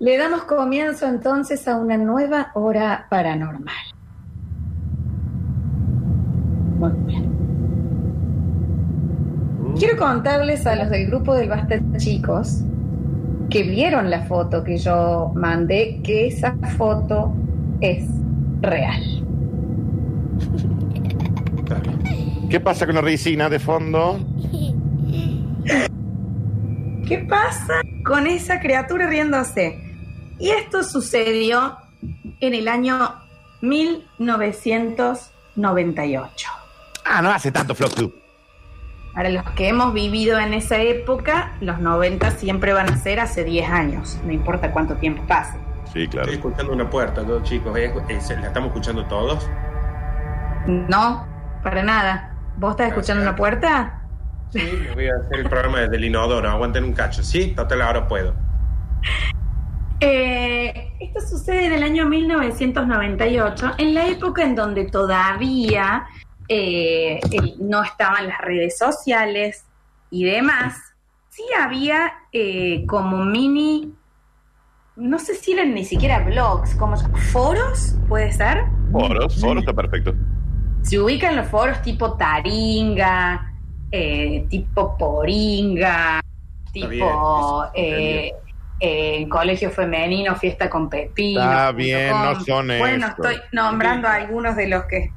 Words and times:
Le 0.00 0.16
damos 0.16 0.44
comienzo 0.44 1.06
entonces 1.06 1.68
a 1.68 1.76
una 1.76 1.98
nueva 1.98 2.52
hora 2.54 3.06
paranormal. 3.10 3.74
Muy 6.78 6.92
bien. 7.04 7.30
Quiero 9.78 9.98
contarles 9.98 10.66
a 10.66 10.74
los 10.76 10.88
del 10.88 11.06
grupo 11.08 11.34
del 11.34 11.50
Basta 11.50 11.78
Chicos 11.98 12.62
que 13.50 13.62
vieron 13.62 14.08
la 14.08 14.22
foto 14.22 14.64
que 14.64 14.78
yo 14.78 15.32
mandé, 15.34 16.00
que 16.02 16.28
esa 16.28 16.56
foto 16.78 17.34
es 17.82 18.08
real. 18.62 19.02
¿Qué 22.48 22.58
pasa 22.58 22.86
con 22.86 22.94
la 22.94 23.02
ricina 23.02 23.50
de 23.50 23.58
fondo? 23.58 24.18
¿Qué 27.06 27.18
pasa 27.28 27.82
con 28.02 28.26
esa 28.26 28.60
criatura 28.60 29.06
riéndose? 29.06 29.89
Y 30.40 30.50
esto 30.50 30.82
sucedió 30.82 31.76
en 32.40 32.54
el 32.54 32.66
año 32.68 33.14
1998. 35.56 36.48
Ah, 37.04 37.22
no 37.22 37.30
hace 37.30 37.50
tanto, 37.52 37.74
Flop 37.74 37.92
tú. 37.94 38.12
Para 39.14 39.28
los 39.28 39.44
que 39.50 39.68
hemos 39.68 39.92
vivido 39.92 40.38
en 40.38 40.54
esa 40.54 40.78
época, 40.78 41.52
los 41.60 41.78
90 41.80 42.30
siempre 42.32 42.72
van 42.72 42.88
a 42.90 42.96
ser 42.96 43.18
hace 43.20 43.42
10 43.44 43.68
años, 43.68 44.18
no 44.24 44.32
importa 44.32 44.70
cuánto 44.72 44.94
tiempo 44.96 45.22
pase. 45.26 45.58
Sí, 45.92 46.06
claro. 46.06 46.30
Estoy 46.30 46.36
escuchando 46.36 46.72
una 46.72 46.88
puerta, 46.88 47.22
¿no, 47.22 47.42
chicos? 47.42 47.76
¿Es- 47.76 47.92
es- 48.08 48.30
¿La 48.40 48.46
estamos 48.46 48.68
escuchando 48.68 49.04
todos? 49.06 49.48
No, 50.66 51.26
para 51.64 51.82
nada. 51.82 52.36
¿Vos 52.56 52.70
estás 52.72 52.88
escuchando 52.88 53.22
una 53.22 53.34
puerta? 53.34 54.02
Sí, 54.50 54.60
me 54.86 54.94
voy 54.94 55.08
a 55.08 55.14
hacer 55.16 55.40
el 55.40 55.48
programa 55.48 55.80
desde 55.80 55.96
el 55.96 56.04
inodoro. 56.04 56.48
Aguanten 56.48 56.84
un 56.84 56.92
cacho. 56.92 57.22
Sí, 57.24 57.48
total, 57.56 57.82
ahora 57.82 58.06
puedo. 58.06 58.34
Eh, 60.00 60.92
esto 60.98 61.20
sucede 61.20 61.66
en 61.66 61.72
el 61.74 61.82
año 61.82 62.06
1998, 62.06 63.72
en 63.78 63.94
la 63.94 64.08
época 64.08 64.42
en 64.42 64.54
donde 64.54 64.86
todavía 64.86 66.06
eh, 66.48 67.20
no 67.58 67.82
estaban 67.82 68.26
las 68.26 68.40
redes 68.40 68.78
sociales 68.78 69.64
y 70.10 70.24
demás. 70.24 70.76
Sí 71.28 71.42
había 71.58 72.12
eh, 72.32 72.84
como 72.86 73.24
mini, 73.24 73.92
no 74.96 75.18
sé 75.18 75.34
si 75.34 75.52
eran 75.52 75.74
ni 75.74 75.84
siquiera 75.84 76.20
blogs, 76.20 76.74
como 76.74 76.96
foros, 77.32 77.94
puede 78.08 78.32
ser. 78.32 78.64
Foros, 78.90 79.40
foros 79.40 79.62
está 79.62 79.74
perfecto. 79.74 80.14
Se 80.82 80.98
ubican 80.98 81.36
los 81.36 81.46
foros 81.48 81.82
tipo 81.82 82.14
Taringa, 82.14 83.54
eh, 83.92 84.46
tipo 84.48 84.96
Poringa, 84.96 86.20
bien, 86.72 86.90
tipo 86.90 87.64
está 87.64 87.72
eh, 87.74 88.32
eh, 88.80 89.26
Colegio 89.28 89.70
Femenino, 89.70 90.34
Fiesta 90.36 90.68
con 90.70 90.88
Pepino. 90.88 91.40
Está 91.42 91.72
bien, 91.72 92.10
punto 92.12 92.32
no 92.34 92.44
son 92.44 92.66
Bueno, 92.78 93.06
estoy 93.08 93.36
nombrando 93.52 94.08
algunos 94.08 94.56
de 94.56 94.68
los 94.68 94.84
que... 94.84 95.10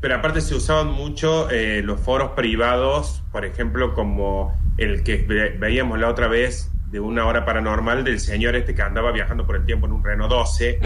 Pero 0.00 0.16
aparte 0.16 0.40
se 0.40 0.54
usaban 0.54 0.88
mucho 0.92 1.48
eh, 1.50 1.80
los 1.82 2.00
foros 2.00 2.32
privados, 2.32 3.22
por 3.32 3.44
ejemplo, 3.44 3.94
como 3.94 4.54
el 4.76 5.02
que 5.02 5.18
ve- 5.26 5.56
veíamos 5.58 5.98
la 5.98 6.08
otra 6.08 6.28
vez 6.28 6.70
de 6.90 7.00
una 7.00 7.24
hora 7.26 7.44
paranormal 7.44 8.04
del 8.04 8.20
señor 8.20 8.54
este 8.54 8.74
que 8.74 8.82
andaba 8.82 9.12
viajando 9.12 9.46
por 9.46 9.56
el 9.56 9.64
tiempo 9.64 9.86
en 9.86 9.92
un 9.92 10.04
Renault 10.04 10.30
12. 10.30 10.78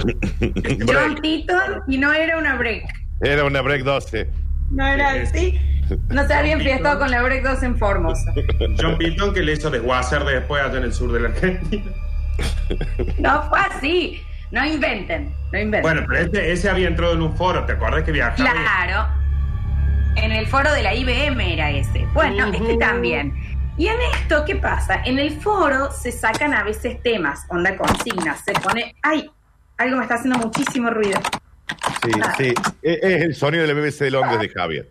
Este, 0.63 0.79
John 0.93 1.17
Titton 1.21 1.83
y 1.89 1.99
no 1.99 2.13
era 2.13 2.39
una 2.39 2.55
break. 2.57 2.85
Era 3.21 3.45
una 3.45 3.61
break 3.61 3.83
12. 3.83 4.31
No 4.71 4.87
era 4.87 5.13
Sí, 5.15 5.19
así. 5.23 5.61
No 6.11 6.27
se 6.27 6.35
había 6.35 6.53
enfiestado 6.53 6.99
con 6.99 7.11
la 7.11 7.23
break 7.23 7.43
2 7.43 7.63
en 7.65 7.77
Formosa. 7.79 8.33
John 8.81 8.99
Bilton 8.99 9.35
que 9.35 9.41
le 9.43 9.55
hizo 9.55 9.69
desguacer 9.71 10.23
después 10.25 10.63
allá 10.63 10.79
en 10.79 10.85
el 10.85 10.93
sur 10.93 11.11
de 11.13 11.21
la 11.21 11.29
Argentina. 11.31 11.85
No 13.19 13.49
fue 13.49 13.59
así. 13.61 14.23
No 14.51 14.65
inventen, 14.65 15.35
no 15.53 15.59
inventen. 15.59 15.83
Bueno, 15.83 16.03
pero 16.09 16.27
ese, 16.27 16.53
ese 16.53 16.71
había 16.71 16.89
entrado 16.89 17.13
en 17.13 17.23
un 17.23 17.37
foro, 17.37 17.65
¿te 17.67 17.73
acuerdas 17.73 18.05
que 18.05 18.13
viajaba? 18.13 18.51
Claro. 18.51 19.09
En 20.17 20.33
el 20.33 20.47
foro 20.47 20.73
de 20.73 20.83
la 20.83 20.95
IBM 20.95 21.41
era 21.41 21.71
ese. 21.71 22.07
Bueno, 22.15 22.47
este 22.47 22.77
también. 22.79 23.35
Y 23.77 23.87
en 23.89 24.01
esto, 24.15 24.45
¿qué 24.45 24.57
pasa? 24.57 25.03
En 25.05 25.19
el 25.19 25.33
foro 25.41 25.93
se 25.93 26.11
sacan 26.11 26.55
a 26.55 26.65
veces 26.65 27.01
temas, 27.03 27.45
onda 27.49 27.77
consignas. 27.77 28.41
Se 28.45 28.53
pone. 28.53 28.97
¡Ay! 29.03 29.31
Algo 29.77 29.99
me 29.99 30.03
está 30.03 30.17
haciendo 30.17 30.39
muchísimo 30.39 30.91
ruido. 30.91 31.21
Sí, 32.03 32.11
sí. 32.39 32.55
Es, 32.83 32.99
es 33.03 33.23
el 33.23 33.35
sonido 33.35 33.65
del 33.67 33.77
BBC 33.77 33.99
de 34.01 34.11
Londres 34.11 34.41
de 34.41 34.49
Javier. 34.49 34.91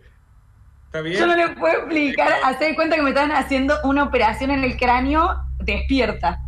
¿Está 0.86 1.02
bien? 1.02 1.18
Yo 1.18 1.26
no 1.26 1.36
le 1.36 1.48
puedo 1.48 1.78
explicar. 1.80 2.32
Hacer 2.44 2.74
cuenta 2.74 2.96
que 2.96 3.02
me 3.02 3.10
están 3.10 3.32
haciendo 3.32 3.76
una 3.84 4.04
operación 4.04 4.50
en 4.52 4.64
el 4.64 4.78
cráneo 4.78 5.42
despierta. 5.58 6.40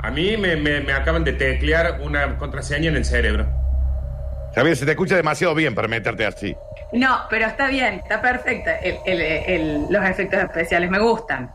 A 0.00 0.10
mí 0.10 0.36
me, 0.36 0.56
me- 0.56 0.80
me 0.80 0.92
acaban 0.92 1.24
de 1.24 1.32
teclear 1.32 2.00
una 2.02 2.36
contraseña 2.38 2.88
en 2.88 2.96
el 2.96 3.04
cerebro. 3.04 3.46
Javier, 4.54 4.76
se 4.76 4.84
te 4.84 4.92
escucha 4.92 5.16
demasiado 5.16 5.54
bien 5.54 5.74
para 5.74 5.88
meterte 5.88 6.24
así. 6.24 6.56
No, 6.92 7.18
pero 7.28 7.46
está 7.46 7.68
bien, 7.68 7.94
está 7.94 8.20
perfecta. 8.22 8.76
El- 8.78 8.98
el- 9.04 9.20
el- 9.20 9.86
los 9.90 10.04
efectos 10.04 10.40
especiales 10.40 10.90
me 10.90 10.98
gustan. 10.98 11.50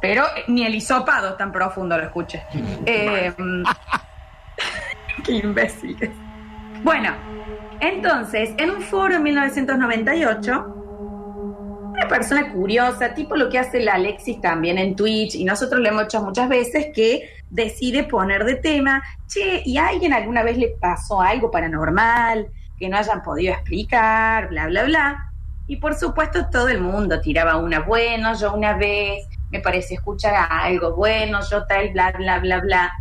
Pero 0.00 0.24
ni 0.48 0.64
el 0.66 0.74
hisopado 0.74 1.30
es 1.30 1.36
tan 1.36 1.50
profundo 1.52 1.96
lo 1.98 2.04
escuché. 2.04 2.42
Eh, 2.86 3.32
qué 5.24 5.32
imbécil. 5.32 5.96
que 5.96 6.04
es. 6.06 6.10
Bueno, 6.82 7.10
entonces, 7.80 8.50
en 8.58 8.70
un 8.70 8.82
foro 8.82 9.14
en 9.16 9.22
1998, 9.22 10.64
una 11.94 12.08
persona 12.08 12.52
curiosa, 12.52 13.14
tipo 13.14 13.36
lo 13.36 13.48
que 13.48 13.58
hace 13.58 13.80
la 13.80 13.94
Alexis 13.94 14.40
también 14.40 14.78
en 14.78 14.94
Twitch, 14.96 15.34
y 15.36 15.44
nosotros 15.44 15.80
lo 15.80 15.88
hemos 15.88 16.04
hecho 16.04 16.22
muchas 16.22 16.48
veces, 16.48 16.88
que 16.94 17.30
decide 17.54 18.02
poner 18.02 18.44
de 18.44 18.56
tema, 18.56 19.00
che, 19.28 19.62
¿y 19.64 19.78
a 19.78 19.86
alguien 19.88 20.12
alguna 20.12 20.42
vez 20.42 20.58
le 20.58 20.74
pasó 20.80 21.20
algo 21.20 21.50
paranormal 21.52 22.48
que 22.76 22.88
no 22.88 22.96
hayan 22.96 23.22
podido 23.22 23.54
explicar, 23.54 24.48
bla, 24.48 24.66
bla, 24.66 24.82
bla? 24.84 25.30
Y 25.68 25.76
por 25.76 25.94
supuesto 25.94 26.48
todo 26.50 26.68
el 26.68 26.80
mundo 26.80 27.20
tiraba 27.20 27.56
una, 27.56 27.78
bueno, 27.80 28.34
yo 28.38 28.52
una 28.54 28.72
vez 28.76 29.26
me 29.50 29.60
pareció 29.60 29.96
escuchar 29.98 30.34
algo, 30.50 30.96
bueno, 30.96 31.38
yo 31.48 31.64
tal, 31.66 31.90
bla, 31.92 32.10
bla, 32.10 32.40
bla, 32.40 32.60
bla. 32.60 32.92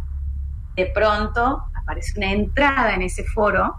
De 0.75 0.85
pronto 0.93 1.63
aparece 1.75 2.13
una 2.17 2.31
entrada 2.31 2.93
en 2.93 3.01
ese 3.01 3.23
foro 3.23 3.75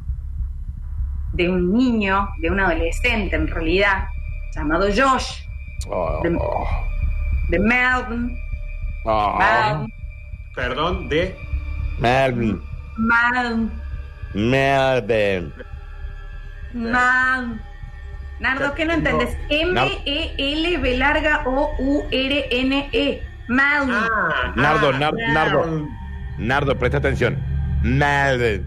de 1.33 1.49
un 1.49 1.73
niño, 1.73 2.29
de 2.41 2.51
un 2.51 2.59
adolescente 2.59 3.37
en 3.37 3.47
realidad, 3.47 4.06
llamado 4.56 4.87
Josh, 4.89 5.43
Oh, 5.89 6.21
De- 6.23 6.39
de 7.51 7.59
Melbourne. 7.59 8.37
oh. 9.05 9.37
Melbourne. 9.39 9.93
Perdón, 10.54 11.09
de... 11.09 11.37
Melvin. 11.98 12.60
Melbourne. 12.97 13.70
Melvin. 14.34 15.53
Melbourne. 16.72 17.60
Nardo, 18.41 18.75
¿qué 18.75 18.84
no 18.84 18.94
entendés? 18.94 19.37
M-E-L-B 19.48 20.97
larga 20.98 21.43
O-U-R-N-E. 21.47 23.22
Melbourne. 23.48 24.09
Ah, 24.12 24.53
Nardo, 24.56 24.88
ah, 24.91 24.98
Nar- 24.98 25.14
Nardo. 25.32 25.88
Nardo, 26.38 26.78
presta 26.78 26.98
atención. 26.98 27.37
Melvin. 27.82 28.64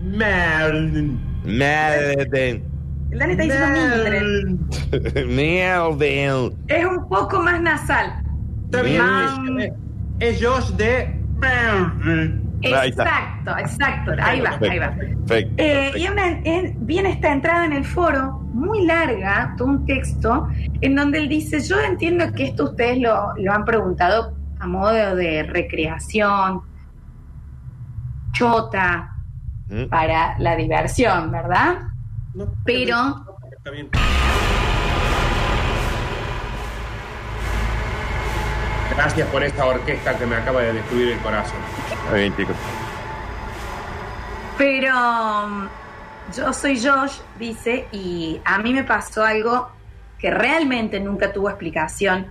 Melvin. 0.00 1.20
Melvin. 1.44 2.64
El 3.10 3.18
Dani 3.18 3.32
está 3.32 3.42
diciendo 3.44 3.68
Mildred. 3.80 5.26
Melvin. 5.26 6.58
Es 6.68 6.84
un 6.84 7.08
poco 7.08 7.40
más 7.42 7.60
nasal. 7.60 8.22
Está 8.66 8.82
bien. 8.82 9.87
Josh 10.40 10.70
de. 10.70 11.14
Exacto, 13.04 13.56
exacto. 13.58 14.12
Ahí 14.20 14.40
va, 14.40 14.58
ahí 14.68 14.78
va. 14.80 14.90
Perfecto. 14.90 15.54
Eh, 15.58 15.92
y 15.96 16.08
una- 16.08 16.28
en- 16.42 16.76
viene 16.86 17.10
esta 17.10 17.32
entrada 17.32 17.64
en 17.66 17.72
el 17.72 17.84
foro, 17.84 18.40
muy 18.52 18.84
larga, 18.84 19.54
todo 19.56 19.68
un 19.68 19.86
texto, 19.86 20.48
en 20.80 20.96
donde 20.96 21.18
él 21.18 21.28
dice, 21.28 21.60
yo 21.60 21.78
entiendo 21.80 22.32
que 22.32 22.44
esto 22.46 22.64
ustedes 22.64 22.98
lo, 22.98 23.32
lo 23.36 23.52
han 23.52 23.64
preguntado 23.64 24.34
a 24.58 24.66
modo 24.66 25.14
de 25.14 25.44
recreación, 25.44 26.62
chota, 28.32 29.14
¿Mm? 29.68 29.84
para 29.88 30.36
la 30.38 30.56
diversión, 30.56 31.30
¿verdad? 31.30 31.78
No, 32.34 32.46
Pero- 32.64 33.24
Está 33.56 33.70
bien. 33.70 33.88
Gracias 38.98 39.28
por 39.28 39.44
esta 39.44 39.64
orquesta 39.64 40.18
que 40.18 40.26
me 40.26 40.34
acaba 40.34 40.60
de 40.60 40.72
destruir 40.72 41.12
el 41.12 41.20
corazón. 41.20 41.60
Está 41.88 42.14
bien, 42.14 42.34
chicos. 42.36 42.56
Pero 44.58 44.92
um, 45.44 45.68
yo 46.34 46.52
soy 46.52 46.84
Josh, 46.84 47.20
dice, 47.38 47.86
y 47.92 48.40
a 48.44 48.58
mí 48.58 48.74
me 48.74 48.82
pasó 48.82 49.24
algo 49.24 49.70
que 50.18 50.32
realmente 50.32 50.98
nunca 50.98 51.32
tuvo 51.32 51.48
explicación, 51.48 52.26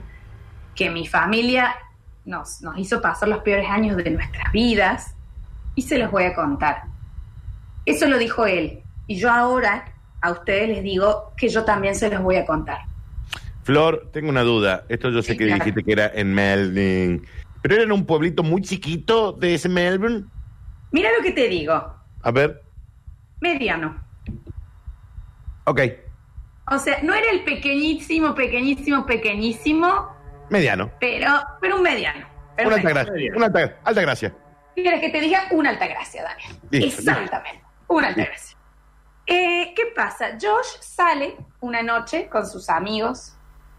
que 0.75 0.90
mi 0.90 1.08
familia 1.08 1.74
nos, 2.25 2.62
nos 2.62 2.78
hizo 2.78 3.02
pasar 3.02 3.30
los 3.30 3.40
peores 3.44 3.69
años 3.69 3.96
de 3.96 4.10
nuestras 4.10 4.52
vidas, 4.52 5.16
y 5.74 5.84
se 5.84 5.98
los 5.98 6.12
voy 6.12 6.25
a 6.25 6.36
contar. 6.36 6.84
Eso 7.86 8.08
lo 8.08 8.18
dijo 8.18 8.46
él, 8.46 8.84
y 9.08 9.16
yo 9.16 9.31
ahora 9.31 9.86
a 10.19 10.31
ustedes 10.31 10.68
les 10.68 10.84
digo 10.84 11.31
que 11.38 11.48
yo 11.48 11.64
también 11.64 11.96
se 11.96 12.10
los 12.10 12.22
voy 12.22 12.36
a 12.36 12.46
contar. 12.46 12.80
Flor, 13.68 14.10
tengo 14.14 14.30
una 14.30 14.44
duda. 14.44 14.86
Esto 14.88 15.10
yo 15.10 15.22
sé 15.22 15.34
Sí, 15.34 15.38
que 15.38 15.46
claro. 15.48 15.60
dijiste 15.64 15.84
que 15.84 15.92
era 15.92 16.10
en 16.16 16.34
Melvin. 16.34 17.28
Pero 17.62 17.75
era 17.75 17.84
en 17.84 17.92
un 17.92 18.06
pueblito 18.06 18.42
muy 18.42 18.62
chiquito 18.62 19.34
de 19.34 19.56
ese 19.56 19.68
Melbourne. 19.68 20.24
Mira 20.92 21.10
lo 21.18 21.22
que 21.22 21.34
te 21.34 21.50
digo. 21.50 21.74
A 22.22 22.31
ver, 22.31 22.64
Mediano. 23.42 24.02
ok, 25.66 25.81
O 26.72 26.78
sea, 26.80 27.00
no 27.04 27.14
era 27.14 27.30
el 27.30 27.44
pequeñísimo, 27.44 28.34
pequeñísimo, 28.36 29.06
pequeñísimo, 29.06 30.16
mediano. 30.50 30.90
pero, 31.00 31.30
pero 31.60 31.75
un 31.75 31.84
mediano. 31.84 32.25
Pero 32.56 32.69
Una 32.69 32.78
un 32.78 32.88
alta 32.88 33.04
gracia. 33.04 33.31
Una 33.36 33.46
alta, 33.48 33.78
alta 33.84 34.02
gracia. 34.02 34.36
¿Quieres 34.75 35.02
que 35.02 35.10
te 35.10 35.19
diga 35.19 35.44
una 35.52 35.72
alta 35.72 35.88
gracia, 35.88 36.24
Daniel? 36.24 36.52
Listo, 36.72 37.02
Exactamente, 37.02 37.64
una 37.90 38.08
alta 38.08 38.24
gracia. 38.24 38.58
Eh, 39.28 39.74
¿Qué 39.75 39.84
pasa? 39.96 40.38
Josh 40.42 40.80
sale 40.80 41.36
una 41.60 41.84
noche 41.84 42.28
con 42.30 42.46
sus 42.48 42.69
amigos, 42.69 43.37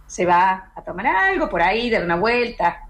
se 0.09 0.27
va 0.27 0.73
a 0.75 0.83
tomar 0.83 1.07
algo 1.07 1.49
por 1.49 1.63
ahí, 1.63 1.89
dar 1.91 2.03
una 2.03 2.17
vuelta, 2.17 2.89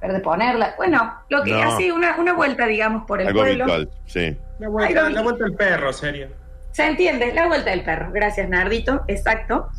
ver 0.00 0.12
de 0.12 0.20
ponerla. 0.20 0.74
Bueno, 0.76 1.12
lo 1.28 1.42
que 1.42 1.50
No. 1.50 1.62
hace 1.62 1.90
una, 1.92 2.16
una 2.18 2.32
vuelta, 2.34 2.66
digamos, 2.66 3.04
por 3.06 3.20
el 3.20 3.26
Algo 3.28 3.40
pueblo. 3.40 3.64
habitual, 3.64 3.90
sí. 4.06 4.36
La 4.60 4.68
vuelta, 4.68 5.10
la 5.10 5.22
vuelta 5.22 5.44
al 5.46 5.54
perro, 5.54 5.92
serio. 5.92 6.28
Se 6.70 6.86
entiende, 6.86 7.34
la 7.34 7.48
vuelta 7.48 7.70
del 7.70 7.82
perro. 7.82 8.12
Gracias, 8.12 8.48
Nardito, 8.48 9.02
exacto. 9.08 9.70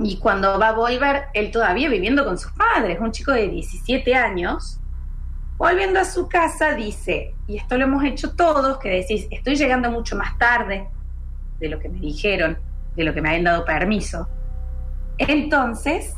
Y 0.00 0.18
cuando 0.18 0.58
va 0.58 0.68
a 0.68 0.72
volver, 0.72 1.26
él 1.34 1.52
todavía 1.52 1.88
viviendo 1.88 2.24
con 2.24 2.36
sus 2.38 2.50
padres, 2.52 2.98
un 2.98 3.12
chico 3.12 3.30
de 3.30 3.48
17 3.48 4.14
años, 4.16 4.80
volviendo 5.58 6.00
a 6.00 6.04
su 6.04 6.28
casa, 6.28 6.72
dice, 6.74 7.34
y 7.46 7.58
esto 7.58 7.76
lo 7.78 7.84
hemos 7.84 8.02
hecho 8.02 8.34
todos, 8.34 8.78
que 8.78 8.88
decís, 8.88 9.28
estoy 9.30 9.54
llegando 9.54 9.90
mucho 9.92 10.16
más 10.16 10.36
tarde 10.38 10.88
de 11.60 11.68
lo 11.68 11.78
que 11.78 11.88
me 11.88 12.00
dijeron, 12.00 12.58
de 12.96 13.04
lo 13.04 13.14
que 13.14 13.20
me 13.22 13.28
habían 13.28 13.44
dado 13.44 13.64
permiso. 13.64 14.28
Entonces, 15.18 16.14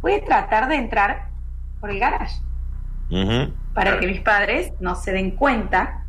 voy 0.00 0.14
a 0.14 0.24
tratar 0.24 0.68
de 0.68 0.76
entrar 0.76 1.28
por 1.80 1.90
el 1.90 1.98
garage 1.98 2.36
para 3.74 3.98
que 4.00 4.06
mis 4.06 4.20
padres 4.20 4.72
no 4.80 4.94
se 4.94 5.12
den 5.12 5.32
cuenta 5.32 6.04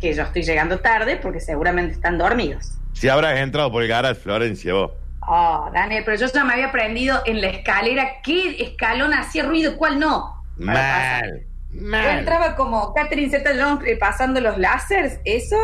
que 0.00 0.12
yo 0.12 0.22
estoy 0.22 0.42
llegando 0.42 0.78
tarde 0.80 1.16
porque 1.16 1.40
seguramente 1.40 1.92
están 1.94 2.18
dormidos. 2.18 2.78
Si 2.92 3.08
habrás 3.08 3.38
entrado 3.38 3.70
por 3.72 3.82
el 3.82 3.88
garage, 3.88 4.14
Florencia, 4.20 4.72
vos. 4.74 4.92
Oh, 5.28 5.68
Daniel, 5.72 6.02
pero 6.04 6.16
yo 6.18 6.26
ya 6.32 6.44
me 6.44 6.52
había 6.52 6.68
aprendido 6.68 7.20
en 7.26 7.40
la 7.40 7.48
escalera 7.48 8.06
qué 8.22 8.62
escalón 8.62 9.12
hacía 9.12 9.44
ruido 9.44 9.72
y 9.72 9.76
cuál 9.76 9.98
no. 9.98 10.44
Pasar. 10.64 11.22
Mal. 11.24 11.40
Yo 11.72 11.80
Mal. 11.82 12.18
entraba 12.18 12.54
como 12.56 12.94
Catherine 12.94 13.28
Zeta 13.30 13.50
Jones 13.58 13.84
eh, 13.86 13.96
pasando 13.98 14.40
los 14.40 14.56
láseres, 14.56 15.20
eso 15.24 15.56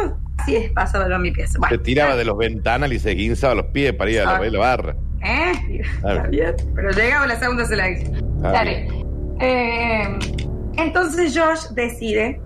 sí 0.45 0.57
es 0.57 0.71
pasado 0.73 1.09
yo 1.09 1.19
mi 1.19 1.31
pieza. 1.31 1.53
Se 1.53 1.59
Bueno, 1.59 1.81
tiraba 1.81 2.17
de 2.17 2.25
los 2.25 2.37
ventanales 2.37 2.97
y 2.99 3.01
se 3.01 3.11
guinzaba 3.11 3.55
los 3.55 3.67
pies 3.67 3.93
para 3.95 4.11
ir 4.11 4.21
a 4.21 4.25
la, 4.25 4.37
Ah. 4.37 4.41
la 4.51 4.59
barra. 4.59 4.97
¿Eh? 5.25 5.53
A 6.03 6.07
ver. 6.09 6.17
Está 6.17 6.29
bien. 6.29 6.55
Pero 6.75 6.91
llegaba 6.91 7.27
la 7.27 7.39
segunda 7.39 7.65
se 7.65 7.77
la 7.77 7.89
Dale. 8.41 8.89
Eh, 9.41 10.19
entonces 10.77 11.37
Josh 11.37 11.69
decide 11.75 12.41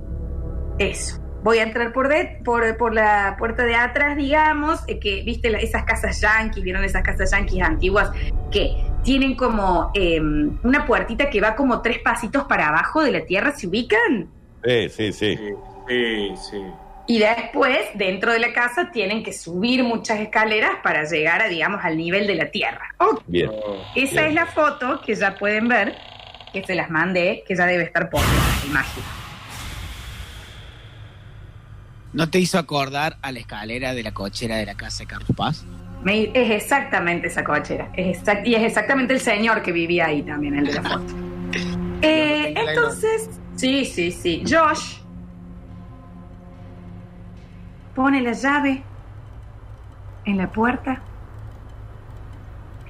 eso. 0.78 1.20
Voy 1.42 1.58
a 1.58 1.62
entrar 1.62 1.92
por, 1.92 2.08
de- 2.08 2.40
por, 2.44 2.76
por 2.76 2.92
la 2.92 3.36
puerta 3.38 3.62
de 3.64 3.76
atrás, 3.76 4.16
digamos, 4.16 4.80
eh, 4.88 4.98
que 4.98 5.22
viste 5.22 5.48
la- 5.50 5.58
esas 5.58 5.84
casas 5.84 6.20
yanquis, 6.20 6.62
vieron 6.64 6.82
esas 6.84 7.02
casas 7.02 7.30
yanquis 7.30 7.62
antiguas 7.62 8.10
que 8.50 8.72
tienen 9.04 9.36
como 9.36 9.90
eh, 9.94 10.20
una 10.20 10.84
puertita 10.86 11.30
que 11.30 11.40
va 11.40 11.54
como 11.54 11.82
tres 11.82 12.00
pasitos 12.00 12.44
para 12.44 12.68
abajo 12.68 13.02
de 13.02 13.12
la 13.12 13.24
tierra, 13.24 13.52
¿se 13.52 13.68
ubican? 13.68 14.28
Sí, 14.64 14.88
sí, 14.88 15.12
sí. 15.12 15.36
Sí, 15.36 15.54
sí, 15.88 16.34
sí. 16.50 16.62
Y 17.08 17.18
después, 17.20 17.78
dentro 17.94 18.32
de 18.32 18.40
la 18.40 18.52
casa, 18.52 18.90
tienen 18.90 19.22
que 19.22 19.32
subir 19.32 19.84
muchas 19.84 20.18
escaleras 20.20 20.72
para 20.82 21.04
llegar, 21.04 21.40
a, 21.42 21.48
digamos, 21.48 21.84
al 21.84 21.96
nivel 21.96 22.26
de 22.26 22.34
la 22.34 22.50
tierra. 22.50 22.94
Ok. 22.98 23.22
Bien. 23.28 23.48
Oh. 23.52 23.76
Esa 23.94 24.14
Bien. 24.22 24.26
es 24.28 24.34
la 24.34 24.46
foto 24.46 25.00
que 25.04 25.14
ya 25.14 25.36
pueden 25.36 25.68
ver, 25.68 25.96
que 26.52 26.64
se 26.64 26.74
las 26.74 26.90
mandé, 26.90 27.44
que 27.46 27.54
ya 27.54 27.64
debe 27.66 27.84
estar 27.84 28.10
por 28.10 28.20
la 28.20 28.66
imagen. 28.68 29.04
¿No 32.12 32.28
te 32.30 32.38
hizo 32.38 32.58
acordar 32.58 33.18
a 33.22 33.30
la 33.30 33.40
escalera 33.40 33.94
de 33.94 34.02
la 34.02 34.12
cochera 34.12 34.56
de 34.56 34.66
la 34.66 34.74
casa 34.74 35.04
de 35.04 35.06
Carlos 35.08 35.28
Paz? 35.36 35.64
Me- 36.02 36.30
es 36.34 36.50
exactamente 36.50 37.26
esa 37.28 37.44
cochera. 37.44 37.90
Es 37.94 38.18
exact- 38.22 38.46
y 38.46 38.54
es 38.54 38.62
exactamente 38.62 39.12
el 39.14 39.20
señor 39.20 39.62
que 39.62 39.72
vivía 39.72 40.06
ahí 40.06 40.22
también, 40.22 40.56
el 40.56 40.66
de 40.66 40.72
la 40.74 40.82
foto. 40.82 41.14
Eh, 42.02 42.52
entonces, 42.54 43.30
sí, 43.56 43.86
sí, 43.86 44.12
sí. 44.12 44.42
Josh 44.46 44.98
pone 47.96 48.20
la 48.20 48.32
llave 48.32 48.84
en 50.26 50.36
la 50.36 50.52
puerta. 50.52 51.00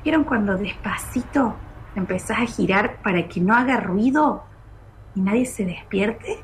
¿Vieron 0.02 0.24
cuando 0.24 0.56
despacito 0.56 1.54
empezás 1.94 2.40
a 2.40 2.46
girar 2.46 3.00
para 3.02 3.26
que 3.28 3.40
no 3.40 3.54
haga 3.54 3.78
ruido 3.78 4.44
y 5.14 5.20
nadie 5.20 5.46
se 5.46 5.64
despierte? 5.64 6.40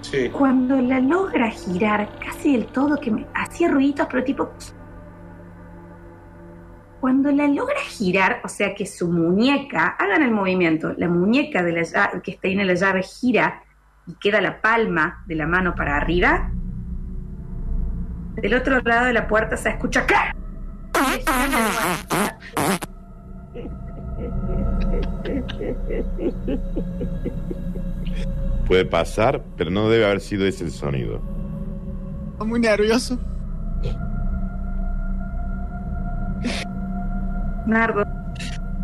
Sí. 0.00 0.30
Cuando 0.30 0.80
la 0.80 0.98
logra 0.98 1.50
girar 1.50 2.08
casi 2.18 2.56
del 2.56 2.66
todo, 2.68 2.98
que 2.98 3.10
me 3.10 3.26
hacía 3.34 3.68
ruiditos, 3.68 4.06
pero 4.10 4.24
tipo. 4.24 4.50
Cuando 7.00 7.30
la 7.30 7.46
logra 7.46 7.80
girar, 7.80 8.40
o 8.44 8.48
sea 8.48 8.74
que 8.74 8.86
su 8.86 9.08
muñeca, 9.08 9.88
hagan 9.98 10.22
el 10.22 10.30
movimiento, 10.30 10.94
la 10.96 11.08
muñeca 11.08 11.62
de 11.62 11.72
la 11.72 11.82
llave, 11.82 12.22
que 12.22 12.30
está 12.30 12.48
ahí 12.48 12.58
en 12.58 12.66
la 12.66 12.74
llave 12.74 13.02
gira 13.02 13.62
y 14.06 14.14
queda 14.14 14.40
la 14.40 14.62
palma 14.62 15.22
de 15.26 15.34
la 15.34 15.46
mano 15.46 15.74
para 15.74 15.96
arriba, 15.96 16.50
del 18.36 18.54
otro 18.54 18.80
lado 18.80 19.06
de 19.06 19.12
la 19.12 19.26
puerta 19.26 19.56
se 19.56 19.70
escucha 19.70 20.06
¡Clac! 20.06 20.34
Puede 28.66 28.84
pasar, 28.84 29.42
pero 29.56 29.70
no 29.70 29.88
debe 29.88 30.04
haber 30.06 30.20
sido 30.20 30.46
ese 30.46 30.64
el 30.64 30.70
sonido. 30.70 31.20
Estoy 32.32 32.48
muy 32.48 32.60
nervioso. 32.60 33.18
Nardo, 37.66 38.04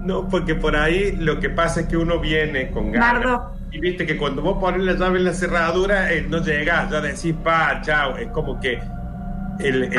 No, 0.03 0.29
porque 0.29 0.55
por 0.55 0.77
ahí 0.77 1.17
lo 1.17 1.41
que 1.41 1.51
pasa 1.51 1.81
es 1.81 1.87
que 1.87 1.97
uno 1.97 2.21
viene 2.21 2.71
con 2.71 2.93
ganas. 2.93 3.15
Nardo, 3.15 3.53
Y 3.73 3.81
viste 3.81 4.07
que 4.07 4.17
cuando 4.17 4.43
vos 4.43 4.59
pones 4.59 4.83
la 4.83 4.93
llave 4.95 5.19
en 5.19 5.25
la 5.25 5.33
cerradura, 5.33 6.13
eh, 6.13 6.27
no 6.29 6.43
llegas, 6.43 6.91
ya 6.91 7.01
decís 7.01 7.35
pa, 7.43 7.81
chao. 7.83 8.17
Es 8.17 8.29
como 8.29 8.61
que 8.61 8.81
el, 9.61 9.85
el 9.85 9.93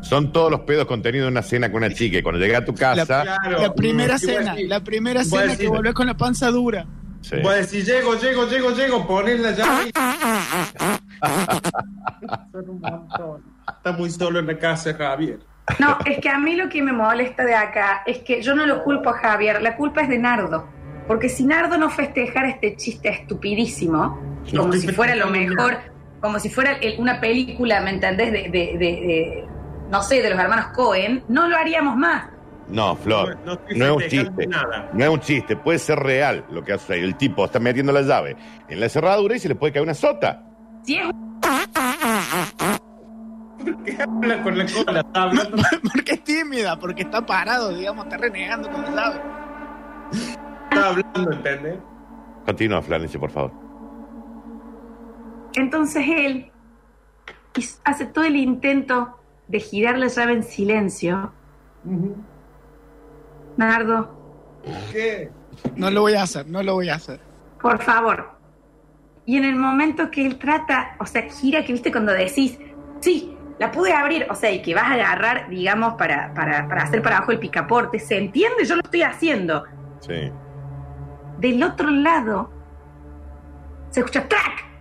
Son 0.00 0.32
todos 0.32 0.50
los 0.50 0.60
pedos 0.60 0.86
contenidos 0.86 1.26
en 1.28 1.32
una 1.32 1.42
cena 1.42 1.70
con 1.70 1.82
una 1.84 1.92
chica. 1.94 2.18
Y 2.18 2.22
cuando 2.22 2.40
llegué 2.40 2.56
a 2.56 2.64
tu 2.64 2.74
casa, 2.74 3.22
claro. 3.22 3.60
La 3.62 3.72
primera 3.74 4.18
cena, 4.18 4.54
decir- 4.54 4.68
la 4.68 4.80
primera 4.80 5.20
voy 5.28 5.38
a 5.38 5.42
cena 5.42 5.52
que 5.56 5.62
decir- 5.64 5.68
volvés 5.68 5.94
con 5.94 6.06
la 6.06 6.14
panza 6.16 6.50
dura. 6.50 6.86
sí. 7.20 7.36
Voy 7.42 7.52
a 7.54 7.56
decir, 7.58 7.84
llego, 7.84 8.14
llego, 8.18 8.48
llego, 8.48 8.70
llego, 8.72 9.06
pones 9.06 9.40
la 9.40 9.52
llave. 9.52 9.88
y- 9.88 9.92
Son 12.52 12.68
un 12.70 12.80
montón. 12.80 13.42
Está 13.76 13.92
muy 13.92 14.10
solo 14.10 14.38
en 14.40 14.46
la 14.46 14.58
casa, 14.58 14.94
Javier. 14.94 15.38
No, 15.78 15.96
es 16.04 16.18
que 16.18 16.28
a 16.28 16.38
mí 16.38 16.56
lo 16.56 16.68
que 16.68 16.82
me 16.82 16.92
molesta 16.92 17.44
de 17.44 17.54
acá 17.54 18.02
es 18.06 18.18
que 18.18 18.42
yo 18.42 18.54
no 18.54 18.66
lo 18.66 18.82
culpo 18.82 19.10
a 19.10 19.14
Javier, 19.18 19.62
la 19.62 19.76
culpa 19.76 20.02
es 20.02 20.08
de 20.08 20.18
Nardo. 20.18 20.66
Porque 21.06 21.28
si 21.28 21.44
Nardo 21.44 21.78
no 21.78 21.88
festejara 21.90 22.48
este 22.48 22.76
chiste 22.76 23.08
estupidísimo, 23.08 24.20
No 24.52 24.60
como 24.62 24.72
si 24.72 24.88
fuera 24.88 25.14
lo 25.14 25.28
mejor, 25.28 25.78
como 26.22 26.38
si 26.38 26.48
fuera 26.48 26.72
el- 26.74 26.98
una 26.98 27.20
película, 27.20 27.80
¿me 27.82 27.90
entendés? 27.90 28.32
De, 28.32 28.42
de- 28.44 28.48
de- 28.48 28.78
de- 28.78 29.44
no 29.90 30.02
sé, 30.02 30.22
de 30.22 30.30
los 30.30 30.38
hermanos 30.38 30.66
Cohen, 30.74 31.22
no 31.28 31.48
lo 31.48 31.56
haríamos 31.56 31.96
más. 31.96 32.30
No, 32.68 32.96
Flor, 32.96 33.36
No, 33.44 33.46
no 33.46 33.52
estoy 33.54 33.78
no 33.78 33.84
es 33.84 33.90
un 33.92 34.02
chiste. 34.08 34.46
nada. 34.46 34.88
No 34.94 35.04
es 35.04 35.10
un 35.10 35.20
chiste, 35.20 35.56
puede 35.56 35.78
ser 35.78 35.98
real 35.98 36.46
lo 36.50 36.62
que 36.64 36.72
hace. 36.72 36.94
El 36.94 37.16
tipo 37.16 37.44
está 37.44 37.58
metiendo 37.58 37.92
la 37.92 38.00
llave 38.02 38.36
en 38.68 38.80
la 38.80 38.88
cerradura 38.88 39.36
y 39.36 39.40
se 39.40 39.48
le 39.48 39.54
puede 39.56 39.72
caer 39.74 39.82
una 39.82 39.94
sota. 39.94 40.42
Si 40.84 40.96
es 40.96 41.04
¿Qué 43.84 43.96
habla 44.00 44.42
con 44.42 44.58
la 44.58 44.66
cola? 44.66 45.00
Está 45.00 45.22
hablando- 45.22 45.56
porque 45.92 46.12
es 46.12 46.24
tímida, 46.24 46.78
porque 46.78 47.02
está 47.02 47.24
parado, 47.26 47.76
digamos, 47.76 48.04
está 48.06 48.16
renegando 48.16 48.70
con 48.70 48.82
la 48.82 48.90
llave. 48.90 49.20
está 50.70 50.88
hablando, 50.88 51.32
¿entendés? 51.32 51.78
Continúa, 52.46 52.80
Florencia, 52.82 53.20
por 53.20 53.30
favor. 53.30 53.52
Entonces 55.54 56.04
él 56.08 56.50
hace 57.84 58.06
todo 58.06 58.24
el 58.24 58.36
intento 58.36 59.18
de 59.48 59.60
girar 59.60 59.98
la 59.98 60.08
llave 60.08 60.32
en 60.32 60.42
silencio. 60.42 61.32
Nardo, 63.56 64.22
¿Qué? 64.90 65.30
No 65.76 65.90
lo 65.90 66.02
voy 66.02 66.14
a 66.14 66.22
hacer, 66.22 66.46
no 66.46 66.62
lo 66.62 66.74
voy 66.74 66.88
a 66.88 66.94
hacer. 66.94 67.20
Por 67.60 67.80
favor. 67.82 68.32
Y 69.24 69.36
en 69.36 69.44
el 69.44 69.56
momento 69.56 70.10
que 70.10 70.26
él 70.26 70.38
trata, 70.38 70.96
o 70.98 71.06
sea, 71.06 71.22
gira, 71.22 71.64
que 71.64 71.72
viste 71.72 71.92
cuando 71.92 72.12
decís, 72.12 72.58
sí, 73.00 73.36
la 73.58 73.70
pude 73.70 73.92
abrir, 73.92 74.26
o 74.30 74.34
sea, 74.34 74.50
y 74.50 74.62
que 74.62 74.74
vas 74.74 74.84
a 74.84 74.94
agarrar, 74.94 75.48
digamos, 75.48 75.94
para, 75.94 76.34
para, 76.34 76.66
para 76.68 76.82
hacer 76.82 77.02
para 77.02 77.18
abajo 77.18 77.32
el 77.32 77.38
picaporte, 77.38 77.98
¿se 77.98 78.18
entiende? 78.18 78.64
Yo 78.64 78.76
lo 78.76 78.82
estoy 78.82 79.02
haciendo. 79.02 79.64
Sí. 80.00 80.30
Del 81.38 81.62
otro 81.62 81.90
lado, 81.90 82.50
se 83.90 84.00
escucha 84.00 84.26
¡track! 84.28 84.71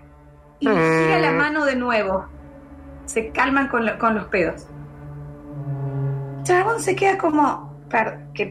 Y 0.61 0.67
gira 0.67 1.19
la 1.19 1.31
mano 1.33 1.65
de 1.65 1.75
nuevo. 1.75 2.25
Se 3.05 3.29
calman 3.31 3.67
con, 3.67 3.85
lo- 3.85 3.97
con 3.99 4.15
los 4.15 4.25
pedos. 4.25 4.67
Chabón 6.43 6.79
se 6.79 6.95
queda 6.95 7.17
como, 7.17 7.77
Le, 8.33 8.45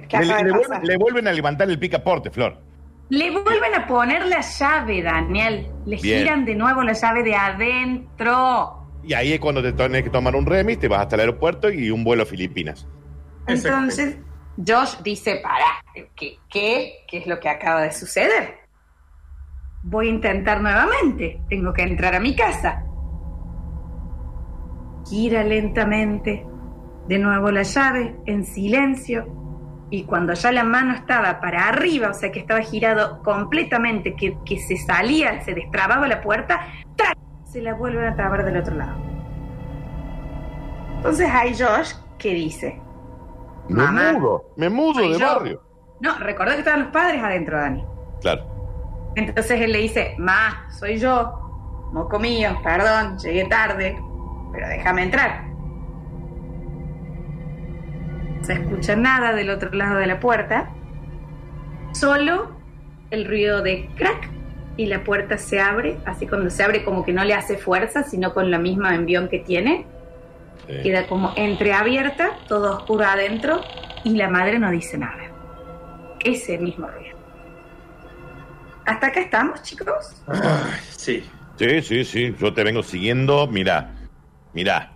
le 0.44 0.52
vuelven, 0.52 0.82
le 0.84 0.96
vuelven 0.96 1.28
a 1.28 1.32
levantar 1.32 1.68
el 1.70 1.78
picaporte, 1.78 2.30
Flor. 2.30 2.60
Le 3.08 3.30
vuelven 3.30 3.74
a 3.74 3.86
poner 3.86 4.26
la 4.26 4.40
llave, 4.40 5.02
Daniel. 5.02 5.68
Le 5.86 5.96
Bien. 5.96 6.18
giran 6.20 6.44
de 6.44 6.54
nuevo 6.54 6.82
la 6.82 6.92
llave 6.92 7.22
de 7.24 7.34
adentro. 7.34 8.76
Y 9.02 9.14
ahí 9.14 9.32
es 9.32 9.40
cuando 9.40 9.62
te 9.62 9.72
tenés 9.72 10.04
que 10.04 10.10
tomar 10.10 10.36
un 10.36 10.46
remis, 10.46 10.78
te 10.78 10.86
vas 10.86 11.00
hasta 11.00 11.16
el 11.16 11.20
aeropuerto 11.22 11.70
y 11.70 11.90
un 11.90 12.04
vuelo 12.04 12.22
a 12.22 12.26
Filipinas. 12.26 12.86
Entonces, 13.48 14.18
Josh 14.64 14.98
dice, 15.02 15.40
para, 15.42 15.64
¿qué, 16.14 16.38
qué, 16.48 17.04
¿qué 17.08 17.18
es 17.18 17.26
lo 17.26 17.40
que 17.40 17.48
acaba 17.48 17.82
de 17.82 17.92
suceder? 17.92 18.59
Voy 19.82 20.08
a 20.08 20.10
intentar 20.10 20.60
nuevamente. 20.60 21.42
Tengo 21.48 21.72
que 21.72 21.82
entrar 21.82 22.14
a 22.14 22.20
mi 22.20 22.34
casa. 22.36 22.84
Gira 25.08 25.42
lentamente. 25.44 26.46
De 27.08 27.18
nuevo 27.18 27.50
la 27.50 27.62
llave, 27.62 28.16
en 28.26 28.44
silencio. 28.44 29.26
Y 29.90 30.04
cuando 30.04 30.34
ya 30.34 30.52
la 30.52 30.62
mano 30.62 30.94
estaba 30.94 31.40
para 31.40 31.68
arriba, 31.68 32.10
o 32.10 32.14
sea 32.14 32.30
que 32.30 32.38
estaba 32.40 32.60
girado 32.60 33.22
completamente, 33.24 34.14
que, 34.14 34.38
que 34.44 34.58
se 34.58 34.76
salía, 34.76 35.40
se 35.42 35.52
destrababa 35.54 36.06
la 36.06 36.20
puerta, 36.20 36.60
¡trac! 36.94 37.18
se 37.44 37.60
la 37.60 37.74
vuelven 37.74 38.04
a 38.04 38.14
trabar 38.14 38.44
del 38.44 38.58
otro 38.58 38.76
lado. 38.76 38.96
Entonces 40.98 41.28
hay 41.28 41.54
Josh 41.58 41.94
que 42.18 42.34
dice, 42.34 42.80
Me 43.68 43.84
mudo, 43.90 44.44
me 44.56 44.68
mudo 44.68 45.00
de 45.00 45.18
yo. 45.18 45.26
barrio. 45.26 45.62
No, 46.00 46.16
recordá 46.18 46.52
que 46.52 46.58
estaban 46.60 46.80
los 46.84 46.92
padres 46.92 47.20
adentro, 47.20 47.58
Dani. 47.58 47.84
Claro. 48.20 48.59
Entonces 49.16 49.60
él 49.60 49.72
le 49.72 49.78
dice, 49.78 50.14
Ma, 50.18 50.66
soy 50.70 50.98
yo, 50.98 51.88
moco 51.92 52.18
mío, 52.18 52.58
perdón, 52.62 53.18
llegué 53.18 53.44
tarde, 53.46 53.98
pero 54.52 54.68
déjame 54.68 55.02
entrar. 55.02 55.44
No 58.38 58.44
se 58.44 58.52
escucha 58.54 58.96
nada 58.96 59.32
del 59.34 59.50
otro 59.50 59.70
lado 59.72 59.96
de 59.98 60.06
la 60.06 60.18
puerta, 60.20 60.70
solo 61.92 62.52
el 63.10 63.26
ruido 63.26 63.62
de 63.62 63.90
crack 63.96 64.30
y 64.76 64.86
la 64.86 65.02
puerta 65.04 65.36
se 65.36 65.60
abre, 65.60 65.98
así 66.06 66.26
cuando 66.26 66.48
se 66.48 66.62
abre 66.62 66.84
como 66.84 67.04
que 67.04 67.12
no 67.12 67.24
le 67.24 67.34
hace 67.34 67.58
fuerza, 67.58 68.04
sino 68.04 68.32
con 68.32 68.50
la 68.50 68.58
misma 68.58 68.94
envión 68.94 69.28
que 69.28 69.40
tiene, 69.40 69.86
Sí. 70.66 70.82
queda 70.84 71.06
como 71.08 71.32
entreabierta, 71.36 72.30
todo 72.46 72.76
oscuro 72.76 73.04
adentro 73.04 73.60
y 74.04 74.14
la 74.16 74.28
madre 74.28 74.58
no 74.58 74.70
dice 74.70 74.96
nada. 74.98 75.24
Ese 76.24 76.58
mismo 76.58 76.86
ruido. 76.86 77.16
¿Hasta 78.90 79.06
acá 79.06 79.20
estamos, 79.20 79.62
chicos? 79.62 80.20
Ay, 80.26 80.80
sí. 80.90 81.30
Sí, 81.56 81.80
sí, 81.82 82.04
sí. 82.04 82.34
Yo 82.40 82.52
te 82.52 82.64
vengo 82.64 82.82
siguiendo. 82.82 83.46
Mirá, 83.46 83.94
mirá, 84.52 84.90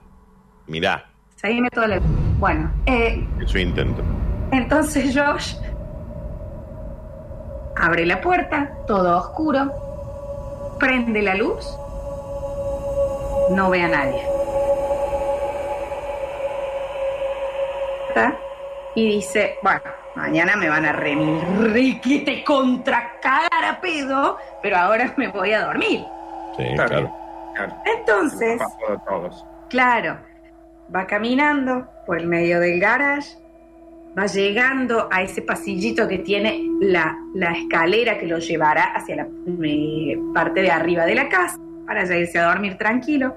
mirá. 0.67 1.07
Seguime 1.37 1.71
toda 1.71 1.87
la... 1.87 2.01
Bueno, 2.41 2.73
eh, 2.87 3.25
Eso 3.41 3.57
intento. 3.59 4.03
entonces 4.51 5.17
Josh 5.17 5.55
abre 7.77 8.05
la 8.05 8.21
puerta, 8.21 8.73
todo 8.89 9.17
oscuro, 9.19 10.77
prende 10.81 11.23
la 11.23 11.37
luz, 11.37 11.65
no 13.51 13.71
ve 13.71 13.83
a 13.83 13.89
nadie. 13.89 14.23
¿Está? 18.09 18.37
Y 18.97 19.09
dice, 19.17 19.57
bueno, 19.63 19.81
mañana 20.15 20.57
me 20.57 20.69
van 20.69 20.87
a 20.87 20.93
remilriquete 20.93 22.45
contra 22.45 23.21
cagar 23.21 23.65
a 23.65 23.81
pedo, 23.81 24.39
pero 24.63 24.77
ahora 24.77 25.13
me 25.17 25.29
voy 25.29 25.53
a 25.53 25.67
dormir. 25.67 26.05
Sí, 26.57 26.65
claro. 26.75 27.13
claro. 27.55 27.75
Entonces, 27.85 28.61
todos. 29.07 29.45
Claro, 29.69 30.19
va 30.95 31.07
caminando 31.07 31.89
por 32.07 32.19
el 32.19 32.27
medio 32.27 32.61
del 32.61 32.81
garage, 32.81 33.37
va 34.17 34.27
llegando 34.27 35.09
a 35.11 35.23
ese 35.23 35.43
pasillito 35.43 36.07
que 36.07 36.19
tiene 36.19 36.63
la, 36.81 37.17
la 37.35 37.53
escalera 37.53 38.19
que 38.19 38.27
lo 38.27 38.39
llevará 38.39 38.95
hacia 38.95 39.17
la 39.17 39.27
eh, 39.65 40.19
parte 40.33 40.63
de 40.63 40.71
arriba 40.71 41.05
de 41.05 41.15
la 41.15 41.29
casa 41.29 41.59
para 41.87 42.05
ya 42.05 42.17
irse 42.17 42.39
a 42.39 42.47
dormir 42.47 42.79
tranquilo. 42.79 43.35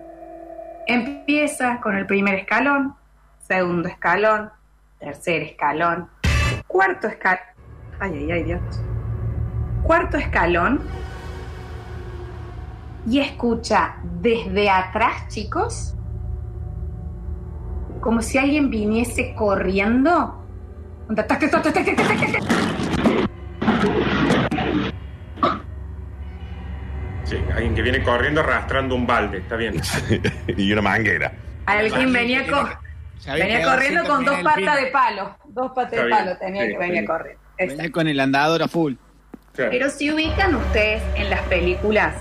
Empieza 0.86 1.79
con 1.81 1.98
el 1.98 2.05
primer 2.05 2.36
escalón, 2.36 2.96
segundo 3.41 3.89
escalón, 3.89 4.51
tercer 5.00 5.41
escalón, 5.43 6.10
Cuarto 6.67 7.07
escalón. 7.07 7.39
Ay, 8.00 8.13
ay, 8.15 8.31
ay, 8.31 8.43
Dios. 8.43 8.62
Cuarto 9.83 10.17
escalón. 10.17 10.81
Y 13.07 13.19
escucha 13.19 13.95
desde 14.03 14.69
atrás, 14.69 15.29
chicos, 15.29 15.95
como 18.01 18.21
si 18.21 18.38
alguien 18.38 18.69
viniese 18.69 19.33
corriendo. 19.33 20.43
Sí, 27.24 27.38
alguien 27.53 27.75
que 27.75 27.81
viene 27.81 28.03
corriendo 28.03 28.41
arrastrando 28.41 28.93
un 28.93 29.07
balde, 29.07 29.38
está 29.39 29.55
bien. 29.55 29.81
y 30.47 30.71
una 30.71 30.81
manguera. 30.81 31.31
Alguien 31.65 32.12
venía 32.12 32.45
con 32.47 32.67
venía 33.25 33.63
corriendo 33.63 34.03
con 34.05 34.25
dos 34.25 34.39
patas 34.41 34.81
de 34.81 34.88
palo. 34.88 35.38
Dos 35.45 35.71
patas 35.74 36.03
de 36.03 36.09
palo 36.09 36.38
tenía 36.38 36.65
sí, 36.65 36.71
que 36.71 36.77
venir 36.77 37.01
sí. 37.01 37.05
corriendo. 37.05 37.41
Venía 37.57 37.91
con 37.91 38.07
el 38.07 38.19
andador 38.19 38.63
a 38.63 38.67
full. 38.67 38.93
Claro. 39.53 39.71
Pero 39.71 39.89
si 39.89 40.12
ubican 40.12 40.55
ustedes 40.55 41.01
en 41.15 41.29
las 41.29 41.41
películas 41.43 42.13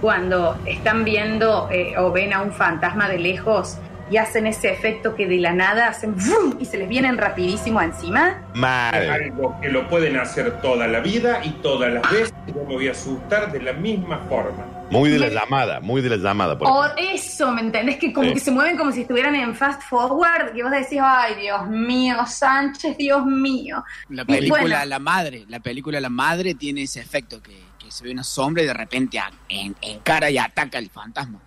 cuando 0.00 0.58
están 0.66 1.04
viendo 1.04 1.68
eh, 1.70 1.96
o 1.96 2.10
ven 2.10 2.32
a 2.32 2.42
un 2.42 2.52
fantasma 2.52 3.08
de 3.08 3.18
lejos 3.18 3.78
y 4.10 4.16
hacen 4.16 4.46
ese 4.46 4.70
efecto 4.70 5.14
que 5.14 5.26
de 5.26 5.36
la 5.36 5.52
nada 5.52 5.88
hacen 5.88 6.16
¡vrum! 6.16 6.56
y 6.58 6.66
se 6.66 6.76
les 6.76 6.88
vienen 6.88 7.16
rapidísimo 7.16 7.80
encima. 7.80 8.42
Mal. 8.54 9.08
Algo 9.08 9.58
que 9.60 9.68
lo 9.68 9.88
pueden 9.88 10.18
hacer 10.18 10.60
toda 10.60 10.86
la 10.88 11.00
vida 11.00 11.40
y 11.44 11.50
todas 11.62 11.92
las 11.92 12.02
veces 12.10 12.34
y 12.46 12.52
yo 12.52 12.64
me 12.64 12.74
voy 12.74 12.88
a 12.88 12.90
asustar 12.90 13.52
de 13.52 13.62
la 13.62 13.72
misma 13.72 14.18
forma. 14.28 14.66
Muy 14.92 15.10
de 15.10 15.18
la 15.18 15.28
llamada, 15.28 15.80
muy 15.80 16.00
de 16.02 16.10
la 16.10 16.16
llamada. 16.16 16.56
Por 16.58 16.68
O 16.68 16.84
eso, 16.96 17.50
¿me 17.52 17.60
entendés? 17.62 17.96
Que 17.96 18.12
como 18.12 18.28
Sí. 18.28 18.34
que 18.34 18.40
se 18.40 18.50
mueven 18.50 18.76
como 18.76 18.92
si 18.92 19.02
estuvieran 19.02 19.34
en 19.34 19.54
fast 19.54 19.82
forward, 19.82 20.52
que 20.54 20.62
vos 20.62 20.70
decís, 20.72 20.98
ay, 21.02 21.34
Dios 21.34 21.66
mío, 21.68 22.16
Sánchez, 22.26 22.96
Dios 22.96 23.24
mío. 23.26 23.82
La 24.08 24.24
película 24.24 24.60
bueno. 24.62 24.84
La 24.86 24.98
Madre, 24.98 25.44
la 25.48 25.60
película 25.60 26.00
La 26.00 26.10
Madre 26.10 26.54
tiene 26.54 26.82
ese 26.82 27.00
efecto 27.00 27.42
que, 27.42 27.58
que 27.78 27.90
se 27.90 28.04
ve 28.04 28.12
una 28.12 28.22
sombra 28.24 28.62
y 28.62 28.66
de 28.66 28.74
repente 28.74 29.18
en, 29.48 29.74
encara 29.80 30.30
y 30.30 30.38
ataca 30.38 30.78
al 30.78 30.88
fantasma. 30.90 31.40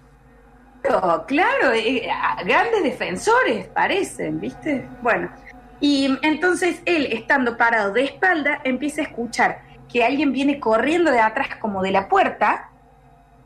Claro, 1.27 1.73
eh, 1.73 2.07
grandes 2.45 2.83
defensores 2.83 3.67
parecen, 3.67 4.39
¿viste? 4.39 4.87
Bueno, 5.01 5.31
y 5.79 6.15
entonces 6.21 6.81
él, 6.85 7.07
estando 7.11 7.57
parado 7.57 7.91
de 7.91 8.03
espalda, 8.03 8.61
empieza 8.63 9.01
a 9.01 9.05
escuchar 9.05 9.61
que 9.91 10.03
alguien 10.03 10.31
viene 10.31 10.59
corriendo 10.59 11.11
de 11.11 11.19
atrás 11.19 11.49
como 11.59 11.81
de 11.81 11.91
la 11.91 12.07
puerta 12.07 12.69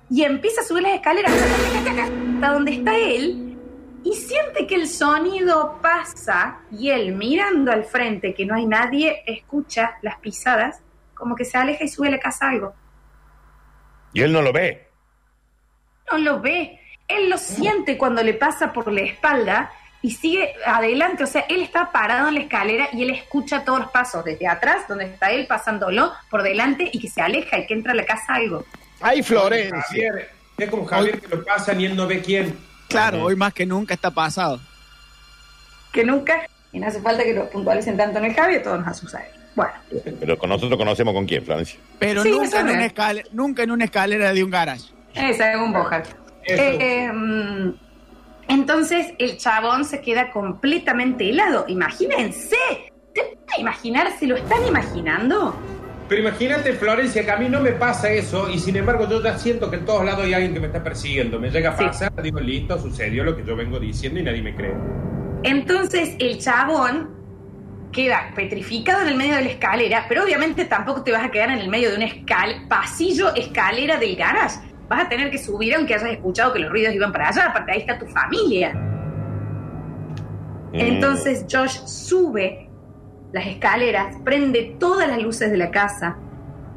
y 0.09 0.23
empieza 0.23 0.61
a 0.61 0.63
subir 0.63 0.83
las 0.83 0.93
escaleras 0.93 1.31
hasta 1.31 2.53
donde 2.53 2.71
está 2.71 2.97
él 2.97 3.57
y 4.03 4.13
siente 4.13 4.65
que 4.65 4.75
el 4.75 4.87
sonido 4.87 5.77
pasa 5.81 6.61
y 6.71 6.89
él 6.89 7.15
mirando 7.15 7.71
al 7.71 7.83
frente 7.83 8.33
que 8.33 8.45
no 8.45 8.55
hay 8.55 8.65
nadie 8.65 9.23
escucha 9.25 9.97
las 10.01 10.17
pisadas 10.19 10.81
como 11.13 11.35
que 11.35 11.45
se 11.45 11.57
aleja 11.57 11.83
y 11.83 11.89
sube 11.89 12.07
a 12.07 12.11
la 12.11 12.19
casa 12.19 12.49
algo. 12.49 12.73
Y 14.13 14.21
él 14.21 14.31
no 14.31 14.41
lo 14.41 14.53
ve. 14.53 14.87
no 16.11 16.17
lo 16.17 16.39
ve. 16.39 16.79
Él 17.07 17.29
lo 17.29 17.37
siente 17.37 17.97
cuando 17.97 18.23
le 18.23 18.33
pasa 18.33 18.71
por 18.71 18.91
la 18.91 19.01
espalda 19.01 19.71
y 20.01 20.11
sigue 20.11 20.53
adelante. 20.65 21.23
O 21.23 21.27
sea, 21.27 21.41
él 21.49 21.61
está 21.61 21.91
parado 21.91 22.29
en 22.29 22.35
la 22.35 22.39
escalera 22.41 22.87
y 22.93 23.03
él 23.03 23.09
escucha 23.09 23.65
todos 23.65 23.79
los 23.79 23.91
pasos 23.91 24.23
desde 24.23 24.47
atrás, 24.47 24.87
donde 24.87 25.05
está 25.05 25.31
él 25.31 25.45
pasándolo 25.45 26.13
por 26.29 26.41
delante 26.41 26.89
y 26.91 26.99
que 26.99 27.09
se 27.09 27.21
aleja 27.21 27.59
y 27.59 27.67
que 27.67 27.73
entra 27.73 27.91
a 27.91 27.95
la 27.95 28.05
casa 28.05 28.35
algo. 28.35 28.65
¡Ay, 29.01 29.23
Florencia! 29.23 29.81
Javier, 29.87 30.29
es 30.57 30.69
como 30.69 30.85
Javier 30.85 31.19
que 31.19 31.27
lo 31.27 31.43
pasa 31.43 31.73
y 31.73 31.85
él 31.85 31.95
no 31.95 32.07
ve 32.07 32.21
quién. 32.21 32.57
Claro, 32.87 33.23
hoy 33.23 33.35
más 33.35 33.53
que 33.53 33.65
nunca 33.65 33.93
está 33.93 34.11
pasado. 34.11 34.59
Que 35.91 36.03
nunca, 36.03 36.47
y 36.71 36.79
no 36.79 36.87
hace 36.87 37.01
falta 37.01 37.23
que 37.23 37.33
lo 37.33 37.49
puntualicen 37.49 37.97
tanto 37.97 38.19
en 38.19 38.25
el 38.25 38.33
Javi, 38.33 38.55
a 38.55 38.63
todos 38.63 38.79
nos 38.79 38.87
ha 38.87 38.93
sucedido. 38.93 39.29
Bueno, 39.55 39.73
Pero 40.19 40.37
con 40.37 40.49
nosotros 40.49 40.77
conocemos 40.77 41.13
con 41.13 41.25
quién, 41.25 41.43
Florencia. 41.43 41.79
Pero 41.97 42.23
Sí, 42.23 42.31
nunca, 42.31 42.45
es 42.45 42.53
en 42.53 42.69
una 42.69 42.85
escalera, 42.85 43.29
nunca 43.31 43.63
en 43.63 43.71
una 43.71 43.85
escalera 43.85 44.33
de 44.33 44.43
un 44.43 44.51
garage. 44.51 44.89
según 45.13 45.73
Bojar. 45.73 46.03
Eso. 46.43 46.61
Eh, 46.63 46.77
eh, 46.79 47.11
mm, 47.11 47.73
entonces 48.47 49.07
el 49.17 49.37
chabón 49.37 49.85
se 49.85 50.01
queda 50.01 50.31
completamente 50.31 51.29
helado. 51.29 51.65
Imagínense. 51.67 52.55
¿Te 53.13 53.21
pueden 53.21 53.61
imaginar? 53.61 54.07
¿Se 54.17 54.27
lo 54.27 54.37
están 54.37 54.65
imaginando? 54.65 55.55
Pero 56.09 56.21
imagínate, 56.21 56.73
Florencia, 56.73 57.23
que 57.23 57.29
a 57.31 57.37
mí 57.37 57.47
no 57.47 57.61
me 57.61 57.71
pasa 57.73 58.09
eso 58.09 58.49
y 58.49 58.57
sin 58.57 58.75
embargo 58.75 59.07
yo 59.07 59.21
ya 59.23 59.37
siento 59.37 59.69
que 59.69 59.75
en 59.77 59.85
todos 59.85 60.03
lados 60.03 60.25
hay 60.25 60.33
alguien 60.33 60.55
que 60.55 60.59
me 60.59 60.65
está 60.67 60.83
persiguiendo. 60.83 61.39
Me 61.39 61.51
llega 61.51 61.69
a 61.69 61.77
Sí. 61.77 61.83
pasar, 61.85 62.11
digo, 62.21 62.39
listo, 62.39 62.79
sucedió 62.79 63.23
lo 63.23 63.37
que 63.37 63.43
yo 63.45 63.55
vengo 63.55 63.79
diciendo 63.79 64.19
y 64.19 64.23
nadie 64.23 64.41
me 64.41 64.55
cree. 64.55 64.73
Entonces 65.43 66.15
el 66.17 66.39
chabón 66.39 67.11
queda 67.91 68.31
petrificado 68.35 69.03
en 69.03 69.09
el 69.09 69.15
medio 69.15 69.35
de 69.35 69.41
la 69.43 69.49
escalera, 69.49 70.05
pero 70.09 70.23
obviamente 70.23 70.65
tampoco 70.65 71.03
te 71.03 71.11
vas 71.11 71.23
a 71.25 71.29
quedar 71.31 71.51
en 71.51 71.59
el 71.59 71.69
medio 71.69 71.91
de 71.91 71.97
un 71.97 72.03
escal 72.03 72.65
pasillo, 72.67 73.33
escalera 73.35 73.97
del 73.97 74.15
garage. 74.15 74.59
Vas 74.87 75.05
a 75.05 75.09
tener 75.09 75.29
que 75.29 75.37
subir 75.37 75.75
aunque 75.75 75.93
hayas 75.93 76.09
escuchado 76.09 76.53
que 76.53 76.59
los 76.59 76.71
ruidos 76.71 76.93
iban 76.95 77.11
para 77.11 77.29
allá, 77.29 77.45
aparte 77.45 77.71
ahí 77.71 77.79
está 77.81 77.99
tu 77.99 78.07
familia. 78.07 78.73
Mm. 80.73 80.79
Entonces 80.79 81.45
Josh 81.51 81.79
sube 81.85 82.68
las 83.31 83.45
escaleras, 83.45 84.15
prende 84.23 84.75
todas 84.79 85.07
las 85.07 85.21
luces 85.21 85.51
de 85.51 85.57
la 85.57 85.71
casa, 85.71 86.17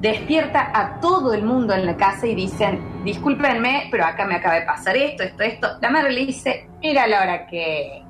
despierta 0.01 0.71
a 0.75 1.01
todo 1.01 1.33
el 1.33 1.43
mundo 1.45 1.75
en 1.75 1.87
la 1.87 1.97
casa 1.97 2.27
y 2.27 2.35
dicen, 2.35 3.05
discúlpenme, 3.05 3.89
pero 3.91 4.05
acá 4.05 4.27
me 4.27 4.35
acaba 4.35 4.57
de 4.57 4.63
pasar 4.63 4.97
esto, 4.97 5.23
esto, 5.23 5.43
esto. 5.43 5.69
La 5.81 5.91
madre 5.91 6.13
le 6.13 6.27
dice, 6.27 6.69
mira 6.81 7.07
la 7.07 7.23
hora 7.23 7.47
que... 7.47 8.03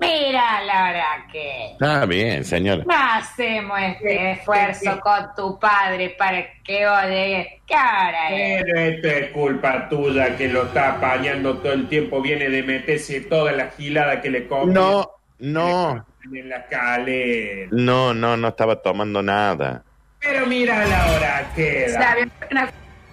Mira 0.00 0.60
la 0.64 0.90
hora 0.90 1.26
que... 1.30 1.66
Está 1.72 2.04
bien, 2.04 2.44
señora. 2.44 2.82
No 2.84 2.94
hacemos 2.94 3.78
este 3.80 4.32
esfuerzo 4.32 4.98
con 5.00 5.28
tu 5.36 5.58
padre 5.58 6.16
para 6.18 6.44
que 6.64 6.86
odie. 6.86 7.62
¿Qué 7.64 7.74
hora 7.74 8.30
es? 8.30 8.64
Pero 8.64 8.80
esto 8.80 9.08
es 9.08 9.30
culpa 9.30 9.88
tuya 9.88 10.36
que 10.36 10.48
lo 10.48 10.64
está 10.64 10.94
apañando 10.94 11.58
todo 11.58 11.72
el 11.72 11.88
tiempo. 11.88 12.20
Viene 12.20 12.50
de 12.50 12.64
meterse 12.64 13.20
toda 13.20 13.52
la 13.52 13.68
gilada 13.68 14.20
que 14.20 14.30
le 14.30 14.48
come. 14.48 14.74
No, 14.74 15.08
no, 15.38 16.04
En 16.32 16.48
la 16.48 16.56
escalera. 16.56 17.68
no, 17.70 18.14
no, 18.14 18.36
no 18.36 18.48
estaba 18.48 18.80
tomando 18.80 19.22
nada. 19.22 19.84
Pero 20.20 20.46
mira 20.46 20.86
la 20.86 21.12
hora 21.12 21.52
que 21.54 21.86
bien, 22.16 22.30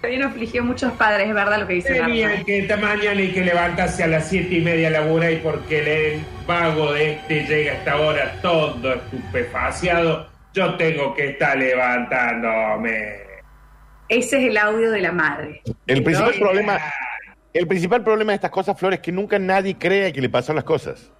bien 0.02 0.22
afligió 0.22 0.64
muchos 0.64 0.92
padres, 0.94 1.28
es 1.28 1.34
verdad 1.34 1.60
lo 1.60 1.66
que 1.66 1.74
dice 1.74 1.94
Tenía 1.94 2.42
que 2.42 2.60
esta 2.60 2.76
mañana 2.78 3.20
y 3.20 3.32
que 3.32 3.42
levantarse 3.42 4.02
a 4.02 4.06
las 4.06 4.28
siete 4.28 4.54
y 4.56 4.60
media 4.62 4.88
a 4.88 4.92
labura 4.92 5.30
y 5.30 5.36
porque 5.36 6.14
el 6.14 6.24
vago 6.46 6.92
de 6.94 7.12
este 7.12 7.44
llega 7.44 7.72
a 7.72 7.74
esta 7.76 8.00
hora 8.00 8.32
todo 8.40 8.94
estupefaciado, 8.94 10.26
yo 10.54 10.74
tengo 10.76 11.14
que 11.14 11.30
estar 11.30 11.56
levantándome. 11.56 13.20
Ese 14.08 14.38
es 14.38 14.50
el 14.50 14.56
audio 14.56 14.90
de 14.90 15.00
la 15.00 15.12
madre. 15.12 15.62
El 15.86 16.02
principal 16.02 16.32
No, 16.34 16.40
problema, 16.40 16.78
el 17.52 17.66
principal 17.66 18.02
problema 18.02 18.32
de 18.32 18.36
estas 18.36 18.50
cosas, 18.50 18.78
Flores, 18.78 18.98
es 18.98 19.02
que 19.02 19.12
nunca 19.12 19.38
nadie 19.38 19.76
cree 19.78 20.12
que 20.12 20.20
le 20.20 20.28
pasó 20.28 20.52
las 20.52 20.64
cosas. 20.64 21.12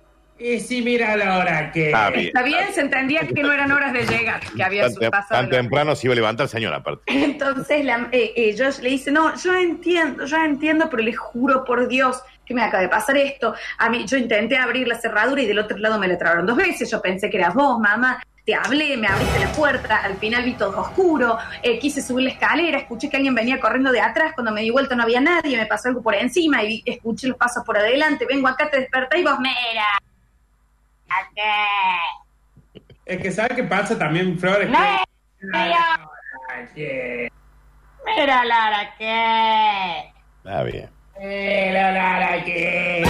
Y 0.43 0.59
si 0.61 0.83
mira 0.83 1.17
la 1.17 1.39
hora 1.39 1.71
que... 1.71 1.87
Está 1.87 2.11
bien. 2.11 2.27
Está 2.27 2.43
bien, 2.43 2.73
se 2.75 2.81
entendía 2.81 3.21
que 3.21 3.43
no 3.43 3.53
eran 3.53 3.71
horas 3.71 3.93
de 3.93 4.05
llegar, 4.07 4.41
que 4.57 4.63
había 4.63 4.83
Tan, 4.83 4.95
su 4.95 5.01
pasado. 5.11 5.41
tan 5.43 5.51
temprano 5.51 5.95
se 5.95 6.07
iba 6.09 6.13
a 6.13 6.17
levantar 6.17 6.45
el 6.45 6.51
señor, 6.51 6.75
aparte. 6.75 7.03
Entonces 7.07 7.85
la, 7.85 8.09
eh, 8.11 8.33
eh, 8.35 8.55
Josh 8.59 8.81
le 8.81 8.91
dice, 8.91 9.13
no, 9.13 9.37
yo 9.37 9.55
entiendo, 9.55 10.27
yo 10.27 10.37
entiendo, 10.39 10.89
pero 10.91 11.03
le 11.03 11.13
juro 11.15 11.65
por 11.65 11.87
Dios 11.87 12.21
que 12.45 12.55
me 12.55 12.63
acaba 12.63 12.83
de 12.83 12.89
pasar 12.89 13.17
esto. 13.19 13.55
A 13.79 13.89
mí, 13.89 14.05
yo 14.07 14.17
intenté 14.17 14.57
abrir 14.57 14.89
la 14.89 14.97
cerradura 14.99 15.41
y 15.43 15.47
del 15.47 15.61
otro 15.61 15.79
lado 15.79 15.99
me 15.99 16.09
la 16.09 16.19
trabaron 16.19 16.45
dos 16.45 16.57
veces. 16.57 16.91
Yo 16.91 17.01
pensé 17.01 17.31
que 17.31 17.37
eras 17.37 17.55
vos, 17.55 17.79
mamá. 17.79 18.21
Te 18.45 18.57
hablé, 18.57 18.97
me 18.97 19.07
abriste 19.07 19.39
la 19.39 19.53
puerta, 19.53 19.99
al 19.99 20.17
final 20.17 20.43
vi 20.43 20.55
todo 20.55 20.77
oscuro, 20.81 21.39
eh, 21.63 21.79
quise 21.79 22.03
subir 22.03 22.25
la 22.25 22.31
escalera, 22.33 22.79
escuché 22.79 23.09
que 23.09 23.17
alguien 23.17 23.37
venía 23.37 23.61
corriendo 23.61 23.93
de 23.93 24.01
atrás, 24.01 24.33
cuando 24.35 24.51
me 24.51 24.63
di 24.63 24.71
vuelta 24.71 24.97
no 24.97 25.05
había 25.05 25.21
nadie, 25.21 25.57
me 25.57 25.67
pasó 25.67 25.87
algo 25.91 26.03
por 26.03 26.17
encima 26.17 26.61
y 26.65 26.67
vi- 26.67 26.83
escuché 26.85 27.29
los 27.29 27.37
pasos 27.37 27.63
por 27.65 27.79
adelante, 27.79 28.27
vengo 28.29 28.49
acá, 28.49 28.69
te 28.69 28.81
desperté 28.81 29.21
y 29.21 29.23
vos, 29.23 29.39
mira, 29.39 29.55
¿a 29.97 30.01
qué? 31.35 32.81
Es 33.07 33.21
que 33.21 33.33
¿sabes 33.33 33.53
qué 33.57 33.65
pasa 33.65 33.99
también, 33.99 34.39
Flores? 34.39 34.69
No, 34.71 34.79
Que- 34.79 35.47
mira. 35.47 36.09
Que- 36.75 37.29
Mira, 38.17 38.45
Lara, 38.45 38.95
¿qué? 38.99 40.13
Está 40.39 40.63
bien. 40.65 40.91
Mira 41.21 41.93
la 41.93 42.17
hora 42.17 42.45
que... 42.45 43.05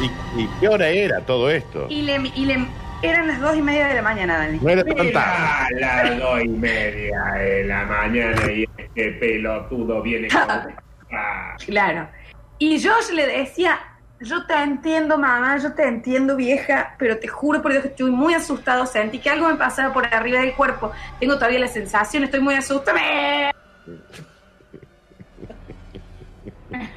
¿Y, 0.00 0.40
y 0.42 0.48
qué 0.60 0.68
hora 0.68 0.88
era 0.88 1.20
todo 1.22 1.48
esto? 1.50 1.86
Y 1.88 2.02
le, 2.02 2.16
y 2.34 2.44
le 2.46 2.66
eran 3.02 3.26
las 3.26 3.40
dos 3.40 3.56
y 3.56 3.62
media 3.62 3.86
de 3.88 3.94
la 3.94 4.02
mañana, 4.02 4.36
Dani. 4.38 4.58
No 4.60 4.68
era 4.68 4.84
tan 4.84 5.12
tarde. 5.12 5.80
Las 5.80 6.18
dos 6.18 6.42
y 6.44 6.48
media 6.48 7.22
de 7.38 7.64
la 7.64 7.84
mañana 7.84 8.50
y 8.52 8.64
este 8.76 9.12
pelotudo 9.12 10.02
viene 10.02 10.28
con... 10.28 10.40
Ah, 11.12 11.56
Claro. 11.66 12.08
Y 12.58 12.82
Josh 12.82 13.10
le 13.12 13.26
decía, 13.26 13.78
yo 14.20 14.46
te 14.46 14.54
entiendo, 14.54 15.18
mamá, 15.18 15.58
yo 15.58 15.72
te 15.72 15.86
entiendo, 15.86 16.36
vieja, 16.36 16.94
pero 16.98 17.18
te 17.18 17.28
juro 17.28 17.60
por 17.60 17.72
Dios 17.72 17.82
que 17.82 17.88
estoy 17.88 18.10
muy 18.10 18.34
asustado, 18.34 18.86
sentí 18.86 19.18
que 19.18 19.30
algo 19.30 19.48
me 19.48 19.56
pasaba 19.56 19.92
por 19.92 20.06
arriba 20.06 20.40
del 20.40 20.54
cuerpo. 20.54 20.92
Tengo 21.20 21.34
todavía 21.34 21.58
la 21.58 21.68
sensación, 21.68 22.24
estoy 22.24 22.40
muy 22.40 22.54
asustado. 22.54 22.98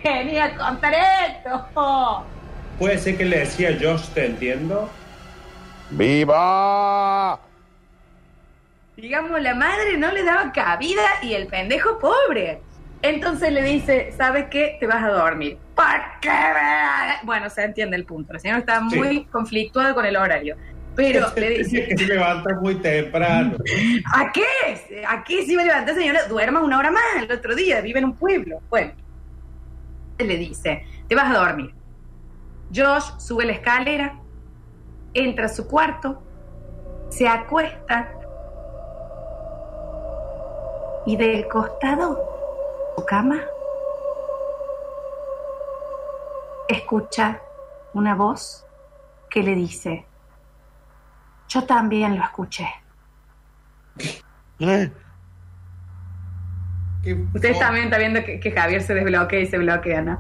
Venía 0.04 0.46
a 0.46 0.56
contar 0.56 0.94
esto. 1.28 2.24
Puede 2.80 2.98
ser 2.98 3.18
que 3.18 3.26
le 3.26 3.40
decía 3.40 3.78
Josh, 3.80 4.08
te 4.10 4.26
entiendo. 4.26 4.90
¡Viva! 5.90 7.40
Digamos, 8.96 9.40
la 9.42 9.54
madre 9.54 9.98
no 9.98 10.12
le 10.12 10.24
daba 10.24 10.52
cabida 10.52 11.04
y 11.22 11.34
el 11.34 11.48
pendejo 11.48 12.00
pobre. 12.00 12.62
Entonces 13.02 13.52
le 13.52 13.62
dice, 13.62 14.12
¿sabes 14.18 14.46
qué? 14.50 14.78
Te 14.80 14.88
vas 14.88 15.04
a 15.04 15.10
dormir. 15.10 15.58
¿Por 15.76 15.86
qué? 16.22 16.30
Bueno, 17.24 17.50
se 17.50 17.64
entiende 17.64 17.96
el 17.96 18.06
punto. 18.06 18.34
El 18.34 18.40
señor 18.40 18.60
está 18.60 18.82
Sí. 18.90 18.98
muy 18.98 19.26
conflictuado 19.26 19.94
con 19.94 20.06
el 20.06 20.16
horario. 20.18 20.56
Pero 20.96 21.28
le 21.36 21.50
dice, 21.50 21.88
que 21.90 21.98
se 21.98 22.06
levanta 22.08 22.56
muy 22.60 22.76
temprano. 22.76 23.58
¿a 24.16 24.32
qué? 24.32 24.44
¿A 25.08 25.24
qué 25.24 25.44
si 25.44 25.56
me 25.56 25.64
levanté, 25.64 25.94
señora? 25.94 26.28
Duerma 26.28 26.60
una 26.62 26.80
hora 26.80 26.90
más 26.92 27.04
el 27.22 27.32
otro 27.32 27.56
día, 27.56 27.82
vive 27.82 28.00
en 28.00 28.06
un 28.06 28.16
pueblo. 28.16 28.60
Bueno, 28.70 28.94
le 30.18 30.38
dice, 30.38 30.84
te 31.08 31.14
vas 31.16 31.30
a 31.36 31.38
dormir. 31.38 31.72
Josh 32.76 33.20
sube 33.20 33.46
la 33.46 33.54
escalera, 33.54 34.16
entra 35.14 35.46
a 35.46 35.50
su 35.50 35.68
cuarto, 35.68 36.22
se 37.10 37.28
acuesta 37.28 38.12
y 41.06 41.16
del 41.16 41.48
costado 41.48 42.37
su 42.98 43.06
cama 43.06 43.40
escucha 46.68 47.40
una 47.94 48.16
voz 48.16 48.66
que 49.30 49.44
le 49.44 49.56
dice, 49.56 50.06
yo 51.48 51.64
también 51.66 52.18
lo 52.18 52.24
escuché. 52.24 52.68
¿Eh? 54.60 54.92
Qué 57.04 57.14
Ustedes 57.34 57.58
for- 57.58 57.66
también 57.66 57.86
están 57.86 58.00
viendo 58.00 58.24
que, 58.24 58.40
que 58.40 58.52
Javier 58.52 58.82
se 58.82 58.94
desbloquea 58.96 59.40
y 59.42 59.46
se 59.46 59.58
bloquea, 59.60 60.02
¿no? 60.02 60.20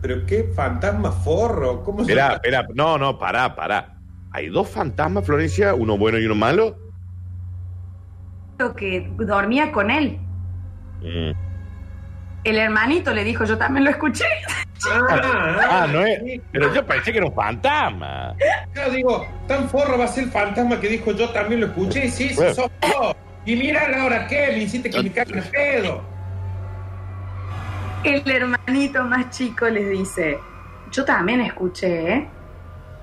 Pero 0.00 0.24
qué 0.26 0.44
fantasma 0.54 1.10
forro. 1.12 1.82
¿Cómo 1.84 1.98
se 2.04 2.12
Espera, 2.12 2.34
espera. 2.34 2.66
No, 2.74 2.96
no, 2.98 3.18
pará, 3.18 3.54
pará. 3.54 3.96
¿Hay 4.32 4.48
dos 4.48 4.68
fantasmas, 4.68 5.26
Florencia? 5.26 5.74
¿Uno 5.74 5.98
bueno 5.98 6.18
y 6.18 6.24
uno 6.26 6.34
malo? 6.36 6.76
Lo 8.58 8.74
que 8.74 9.12
dormía 9.18 9.72
con 9.72 9.90
él. 9.90 10.18
Mm. 11.02 11.49
El 12.44 12.56
hermanito 12.58 13.12
le 13.12 13.22
dijo, 13.24 13.44
yo 13.44 13.58
también 13.58 13.84
lo 13.84 13.90
escuché. 13.90 14.24
Ah, 14.90 15.86
no 15.92 16.04
es. 16.06 16.40
Pero 16.52 16.72
yo 16.74 16.86
pensé 16.86 17.12
que 17.12 17.18
era 17.18 17.26
un 17.26 17.34
fantasma. 17.34 18.34
Yo 18.74 18.90
digo, 18.90 19.26
tan 19.46 19.68
forro 19.68 19.98
va 19.98 20.04
a 20.06 20.08
ser 20.08 20.24
el 20.24 20.30
fantasma 20.30 20.80
que 20.80 20.88
dijo 20.88 21.12
yo 21.12 21.28
también 21.30 21.60
lo 21.60 21.66
escuché. 21.66 22.08
Sí, 22.08 22.30
sí, 22.30 22.34
Bueno. 22.36 22.54
sos 22.54 22.70
vos. 22.80 23.14
Y 23.44 23.56
mira 23.56 23.88
la 23.88 24.04
hora 24.04 24.26
que 24.26 24.48
me 24.52 24.58
hiciste 24.58 24.88
que 24.90 25.02
me 25.02 25.10
cague 25.12 25.34
el 25.38 25.42
pedo. 25.44 26.02
El 28.04 28.30
hermanito 28.30 29.04
más 29.04 29.30
chico 29.30 29.68
les 29.68 29.90
dice, 29.90 30.38
yo 30.90 31.04
también 31.04 31.42
escuché, 31.42 32.12
¿eh? 32.14 32.28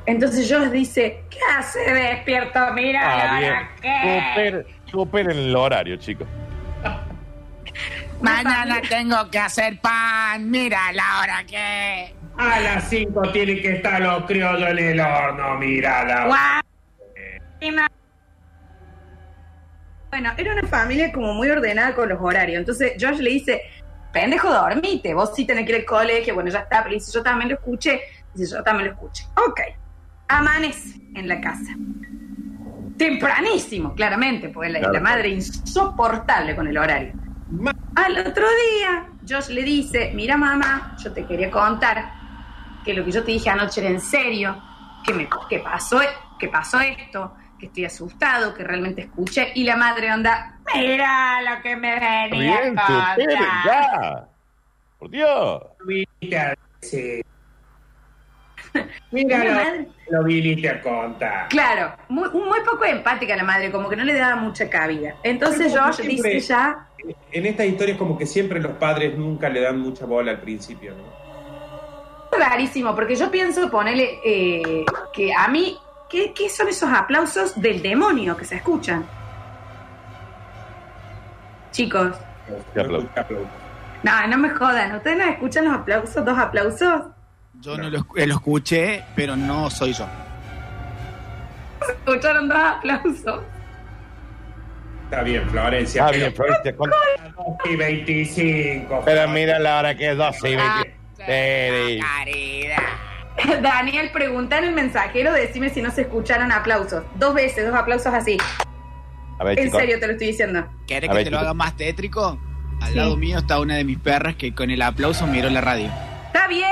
Entonces 0.08 0.52
Josh 0.52 0.70
dice, 0.70 1.24
¿qué 1.30 1.38
hace 1.58 1.80
despierto? 1.94 2.60
Mira, 2.74 3.02
Ah, 3.04 3.26
la 3.34 3.40
bien. 3.40 3.52
hora 3.52 3.70
que... 3.82 4.30
Superen, 4.30 4.66
superen 4.90 5.38
el 5.38 5.56
horario, 5.56 5.98
chicos. 5.98 6.28
Mañana 8.22 8.82
tengo 8.90 9.30
que 9.30 9.40
hacer 9.40 9.80
pan. 9.80 10.50
Mira 10.50 10.92
la 10.94 11.20
hora 11.22 11.44
que. 11.46 12.14
A 12.38 12.60
las 12.60 12.90
5 12.90 13.32
tienen 13.32 13.62
que 13.62 13.74
estar 13.78 14.00
los 14.02 14.26
criollos 14.26 14.70
en 14.70 14.78
el 14.80 15.00
horno, 15.00 15.58
mira 15.58 16.04
la 16.06 16.26
Guau. 16.28 16.62
Bueno, 20.10 20.32
era 20.38 20.54
una 20.54 20.68
familia 20.68 21.12
como 21.12 21.34
muy 21.34 21.50
ordenada 21.50 21.94
con 21.96 22.10
los 22.10 22.20
horarios. 22.22 22.60
Entonces 22.60 22.94
Josh 23.00 23.18
le 23.20 23.30
dice, 23.32 23.62
pendejo, 24.14 24.52
dormite, 24.52 25.14
vos 25.14 25.32
sí 25.36 25.46
tenés 25.46 25.66
que 25.66 25.72
ir 25.74 25.78
al 25.80 25.86
colegio. 25.86 26.34
Bueno, 26.36 26.50
ya 26.50 26.60
está, 26.60 26.84
pero 26.84 26.94
dice, 26.96 27.12
yo 27.14 27.24
también 27.24 27.50
lo 27.50 27.56
escuché. 27.56 28.02
Dice, 28.34 28.56
yo 28.56 28.64
también 28.64 28.90
lo 28.90 28.94
escuché. 28.94 29.26
Ok. 29.36 29.60
Amanece 30.30 31.00
en 31.16 31.28
la 31.28 31.42
casa. 31.42 31.76
Tempranísimo, 32.98 33.94
claramente, 33.96 34.50
porque 34.50 34.70
la, 34.70 34.80
Claro. 34.80 34.94
la 34.94 35.00
madre 35.02 35.30
insoportable 35.30 36.56
con 36.56 36.68
el 36.68 36.78
horario. 36.78 37.14
Al 37.98 38.16
otro 38.16 38.46
día, 38.76 39.08
Josh 39.28 39.50
le 39.50 39.64
dice, 39.64 40.12
mira 40.14 40.38
mamá, 40.38 40.96
yo 41.04 41.12
te 41.12 41.26
quería 41.26 41.50
contar 41.50 42.12
que 42.86 42.94
lo 42.94 43.04
que 43.04 43.12
yo 43.12 43.24
te 43.24 43.32
dije 43.32 43.50
anoche 43.50 43.82
era 43.82 43.90
en 43.90 44.00
serio, 44.00 44.56
que, 45.04 45.16
me, 45.16 45.28
que, 45.50 45.58
pasó, 45.62 46.00
que 46.38 46.48
pasó 46.48 46.80
esto, 46.80 47.34
que 47.58 47.66
estoy 47.66 47.86
asustado, 47.86 48.54
que 48.54 48.64
realmente 48.64 49.02
escuché, 49.02 49.52
y 49.56 49.64
la 49.64 49.78
madre 49.78 50.10
anda, 50.10 50.60
mira 50.76 51.42
lo 51.42 51.62
que 51.64 51.76
me 51.76 52.00
venía 52.00 52.62
Bien, 52.62 52.78
a 52.78 52.86
contar. 52.86 53.20
ya. 53.66 54.28
Por 55.00 55.10
Dios. 55.10 55.64
Mira, 59.12 59.38
La 59.38 59.44
lo, 59.46 59.52
madre- 59.52 59.88
lo 60.10 60.24
viniste 60.24 60.70
a 60.70 60.82
contar. 60.82 61.48
Claro, 61.50 61.94
muy, 62.10 62.30
muy 62.30 62.60
poco 62.62 62.86
empática 62.86 63.36
la 63.36 63.44
madre, 63.44 63.72
como 63.72 63.90
que 63.90 63.96
no 63.96 64.04
le 64.04 64.14
daba 64.14 64.36
mucha 64.36 64.70
cabida. 64.70 65.16
Entonces 65.24 65.72
Josh 65.78 65.96
siempre- 65.96 66.34
dice 66.34 66.48
ya, 66.54 66.88
En 67.32 67.46
esta 67.46 67.66
historia 67.66 67.94
es 67.94 68.00
como 68.00 68.18
que 68.18 68.26
siempre 68.26 68.60
los 68.60 68.74
padres 68.74 69.18
nunca 69.18 69.50
le 69.50 69.62
dan 69.62 69.80
mucha 69.80 70.06
bola 70.06 70.32
al 70.32 70.42
principio, 70.42 70.94
¿no? 70.94 71.28
rarísimo, 72.38 72.94
porque 72.94 73.16
yo 73.16 73.32
pienso 73.32 73.68
ponerle 73.72 74.20
eh, 74.24 74.86
que 75.12 75.34
a 75.34 75.48
mí 75.48 75.76
¿qué, 76.08 76.34
qué 76.34 76.50
son 76.50 76.68
esos 76.68 76.88
aplausos 76.92 77.60
del 77.60 77.82
demonio 77.82 78.38
que 78.38 78.46
se 78.46 78.56
escuchan? 78.58 79.04
Chicos, 81.72 82.16
no, 84.04 84.28
no 84.28 84.38
me 84.38 84.50
jodan. 84.50 84.96
¿Ustedes 84.96 85.18
no 85.18 85.24
escuchan 85.26 85.66
los 85.66 85.74
aplausos? 85.74 86.24
¿Dos 86.26 86.38
aplausos? 86.38 87.02
Yo 87.62 87.78
no 87.78 87.90
lo, 87.90 88.06
eh, 88.16 88.28
lo 88.28 88.36
escuché, 88.36 89.04
pero 89.16 89.36
no 89.36 89.70
soy 89.70 89.94
yo. 89.94 90.08
¿Escucharon 91.90 92.48
dos 92.48 92.58
aplausos? 92.58 93.42
Está 95.06 95.24
bien, 95.24 95.50
Florencia. 95.50 96.04
Ah, 96.06 96.08
pero- 96.12 96.20
bien, 96.20 96.34
Florencia. 96.36 96.76
con- 96.76 96.92
Y 97.72 97.76
25. 97.76 99.02
Pero 99.06 99.28
mira 99.30 99.58
la 99.60 99.80
hora 99.80 99.96
que 99.96 100.12
es 100.12 100.18
12 100.18 100.52
y 100.52 100.56
Ah, 100.56 100.84
20. 101.28 102.00
Caridad. 102.02 102.78
Daniel, 103.62 104.10
pregunta 104.12 104.58
en 104.58 104.66
el 104.66 104.74
mensajero, 104.74 105.32
decime 105.32 105.70
si 105.70 105.82
no 105.82 105.92
se 105.92 106.02
escucharon 106.02 106.52
aplausos. 106.52 107.04
Dos 107.16 107.34
veces, 107.34 107.66
dos 107.66 107.76
aplausos 107.76 108.14
así. 108.14 108.38
A 109.40 109.44
ver, 109.44 109.60
En 109.60 109.66
chicos. 109.66 109.80
serio 109.80 110.00
te 110.00 110.08
lo 110.08 110.14
estoy 110.14 110.28
diciendo. 110.28 110.68
¿Querés 110.88 111.10
A 111.10 111.12
que 111.12 111.18
ver, 111.18 111.24
te 111.26 111.32
lo 111.32 111.40
haga 111.40 111.54
más 111.54 111.76
tétrico? 111.78 112.40
Al 112.82 112.90
Sí. 112.90 112.96
lado 112.96 113.16
mío 113.18 113.38
está 113.40 113.60
una 113.60 113.76
de 113.76 113.84
mis 113.84 114.00
perras 114.00 114.36
que 114.36 114.54
con 114.54 114.70
el 114.72 114.82
aplauso 114.82 115.26
miró 115.28 115.50
la 115.50 115.62
radio. 115.62 115.90
Está 116.28 116.48
bien. 116.48 116.66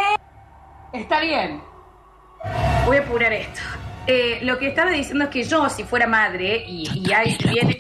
Está 0.95 1.19
bien. 1.21 1.61
Voy 2.85 2.97
a 2.97 3.01
apurar 3.01 3.33
esto. 3.33 3.61
Eh, 4.07 4.39
lo 4.43 4.57
que 4.59 4.67
estaba 4.67 4.91
diciendo 4.91 5.25
es 5.25 5.29
que 5.31 5.43
yo, 5.43 5.67
si 5.69 5.83
fuera 5.83 6.05
madre, 6.07 6.63
y, 6.67 6.87
y 7.07 7.11
ahí 7.13 7.37
viene. 7.51 7.77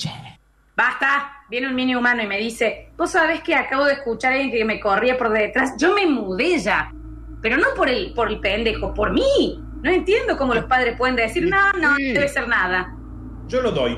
Basta. 0.75 1.31
Viene 1.47 1.67
un 1.67 1.75
mini 1.75 1.95
humano 1.95 2.23
y 2.23 2.27
me 2.27 2.39
dice: 2.39 2.89
Vos 2.97 3.11
sabés 3.11 3.41
que 3.41 3.53
acabo 3.53 3.85
de 3.85 3.93
escuchar 3.93 4.31
a 4.31 4.35
alguien 4.35 4.51
que 4.51 4.65
me 4.65 4.79
corría 4.79 5.15
por 5.15 5.29
detrás. 5.29 5.75
Yo 5.77 5.93
me 5.93 6.07
mudé 6.07 6.57
ya. 6.57 6.91
Pero 7.41 7.57
no 7.57 7.67
por 7.75 7.87
el, 7.87 8.13
por 8.15 8.29
el 8.31 8.39
pendejo, 8.39 8.91
por 8.93 9.11
mí. 9.13 9.63
No 9.83 9.91
entiendo 9.91 10.35
cómo 10.37 10.55
los 10.55 10.65
padres 10.65 10.97
pueden 10.97 11.15
decir: 11.15 11.47
No, 11.47 11.71
no, 11.73 11.95
Sí. 11.97 12.13
debe 12.13 12.27
ser 12.27 12.47
nada. 12.47 12.95
Yo 13.47 13.61
lo 13.61 13.71
doy. 13.71 13.95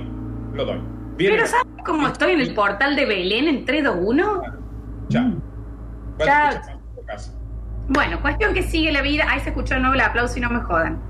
Lo 0.53 0.65
doy. 0.65 0.82
Viene. 1.15 1.38
Pero 1.38 1.47
¿sabes 1.47 1.65
cómo 1.86 2.08
estoy 2.08 2.34
en 2.34 2.41
el 2.41 2.53
portal 2.53 2.97
de 2.97 3.06
Belén 3.06 3.47
en 3.47 3.63
3, 3.65 3.84
2, 3.86 3.95
1? 4.01 4.41
Chao. 5.10 5.23
Chao. 6.19 6.49
Bueno, 7.89 8.21
cuestión 8.21 8.54
que 8.54 8.63
sigue 8.63 8.91
la 8.91 9.02
vida. 9.02 9.26
Ahí 9.30 9.39
se 9.41 9.50
escuchó 9.50 9.76
de 9.76 9.80
nuevo 9.82 9.95
el 9.95 10.02
aplauso 10.02 10.38
y 10.38 10.41
no 10.41 10.50
me 10.50 10.60
jodan. 10.62 11.02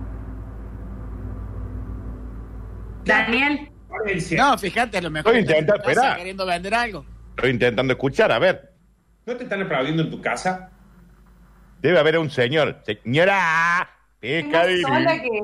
Daniel, 3.06 3.72
No, 4.38 4.58
fíjate, 4.58 4.98
a 4.98 5.02
lo 5.02 5.10
mejor 5.10 5.36
Estoy 5.36 5.42
intentando 5.58 5.90
esperar. 5.90 6.18
queriendo 6.18 6.46
vender 6.46 6.74
algo. 6.76 7.06
Estoy 7.36 7.52
intentando 7.52 7.94
escuchar, 7.94 8.32
a 8.32 8.40
ver. 8.40 8.74
¿no 9.26 9.36
te 9.36 9.44
están 9.44 9.62
aplaudiendo 9.62 10.04
en 10.04 10.10
tu 10.12 10.22
casa? 10.22 10.70
Debe 11.82 12.00
haber 12.00 12.18
un 12.18 12.30
señor. 12.30 12.82
Señora, 12.86 13.90
pecadillo. 14.20 14.88
sola 14.88 15.22
que... 15.22 15.44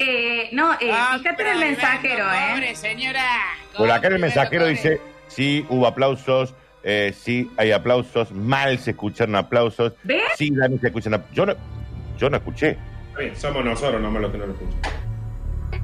Eh, 0.00 0.48
no, 0.52 0.72
eh, 0.74 0.90
Ah, 0.92 1.16
fíjate 1.18 1.42
en 1.42 1.48
el 1.48 1.58
mensajero, 1.58 2.24
¿eh? 2.32 2.50
Pobre 2.54 2.74
señora. 2.74 3.24
Por 3.76 3.90
acá 3.90 4.08
en 4.08 4.14
el 4.14 4.18
mensajero 4.20 4.62
pobre. 4.62 4.70
dice, 4.72 5.00
sí, 5.28 5.64
hubo 5.68 5.86
aplausos, 5.86 6.54
eh, 6.84 7.14
sí, 7.18 7.50
hay 7.56 7.72
aplausos, 7.72 8.30
mal 8.32 8.78
se 8.78 8.90
escucharon 8.92 9.34
aplausos, 9.36 9.94
¿Ves? 10.04 10.22
sí, 10.36 10.50
Dani, 10.54 10.78
se 10.78 10.86
escuchan 10.88 11.14
ap- 11.14 11.32
Yo 11.32 11.46
no, 11.46 11.54
yo 12.18 12.30
no 12.30 12.36
escuché. 12.36 12.76
Bien, 13.18 13.34
somos 13.36 13.64
nosotros 13.64 14.00
nomás 14.00 14.22
los 14.22 14.32
que 14.32 14.38
no 14.38 14.46
lo 14.46 14.52
escuchan. 14.52 14.80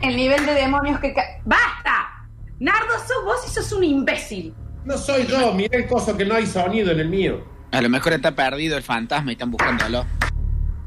El 0.02 0.16
nivel 0.16 0.44
de 0.46 0.54
demonios 0.54 1.00
que... 1.00 1.12
ca- 1.14 1.40
¡Basta! 1.44 2.26
Nardo, 2.58 2.92
sos 3.06 3.24
vos 3.24 3.36
y 3.46 3.50
sos 3.50 3.72
un 3.72 3.84
imbécil. 3.84 4.54
No 4.84 4.96
soy 4.98 5.26
yo, 5.26 5.52
mira 5.54 5.76
el 5.78 5.86
coso 5.86 6.16
que 6.16 6.24
no 6.24 6.34
hay 6.34 6.46
sonido 6.46 6.90
en 6.92 7.00
el 7.00 7.08
mío. 7.08 7.44
A 7.72 7.80
lo 7.82 7.88
mejor 7.88 8.12
está 8.14 8.32
perdido 8.34 8.76
el 8.76 8.82
fantasma 8.82 9.30
y 9.30 9.34
están 9.34 9.50
buscándolo. 9.50 10.04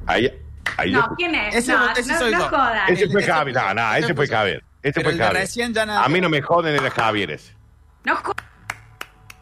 Ahí, 0.05 0.31
ahí 0.77 0.91
No, 0.91 1.01
yo- 1.09 1.15
¿quién 1.15 1.35
es? 1.35 1.55
Ese- 1.55 1.71
no, 1.73 1.91
ese 1.91 2.11
no, 2.11 2.19
soy 2.19 2.31
no 2.31 2.39
yo. 2.39 2.49
jodan. 2.49 2.91
Ese 2.93 3.07
fue 3.09 3.23
Javier. 3.23 3.55
No, 3.55 3.73
no, 3.73 3.95
ese 3.95 4.13
fue 4.13 4.27
Javier. 4.27 4.63
Ese 4.81 5.01
fue 5.01 5.11
Javier. 5.15 5.33
recién 5.33 5.73
ya 5.73 5.85
nada. 5.85 6.03
A 6.03 6.09
mí 6.09 6.19
no 6.19 6.29
me 6.29 6.41
joden 6.41 6.75
el 6.75 6.89
Javieres. 6.91 7.55
No 8.03 8.15
jodan. 8.17 8.45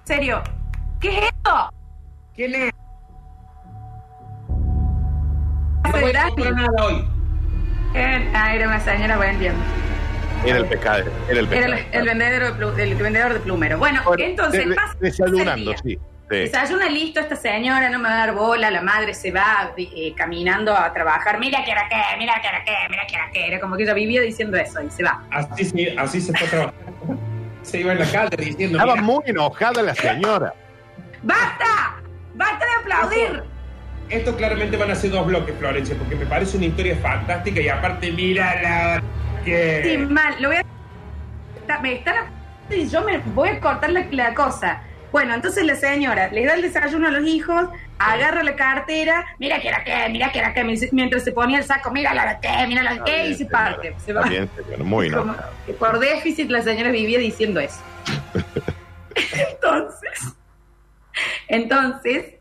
En 0.02 0.08
serio. 0.08 0.44
¿Qué 1.02 1.18
es 1.18 1.24
esto? 1.26 1.70
¿Quién 2.36 2.56
es? 2.56 2.72
No 5.84 5.92
voy 6.00 6.10
a 6.12 6.14
Dani. 6.14 6.30
comprar 6.30 6.54
nada 6.54 6.86
hoy. 6.86 7.08
Ah, 8.34 8.56
era 8.56 8.68
una 8.68 8.80
señora, 8.80 9.18
bueno, 9.18 9.34
entiendo. 9.34 9.60
Era 10.46 10.58
el 10.60 10.66
pescado. 10.66 11.00
Era 11.30 11.40
el 11.40 11.46
Era 11.54 11.68
pescado. 11.68 11.74
el, 11.74 11.86
el 11.92 12.06
vendedor 12.06 12.44
de 12.58 12.66
plu- 12.66 12.80
el 12.80 12.96
vendedor 12.96 13.34
de 13.34 13.40
plumero. 13.42 13.78
Bueno, 13.78 14.02
Bueno, 14.06 14.24
entonces 14.24 14.70
de- 14.70 14.76
pasa 14.76 14.96
Desayunando, 15.00 15.72
sí. 15.84 15.98
sí. 15.98 16.00
Desayuna 16.30 16.88
listo 16.88 17.20
esta 17.20 17.36
señora, 17.36 17.90
no 17.90 18.00
me 18.00 18.08
va 18.08 18.14
a 18.16 18.28
dar 18.28 18.34
bola, 18.36 18.72
la 18.72 18.82
madre 18.82 19.14
se 19.14 19.32
va 19.32 19.74
eh, 19.76 20.14
caminando 20.16 20.74
a 20.74 20.94
trabajar, 20.94 21.40
mira 21.40 21.62
que 21.66 21.72
era 21.72 21.90
qué, 21.90 21.98
mira 22.18 22.36
que 22.42 22.48
era 22.48 22.64
qué, 22.64 22.72
mira 22.90 23.06
que 23.06 23.16
era 23.16 23.30
qué, 23.34 23.48
era 23.48 23.60
como 23.60 23.76
que 23.76 23.84
ella 23.84 23.94
vivía 23.94 24.22
diciendo 24.22 24.56
eso 24.56 24.82
y 24.82 24.90
se 24.90 25.04
va. 25.04 25.22
Así, 25.30 25.66
se- 25.66 25.96
así 26.00 26.22
se 26.22 26.32
está 26.32 26.46
trabajando. 26.46 27.20
Se 27.64 27.80
iba 27.80 27.92
en 27.92 28.00
la 28.00 28.06
calle 28.12 28.36
diciendo. 28.38 28.78
Estaba 28.80 28.94
"Mira, 28.96 29.04
muy 29.06 29.22
enojada 29.28 29.84
la 29.84 29.94
señora. 29.94 30.52
¡Basta! 31.24 31.96
¡Basta 32.36 32.66
de 32.66 32.72
aplaudir! 32.82 33.44
Esto 34.10 34.36
claramente 34.36 34.76
van 34.78 34.92
a 34.92 34.96
ser 34.96 35.12
dos 35.12 35.26
bloques, 35.26 35.56
Florencia, 35.58 35.96
porque 35.98 36.16
me 36.16 36.26
parece 36.26 36.58
una 36.58 36.66
historia 36.66 36.98
fantástica 37.02 37.62
y 37.62 37.70
aparte, 37.70 38.12
mira 38.12 38.62
la 38.62 39.04
que. 39.46 39.82
Sí, 39.84 39.98
mal, 39.98 40.36
lo 40.40 40.50
voy 40.50 40.58
a... 40.58 40.64
Está- 41.60 41.80
me 41.80 41.94
están 41.94 42.16
a- 42.18 42.74
y 42.74 42.88
yo 42.90 43.02
me 43.04 43.20
voy 43.20 43.50
a 43.50 43.60
cortar 43.60 43.92
la, 43.92 44.06
la 44.12 44.34
cosa. 44.34 44.82
Bueno, 45.12 45.34
entonces 45.34 45.66
la 45.66 45.76
señora 45.76 46.30
le 46.32 46.46
da 46.46 46.54
el 46.54 46.62
desayuno 46.62 47.10
a 47.10 47.12
los 47.12 47.28
hijos, 47.28 47.68
agarra 48.00 48.44
la 48.44 48.56
cartera, 48.56 49.26
mira 49.40 49.60
que 49.60 49.68
era 49.68 49.84
qué, 49.84 50.08
mira 50.10 50.32
que 50.32 50.40
era 50.40 50.54
qué, 50.54 50.64
mientras 50.94 51.24
se 51.26 51.34
ponía 51.34 51.58
el 51.58 51.66
saco, 51.66 51.92
mira 51.92 52.14
la 52.14 52.40
qué, 52.40 52.66
mira 52.68 52.82
la 52.82 53.04
qué, 53.04 53.28
y 53.28 53.36
se 53.36 53.46
parte. 53.46 53.94
Se 54.06 54.14
va. 54.14 54.22
Está 54.22 54.30
bien, 54.32 54.50
señora, 54.56 54.84
muy 54.86 55.12
Como 55.12 55.36
que 55.66 55.74
por 55.74 56.00
déficit 56.00 56.50
la 56.50 56.62
señora 56.62 56.92
vivía 56.92 57.20
diciendo 57.20 57.60
eso. 57.60 57.80
entonces, 59.16 60.34
entonces, 61.48 62.36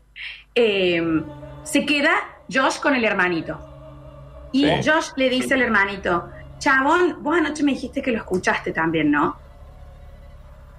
eh, 0.55 1.23
se 1.63 1.85
queda 1.85 2.11
Josh 2.51 2.79
con 2.79 2.95
el 2.95 3.03
hermanito. 3.03 3.59
Y 4.51 4.65
Sí. 4.65 4.89
Josh 4.89 5.11
le 5.15 5.29
dice 5.29 5.53
al 5.53 5.61
hermanito, 5.61 6.29
chabón, 6.59 7.23
vos 7.23 7.37
anoche 7.37 7.63
me 7.63 7.71
dijiste 7.71 8.01
que 8.01 8.11
lo 8.11 8.17
escuchaste 8.17 8.71
también, 8.71 9.09
¿no? 9.11 9.39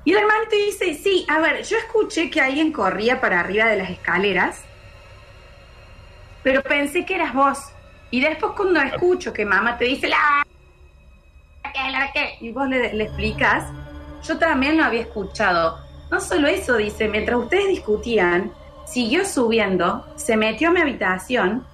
Y 0.04 0.12
el 0.12 0.18
hermanito 0.18 0.56
dice, 0.56 0.94
sí, 0.94 1.24
a 1.28 1.38
ver, 1.38 1.62
yo 1.64 1.76
escuché 1.78 2.28
que 2.28 2.40
alguien 2.40 2.72
corría 2.72 3.20
para 3.20 3.40
arriba 3.40 3.66
de 3.66 3.76
las 3.76 3.90
escaleras, 3.90 4.62
pero 6.42 6.62
pensé 6.62 7.04
que 7.04 7.14
eras 7.14 7.32
vos. 7.32 7.58
Y 8.10 8.20
después 8.20 8.52
cuando 8.56 8.80
escucho 8.80 9.32
que 9.32 9.46
mamá 9.46 9.78
te 9.78 9.86
dice, 9.86 10.08
la 10.08 10.44
que, 11.72 11.90
la 11.90 12.12
que, 12.12 12.36
y 12.40 12.50
vos 12.52 12.68
le, 12.68 12.92
le 12.92 13.04
explicas, 13.04 13.64
yo 14.26 14.38
también 14.38 14.76
lo 14.76 14.84
había 14.84 15.02
escuchado. 15.02 15.78
No 16.12 16.20
solo 16.20 16.46
eso, 16.46 16.76
dice, 16.76 17.08
mientras 17.08 17.38
ustedes 17.38 17.68
discutían, 17.68 18.52
siguió 18.84 19.24
subiendo, 19.24 20.06
se 20.16 20.36
metió 20.36 20.68
a 20.68 20.72
mi 20.72 20.82
habitación 20.82 21.64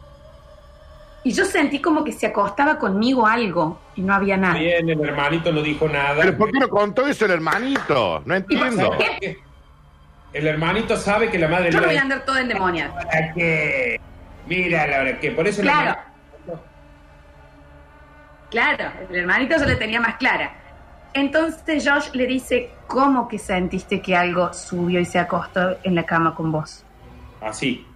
y 1.25 1.33
yo 1.33 1.45
sentí 1.45 1.81
como 1.81 2.05
que 2.05 2.13
se 2.13 2.29
acostaba 2.29 2.79
conmigo 2.79 3.27
algo 3.27 3.81
y 3.97 4.01
no 4.03 4.15
había 4.15 4.37
nada. 4.37 4.55
Bien, 4.61 4.89
el 4.89 5.01
hermanito 5.01 5.51
no 5.51 5.61
dijo 5.61 5.89
nada. 5.89 6.21
Pero 6.21 6.39
¿por 6.39 6.53
qué 6.53 6.61
no 6.61 6.69
contó 6.69 7.05
eso 7.09 7.25
el 7.25 7.33
hermanito? 7.33 8.23
No 8.25 8.37
entiendo. 8.37 8.97
El 10.33 10.47
hermanito 10.47 10.97
sabe 10.97 11.31
que 11.31 11.39
la 11.41 11.49
madre 11.49 11.73
Yo 11.73 11.81
no 11.81 11.87
voy 11.89 11.97
a 11.97 12.03
andar 12.03 12.25
toda 12.25 12.41
endemoniada. 12.41 12.95
¿Para 12.95 13.33
qué? 13.35 14.01
Mira, 14.47 14.87
la 14.87 14.99
verdad 15.03 15.19
que 15.21 15.33
por 15.33 15.49
eso 15.49 15.63
Claro. 15.63 15.91
hermanito- 16.47 16.63
Claro, 18.51 18.93
el 19.11 19.17
hermanito 19.17 19.59
se 19.59 19.67
le 19.67 19.75
tenía 19.75 20.01
más 20.01 20.15
clara. 20.15 20.53
Entonces 21.15 21.89
Josh 21.89 22.11
le 22.13 22.27
dice, 22.27 22.71
¿cómo 22.87 23.29
que 23.29 23.39
sentiste 23.39 24.01
que 24.01 24.15
algo 24.17 24.53
subió 24.53 25.01
y 25.01 25.05
se 25.05 25.19
acostó 25.19 25.77
en 25.83 25.95
la 25.95 26.05
cama 26.05 26.35
con 26.35 26.53
vos? 26.53 26.85
Así. 27.41 27.87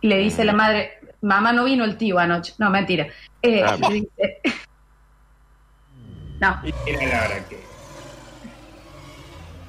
Y 0.00 0.08
le 0.08 0.18
dice 0.18 0.44
la 0.44 0.52
madre, 0.52 0.92
mamá 1.20 1.52
no 1.52 1.64
vino 1.64 1.84
el 1.84 1.96
tío 1.96 2.18
anoche. 2.18 2.54
No, 2.58 2.70
mentira. 2.70 3.06
Eh, 3.42 3.62
Ah. 3.64 3.76
le 3.76 3.94
dice, 3.94 4.40
no. 6.40 6.60
Mira, 6.62 7.06
la 7.06 7.20
verdad 7.20 7.46
que. 7.48 7.60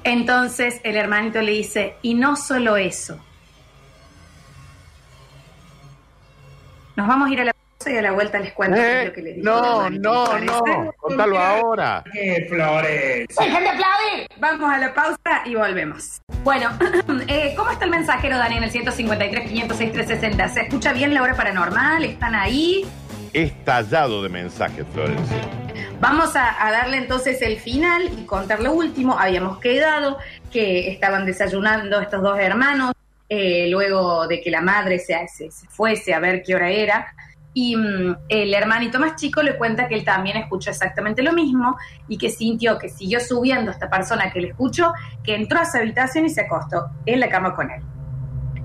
Entonces 0.04 0.80
el 0.82 0.96
hermanito 0.96 1.40
le 1.40 1.52
dice, 1.52 1.96
y 2.02 2.14
no 2.14 2.36
solo 2.36 2.76
eso. 2.76 3.18
Nos 6.96 7.06
vamos 7.08 7.28
a 7.28 7.32
ir 7.32 7.40
a 7.40 7.44
la 7.44 7.54
y 7.90 7.96
a 7.96 8.02
la 8.02 8.12
vuelta 8.12 8.38
les 8.38 8.52
cuento 8.52 8.76
Eh, 8.76 9.06
lo 9.06 9.12
que 9.12 9.22
le 9.22 9.32
dijo 9.34 9.86
el 9.86 10.00
no, 10.00 10.26
no, 10.26 10.36
¿les 10.38 10.46
no. 10.46 10.92
Contalo 10.96 11.38
ahora. 11.38 12.04
¿Qué, 12.12 12.46
Florencia? 12.48 13.44
¡Dejen 13.46 13.62
de 13.62 13.68
aplaudir! 13.70 14.28
Vamos 14.38 14.72
a 14.72 14.78
la 14.78 14.94
pausa 14.94 15.42
y 15.44 15.54
volvemos. 15.54 16.20
Bueno, 16.42 16.70
eh, 17.28 17.54
¿cómo 17.56 17.70
está 17.70 17.84
el 17.84 17.90
mensajero, 17.90 18.36
Dani, 18.38 18.56
en 18.58 18.64
el 18.64 18.70
153, 18.70 19.48
506, 19.48 19.92
360? 19.92 20.48
¿Se 20.48 20.60
escucha 20.62 20.92
bien 20.92 21.14
la 21.14 21.22
hora 21.22 21.34
paranormal? 21.34 22.04
¿Están 22.04 22.34
ahí? 22.34 22.84
Estallado 23.32 24.22
de 24.22 24.28
mensajes, 24.28 24.86
Florencia. 24.92 25.36
Vamos 26.00 26.36
a, 26.36 26.66
a 26.66 26.70
darle 26.70 26.98
entonces 26.98 27.40
el 27.42 27.58
final 27.58 28.10
y 28.18 28.24
contar 28.26 28.60
lo 28.60 28.72
último. 28.72 29.18
Habíamos 29.18 29.58
quedado 29.58 30.18
que 30.52 30.90
estaban 30.90 31.24
desayunando 31.26 32.00
estos 32.00 32.22
dos 32.22 32.38
hermanos, 32.38 32.92
eh, 33.28 33.66
luego 33.70 34.26
de 34.28 34.40
que 34.40 34.50
la 34.50 34.60
madre 34.60 34.98
se, 34.98 35.16
se- 35.28 35.50
se 35.50 35.66
fuese 35.68 36.12
a 36.14 36.20
ver 36.20 36.42
qué 36.44 36.54
hora 36.54 36.68
era. 36.70 37.14
Y 37.54 37.76
mm, 37.76 38.16
el 38.28 38.52
hermanito 38.52 38.98
más 38.98 39.16
chico 39.16 39.42
le 39.42 39.56
cuenta 39.56 39.88
que 39.88 39.94
él 39.94 40.04
también 40.04 40.36
escuchó 40.36 40.70
exactamente 40.70 41.22
lo 41.22 41.32
mismo 41.32 41.76
y 42.08 42.18
que 42.18 42.28
sintió 42.28 42.78
que 42.78 42.88
siguió 42.88 43.20
subiendo 43.20 43.70
esta 43.70 43.88
persona 43.88 44.30
que 44.30 44.40
le 44.40 44.48
escuchó, 44.48 44.92
que 45.22 45.34
entró 45.34 45.60
a 45.60 45.64
su 45.64 45.78
habitación 45.78 46.26
y 46.26 46.30
se 46.30 46.42
acostó 46.42 46.90
en 47.06 47.20
la 47.20 47.28
cama 47.28 47.54
con 47.54 47.70
él. 47.70 47.80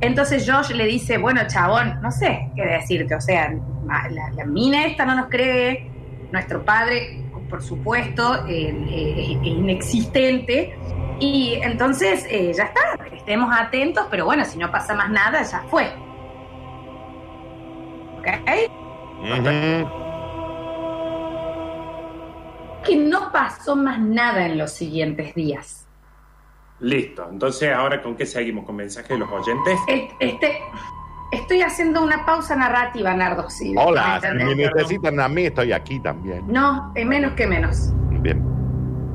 Entonces 0.01 0.49
Josh 0.49 0.71
le 0.71 0.85
dice, 0.85 1.17
bueno, 1.17 1.41
chabón, 1.47 2.01
no 2.01 2.11
sé 2.11 2.49
qué 2.55 2.65
decirte, 2.65 3.15
o 3.15 3.21
sea, 3.21 3.53
la, 4.09 4.31
la 4.31 4.45
mina 4.45 4.85
esta 4.85 5.05
no 5.05 5.13
nos 5.13 5.27
cree, 5.27 5.89
nuestro 6.31 6.63
padre, 6.63 7.25
por 7.49 7.61
supuesto, 7.61 8.47
eh, 8.47 8.69
eh, 8.89 9.37
es 9.41 9.47
inexistente, 9.47 10.77
y 11.19 11.59
entonces 11.61 12.25
eh, 12.29 12.53
ya 12.55 12.63
está, 12.63 12.81
estemos 13.13 13.53
atentos, 13.53 14.07
pero 14.09 14.25
bueno, 14.25 14.45
si 14.45 14.57
no 14.57 14.71
pasa 14.71 14.95
más 14.95 15.09
nada, 15.09 15.41
ya 15.43 15.63
fue. 15.69 15.91
¿Ok? 18.19 18.27
Ujú. 19.21 19.89
Que 22.83 22.95
no 22.95 23.31
pasó 23.31 23.75
más 23.75 23.99
nada 23.99 24.45
en 24.45 24.57
los 24.57 24.71
siguientes 24.71 25.33
días. 25.35 25.87
Listo. 26.79 27.27
Entonces, 27.29 27.73
ahora 27.73 28.01
con 28.01 28.15
qué 28.15 28.25
seguimos? 28.25 28.65
¿Con 28.65 28.77
mensajes 28.77 29.09
de 29.09 29.17
los 29.17 29.29
oyentes? 29.29 29.77
Este, 30.19 30.59
estoy 31.31 31.61
haciendo 31.61 32.01
una 32.01 32.25
pausa 32.25 32.55
narrativa, 32.55 33.13
Nardo. 33.13 33.49
sí, 33.49 33.75
Hola, 33.77 34.19
¿me 34.21 34.29
si 34.39 34.45
me 34.45 34.55
necesitan 34.55 35.19
a 35.19 35.27
mí, 35.27 35.45
estoy 35.45 35.73
aquí 35.73 35.99
también. 35.99 36.43
No, 36.47 36.93
menos 36.95 37.33
que 37.33 37.45
menos. 37.47 37.91
Bien. 38.21 38.41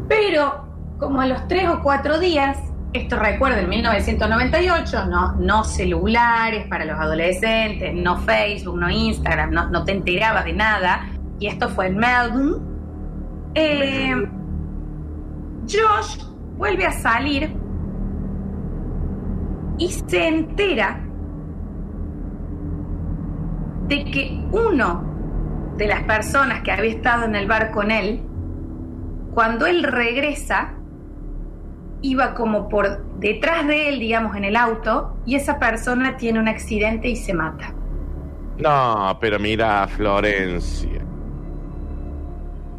Pero 0.09 0.65
como 0.99 1.21
a 1.23 1.27
los 1.27 1.49
tres 1.49 1.69
o 1.69 1.83
cuatro 1.83 2.19
días, 2.19 2.59
esto 2.95 3.17
recuerden, 3.17 3.69
1998, 3.69 5.07
no, 5.07 5.33
no 5.33 5.65
celulares 5.65 6.67
para 6.69 6.85
los 6.85 6.97
adolescentes, 6.97 7.93
no 7.93 8.19
Facebook, 8.19 8.79
no 8.79 8.89
Instagram, 8.89 9.51
no, 9.51 9.69
no 9.69 9.85
te 9.85 9.91
enterabas 9.91 10.45
de 10.45 10.53
nada, 10.53 11.09
y 11.41 11.49
esto 11.49 11.69
fue 11.69 11.89
en 11.89 11.97
Melbourne, 11.97 12.57
eh, 13.57 14.15
Josh 15.63 16.23
vuelve 16.57 16.87
a 16.87 16.93
salir 16.93 17.53
y 19.77 19.89
se 19.89 20.29
entera 20.29 21.01
de 23.89 24.05
que 24.05 24.41
uno 24.53 25.75
de 25.77 25.89
las 25.89 26.05
personas 26.05 26.63
que 26.63 26.71
había 26.71 26.93
estado 26.93 27.25
en 27.25 27.35
el 27.35 27.49
bar 27.49 27.73
con 27.73 27.91
él, 27.91 28.23
cuando 29.35 29.67
él 29.67 29.83
regresa, 29.83 30.75
iba 32.05 32.35
como 32.35 32.69
por 32.69 33.03
detrás 33.19 33.67
de 33.67 33.89
él, 33.89 33.99
digamos, 33.99 34.37
en 34.37 34.45
el 34.45 34.57
auto, 34.57 35.17
y 35.25 35.37
esa 35.37 35.59
persona 35.59 36.19
tiene 36.19 36.39
un 36.39 36.49
accidente 36.49 37.09
y 37.09 37.17
se 37.17 37.33
mata. 37.33 37.73
No, 38.59 39.17
pero 39.21 39.39
mira, 39.39 39.89
Florencia. 39.89 41.01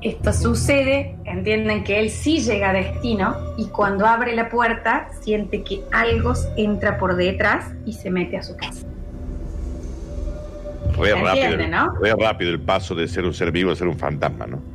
Esto 0.02 0.32
sucede, 0.32 1.18
entienden 1.26 1.84
que 1.84 2.00
él 2.00 2.12
sí 2.12 2.40
llega 2.40 2.70
a 2.70 2.74
destino 2.74 3.36
y 3.58 3.66
cuando 3.70 4.06
abre 4.06 4.36
la 4.36 4.50
puerta 4.50 5.08
siente 5.22 5.64
que 5.64 5.82
algo 5.92 6.34
entra 6.56 7.00
por 7.00 7.16
detrás 7.16 7.74
y 7.88 7.94
se 7.94 8.12
mete 8.12 8.38
a 8.38 8.44
su 8.44 8.56
casa. 8.56 8.86
Re 11.00 11.12
rápido, 11.16 11.46
entiende, 11.46 11.68
¿no? 11.68 11.96
re 12.00 12.14
rápido 12.14 12.52
el 12.52 12.60
paso 12.62 12.94
de 12.94 13.08
ser 13.08 13.26
un 13.26 13.34
ser 13.34 13.52
vivo 13.52 13.72
a 13.72 13.76
ser 13.76 13.88
un 13.88 13.98
fantasma, 13.98 14.46
¿no? 14.46 14.75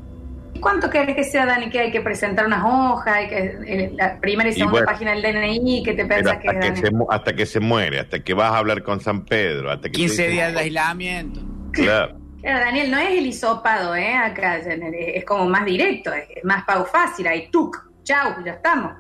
¿Y 0.60 0.62
cuánto 0.62 0.90
crees 0.90 1.16
que 1.16 1.24
sea, 1.24 1.46
Dani, 1.46 1.70
que 1.70 1.80
hay 1.80 1.90
que 1.90 2.02
presentar 2.02 2.44
unas 2.44 2.62
hojas, 2.62 3.14
hay 3.14 3.28
que, 3.28 3.38
eh, 3.66 3.92
la 3.96 4.20
primera 4.20 4.50
y 4.50 4.52
Y 4.52 4.56
segunda 4.56 4.72
bueno, 4.72 4.86
página 4.86 5.12
del 5.12 5.22
DNI, 5.22 5.82
que 5.82 5.94
te 5.94 6.04
Pero 6.04 6.16
pensás 6.16 6.38
que, 6.42 6.48
hasta, 6.48 6.60
que 6.60 6.68
Dani? 6.68 6.80
se, 6.82 6.90
hasta 7.08 7.32
que 7.34 7.46
se 7.46 7.60
muere, 7.60 8.00
hasta 8.00 8.20
que 8.22 8.34
vas 8.34 8.52
a 8.52 8.58
hablar 8.58 8.82
con 8.82 9.00
San 9.00 9.24
Pedro, 9.24 9.70
hasta 9.70 9.88
que 9.88 9.92
15 9.92 10.16
te- 10.22 10.28
días 10.28 10.52
de 10.52 10.60
aislamiento. 10.60 11.40
Claro. 11.72 12.18
Claro, 12.42 12.58
Daniel, 12.60 12.90
no 12.90 12.98
es 12.98 13.08
el 13.18 13.26
hisopado, 13.26 13.96
¿eh? 13.96 14.14
Acá 14.14 14.58
es 14.58 15.24
como 15.24 15.46
más 15.48 15.64
directo, 15.64 16.12
es 16.12 16.44
más 16.44 16.62
pago 16.64 16.84
fácil, 16.84 17.26
ahí 17.26 17.48
tuc, 17.50 17.78
chau, 18.02 18.44
ya 18.44 18.52
estamos. 18.52 18.92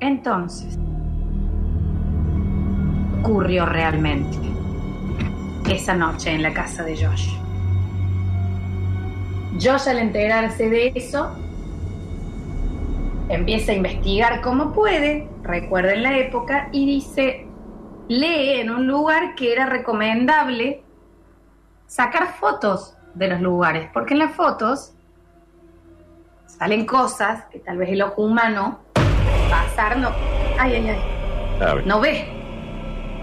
Entonces, 0.00 0.76
ocurrió 3.20 3.64
realmente 3.64 4.36
esa 5.70 5.94
noche 5.94 6.32
en 6.32 6.42
la 6.42 6.52
casa 6.52 6.82
de 6.84 6.96
Josh. 7.02 7.30
Josh 9.54 9.88
al 9.88 9.98
enterarse 9.98 10.68
de 10.68 10.92
eso, 10.94 11.30
empieza 13.28 13.72
a 13.72 13.74
investigar 13.74 14.40
como 14.40 14.72
puede, 14.72 15.28
recuerden 15.42 16.02
la 16.02 16.18
época, 16.18 16.68
y 16.72 16.86
dice, 16.86 17.46
lee 18.08 18.60
en 18.60 18.70
un 18.70 18.86
lugar 18.86 19.34
que 19.34 19.52
era 19.52 19.66
recomendable 19.66 20.82
sacar 21.86 22.34
fotos 22.34 22.96
de 23.14 23.28
los 23.28 23.40
lugares, 23.40 23.90
porque 23.92 24.14
en 24.14 24.20
las 24.20 24.34
fotos 24.34 24.92
salen 26.46 26.86
cosas 26.86 27.44
que 27.46 27.58
tal 27.58 27.78
vez 27.78 27.90
el 27.90 28.02
ojo 28.02 28.22
humano 28.22 28.80
pasar 29.50 29.98
no, 29.98 30.10
ay, 30.58 30.74
ay, 30.74 30.88
ay, 30.88 31.82
no 31.84 32.00
ve. 32.00 32.28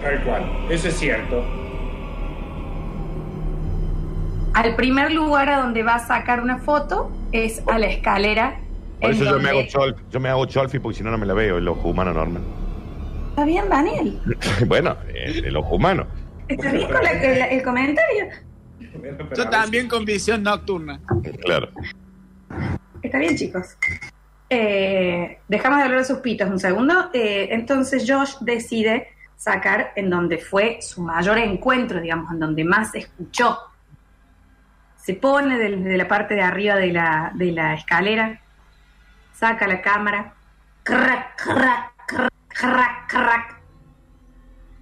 Tal 0.00 0.22
cual. 0.24 0.44
Eso 0.70 0.88
es 0.88 0.94
cierto. 0.98 1.42
Al 4.56 4.74
primer 4.74 5.12
lugar 5.12 5.50
a 5.50 5.58
donde 5.58 5.82
va 5.82 5.96
a 5.96 5.98
sacar 5.98 6.40
una 6.40 6.56
foto 6.56 7.12
es 7.30 7.62
a 7.66 7.78
la 7.78 7.88
escalera. 7.88 8.58
Por 9.02 9.10
en 9.10 9.16
eso 9.16 9.24
yo 9.26 9.38
me, 9.38 9.50
hago 9.50 9.62
donde- 9.70 10.02
yo 10.10 10.18
me 10.18 10.30
hago 10.30 10.46
cholfi 10.46 10.78
porque 10.78 10.96
si 10.96 11.04
no, 11.04 11.10
no 11.10 11.18
me 11.18 11.26
la 11.26 11.34
veo, 11.34 11.58
el 11.58 11.68
ojo 11.68 11.90
humano 11.90 12.14
normal. 12.14 12.40
Está 13.28 13.44
bien, 13.44 13.68
Daniel. 13.68 14.18
bueno, 14.66 14.96
el, 15.14 15.44
el 15.44 15.56
ojo 15.58 15.76
humano. 15.76 16.06
Está 16.48 16.72
bien 16.72 16.90
con 16.90 17.02
la- 17.02 17.10
el, 17.10 17.58
el 17.58 17.62
comentario. 17.62 18.24
Yo 19.36 19.50
también 19.50 19.88
con 19.88 20.06
visión 20.06 20.42
nocturna. 20.42 21.00
Claro. 21.44 21.68
Está 23.02 23.18
bien, 23.18 23.36
chicos. 23.36 23.76
Eh, 24.48 25.38
dejamos 25.48 25.80
de 25.80 25.84
hablar 25.84 25.98
de 25.98 26.04
sus 26.06 26.18
pitos 26.20 26.48
un 26.48 26.58
segundo. 26.58 27.10
Eh, 27.12 27.48
entonces 27.50 28.06
Josh 28.10 28.36
decide 28.40 29.08
sacar 29.36 29.92
en 29.96 30.08
donde 30.08 30.38
fue 30.38 30.78
su 30.80 31.02
mayor 31.02 31.36
encuentro, 31.36 32.00
digamos, 32.00 32.32
en 32.32 32.38
donde 32.40 32.64
más 32.64 32.94
escuchó. 32.94 33.58
Se 35.06 35.14
pone 35.14 35.56
del- 35.56 35.84
de, 35.84 35.96
la 35.96 36.08
parte 36.08 36.34
de 36.34 36.42
arriba 36.42 36.74
de 36.74 36.92
la, 36.92 37.30
de 37.32 37.52
la 37.52 37.74
escalera, 37.74 38.40
saca 39.32 39.68
la 39.68 39.80
cámara, 39.80 40.34
crack, 40.82 41.36
crack, 41.44 41.92
crack, 42.08 42.32
crack, 42.48 43.06
crack. 43.08 43.56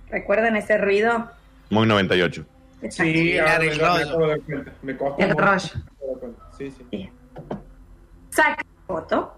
¿Recuerdan 0.08 0.56
ese 0.56 0.78
ruido? 0.78 1.30
Muy 1.68 1.87
98. 1.87 2.46
Exacto. 2.80 3.12
Sí, 3.12 3.32
el 3.37 3.78
rollo. 3.78 4.34
Me 4.80 4.96
costó 4.96 5.22
El 5.22 5.37
rollo. 5.37 5.70
Sí, 6.56 6.70
sí. 6.70 7.10
Saca 8.30 8.62
la 8.62 8.87
foto, 8.87 9.37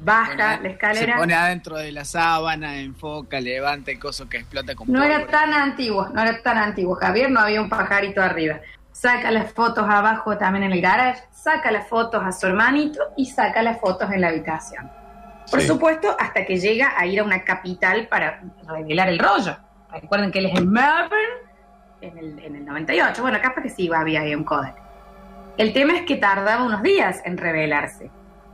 baja 0.00 0.60
la 0.60 0.68
escalera. 0.68 1.14
Se 1.14 1.18
pone 1.18 1.32
adentro 1.32 1.76
de 1.78 1.92
la 1.92 2.04
sábana, 2.04 2.76
enfoca, 2.76 3.40
levanta 3.40 3.90
el 3.90 3.98
coso 3.98 4.28
que 4.28 4.36
explota 4.36 4.74
como 4.74 4.92
No 4.92 5.02
era 5.02 5.26
tan 5.28 5.54
antiguo, 5.54 6.10
no 6.10 6.20
era 6.20 6.42
tan 6.42 6.58
antiguo, 6.58 6.94
Javier, 6.96 7.30
no 7.30 7.40
había 7.40 7.62
un 7.62 7.70
pajarito 7.70 8.20
arriba. 8.20 8.60
Saca 8.94 9.32
las 9.32 9.52
fotos 9.52 9.84
abajo 9.90 10.38
también 10.38 10.62
en 10.66 10.72
el 10.72 10.80
garage, 10.80 11.20
saca 11.32 11.72
las 11.72 11.88
fotos 11.88 12.22
a 12.24 12.30
su 12.30 12.46
hermanito 12.46 13.00
y 13.16 13.26
saca 13.26 13.60
las 13.60 13.80
fotos 13.80 14.08
en 14.12 14.20
la 14.20 14.28
habitación. 14.28 14.88
Por 15.50 15.60
Sí. 15.60 15.66
supuesto, 15.66 16.14
hasta 16.18 16.46
que 16.46 16.56
llega 16.58 16.92
a 16.96 17.04
ir 17.04 17.18
a 17.18 17.24
una 17.24 17.42
capital 17.42 18.06
para 18.06 18.40
revelar 18.68 19.08
el 19.08 19.18
rollo. 19.18 19.56
Recuerden 19.90 20.30
que 20.30 20.38
él 20.38 20.46
es 20.46 20.58
en 20.58 20.70
Melbourne 20.70 21.16
en 22.02 22.18
el, 22.18 22.38
en 22.38 22.56
el 22.56 22.64
98. 22.64 23.20
Bueno, 23.20 23.38
capaz 23.42 23.62
que 23.62 23.68
sí 23.70 23.90
había 23.92 24.20
ahí 24.20 24.34
un 24.34 24.44
códec. 24.44 24.74
El 25.58 25.72
tema 25.72 25.94
es 25.96 26.02
que 26.06 26.16
tardaba 26.16 26.62
unos 26.64 26.82
días 26.82 27.20
en 27.24 27.36
revelarse. 27.36 28.10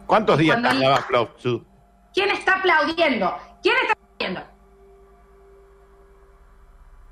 ¿Cuántos 0.06 0.38
días 0.38 0.54
Cuando 0.56 0.70
él- 0.70 0.78
tardaba 0.80 1.02
Flo? 1.02 1.30
Su- 1.36 1.64
¿Quién 2.14 2.30
está 2.30 2.54
aplaudiendo? 2.56 3.36
¿Quién 3.62 3.76
está 3.82 3.92
aplaudiendo? 3.92 4.42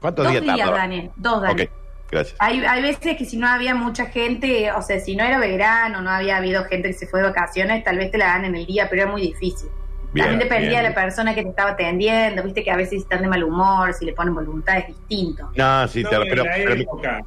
¿Cuántos 0.01 0.25
Dos 0.25 0.33
días 0.33 0.43
días, 0.45 0.57
tardaba? 0.59 0.79
Daniel. 0.79 1.11
Dos, 1.17 1.43
Daniel. 1.43 1.69
Ok, 1.71 1.88
gracias. 2.11 2.37
Hay, 2.39 2.61
hay 2.65 2.83
veces 2.83 3.17
que 3.17 3.25
si 3.25 3.37
no 3.37 3.47
había 3.49 3.75
mucha 3.75 4.07
gente, 4.07 4.71
o 4.73 4.83
sea, 4.83 4.99
si 5.01 5.15
no 5.17 5.25
era 5.25 5.39
verano, 5.39 6.01
no 6.03 6.11
había 6.11 6.37
habido 6.39 6.65
gente 6.65 6.89
que 6.89 6.95
se 6.95 7.07
fue 7.07 7.21
de 7.21 7.29
vacaciones, 7.29 7.85
tal 7.85 7.99
vez 7.99 8.11
te 8.11 8.19
la 8.19 8.27
dan 8.27 8.45
en 8.47 8.57
el 8.57 8.67
día, 8.67 8.89
pero 8.91 9.03
era 9.03 9.11
muy 9.11 9.23
difícil. 9.23 9.69
Bien, 10.13 10.27
También 10.29 10.49
dependía 10.49 10.71
bien. 10.81 10.83
de 10.85 10.89
la 10.89 10.95
persona 10.95 11.35
que 11.35 11.43
te 11.43 11.51
estaba 11.51 11.71
atendiendo, 11.73 12.43
viste 12.43 12.65
que 12.65 12.71
a 12.71 12.77
veces 12.77 13.03
están 13.03 13.21
de 13.23 13.29
mal 13.29 13.45
humor, 13.45 13.93
si 13.93 14.07
le 14.07 14.15
ponen 14.15 14.35
voluntad 14.35 14.79
es 14.79 14.87
distinto. 14.89 15.51
No, 15.55 15.87
sí, 15.89 16.03
No, 16.03 16.09
te- 16.11 16.17
pero, 16.31 16.45
la 16.45 16.53
pero- 16.55 16.73
época. 16.75 17.21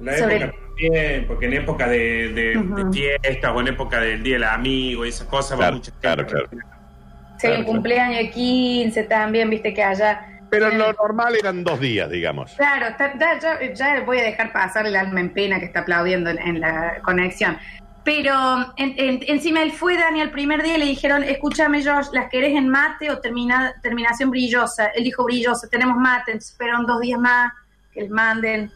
La 0.00 0.16
Sobre- 0.16 0.36
época 0.36 0.54
también, 0.68 1.26
porque 1.26 1.46
en 1.46 1.52
época 1.54 1.88
de, 1.88 1.98
de- 2.32 2.32
de 2.54 2.58
Ujú. 2.58 2.92
fiestas 2.92 3.52
o 3.54 3.60
en 3.60 3.68
época 3.68 4.00
del 4.00 4.22
Día 4.22 4.34
del 4.34 4.44
Amigo 4.44 5.04
y 5.04 5.08
esas 5.08 5.26
cosas 5.28 5.52
va 5.58 5.62
Claro, 5.62 5.76
mucha 5.76 5.90
gente. 5.92 6.00
claro, 6.00 6.22
hay 6.22 7.38
Claro, 7.40 7.58
un 7.58 7.64
cumpleaños 7.64 8.18
de 8.18 8.30
15 8.30 9.02
también, 9.04 9.48
viste 9.50 9.72
que 9.72 9.82
allá... 9.82 10.37
pero 10.50 10.70
lo 10.70 10.92
normal 10.94 11.34
eran 11.38 11.62
dos 11.64 11.80
días, 11.80 12.08
digamos. 12.10 12.52
Claro, 12.56 12.86
está- 12.88 13.18
ya, 13.18 13.38
ya- 13.38 13.72
ya 13.72 14.00
voy 14.04 14.18
a 14.18 14.22
dejar 14.22 14.52
pasar 14.52 14.86
el 14.86 14.96
alma 14.96 15.20
en 15.20 15.30
pena 15.32 15.58
que 15.58 15.66
está 15.66 15.80
aplaudiendo 15.80 16.30
en, 16.30 16.38
en 16.38 16.60
la 16.60 16.98
conexión. 17.02 17.58
Pero 18.04 18.32
en- 18.76 18.94
en- 18.96 19.20
encima 19.26 19.62
él 19.62 19.72
fue, 19.72 19.98
Dani, 19.98 20.20
el 20.22 20.30
primer 20.30 20.62
día 20.62 20.76
y 20.76 20.78
le 20.78 20.86
dijeron, 20.86 21.22
escúchame 21.24 21.84
Josh, 21.84 22.06
¿las 22.12 22.30
querés 22.30 22.54
en 22.56 22.68
mate 22.68 23.10
o 23.10 23.18
termina- 23.18 23.74
terminación 23.82 24.30
brillosa? 24.30 24.86
Él 24.94 25.04
dijo 25.04 25.24
brillosa, 25.24 25.68
tenemos 25.68 25.96
mate, 25.98 26.30
entonces 26.32 26.52
esperaron 26.52 26.86
dos 26.86 27.00
días 27.00 27.20
más 27.20 27.52
que 27.92 28.02
les 28.02 28.10
manden 28.10 28.70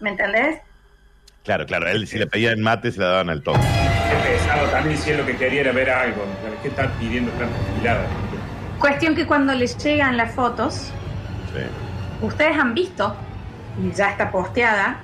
¿Me 0.00 0.10
entendés? 0.10 0.60
Claro, 1.44 1.66
claro. 1.66 1.88
Él, 1.88 2.06
si 2.06 2.18
le 2.18 2.26
pedían 2.28 2.60
mate, 2.60 2.92
se 2.92 3.00
la 3.00 3.06
daban 3.08 3.30
al 3.30 3.42
toque. 3.42 3.58
Qué 3.58 4.30
pesado 4.30 4.68
también 4.68 4.96
si 4.96 5.10
él 5.10 5.18
lo 5.18 5.26
que 5.26 5.36
quería 5.36 5.62
era 5.62 5.72
ver 5.72 5.90
algo. 5.90 6.22
¿Qué 6.62 6.68
están 6.68 6.90
pidiendo 7.00 7.32
tantas 7.32 7.58
giladas? 7.76 8.06
Cuestión 8.78 9.16
que 9.16 9.26
cuando 9.26 9.52
les 9.54 9.76
llegan 9.82 10.16
las 10.16 10.32
fotos, 10.34 10.92
Sí. 11.54 12.26
ustedes 12.26 12.56
han 12.58 12.74
visto, 12.74 13.16
y 13.82 13.92
ya 13.92 14.10
está 14.10 14.30
posteada, 14.30 15.00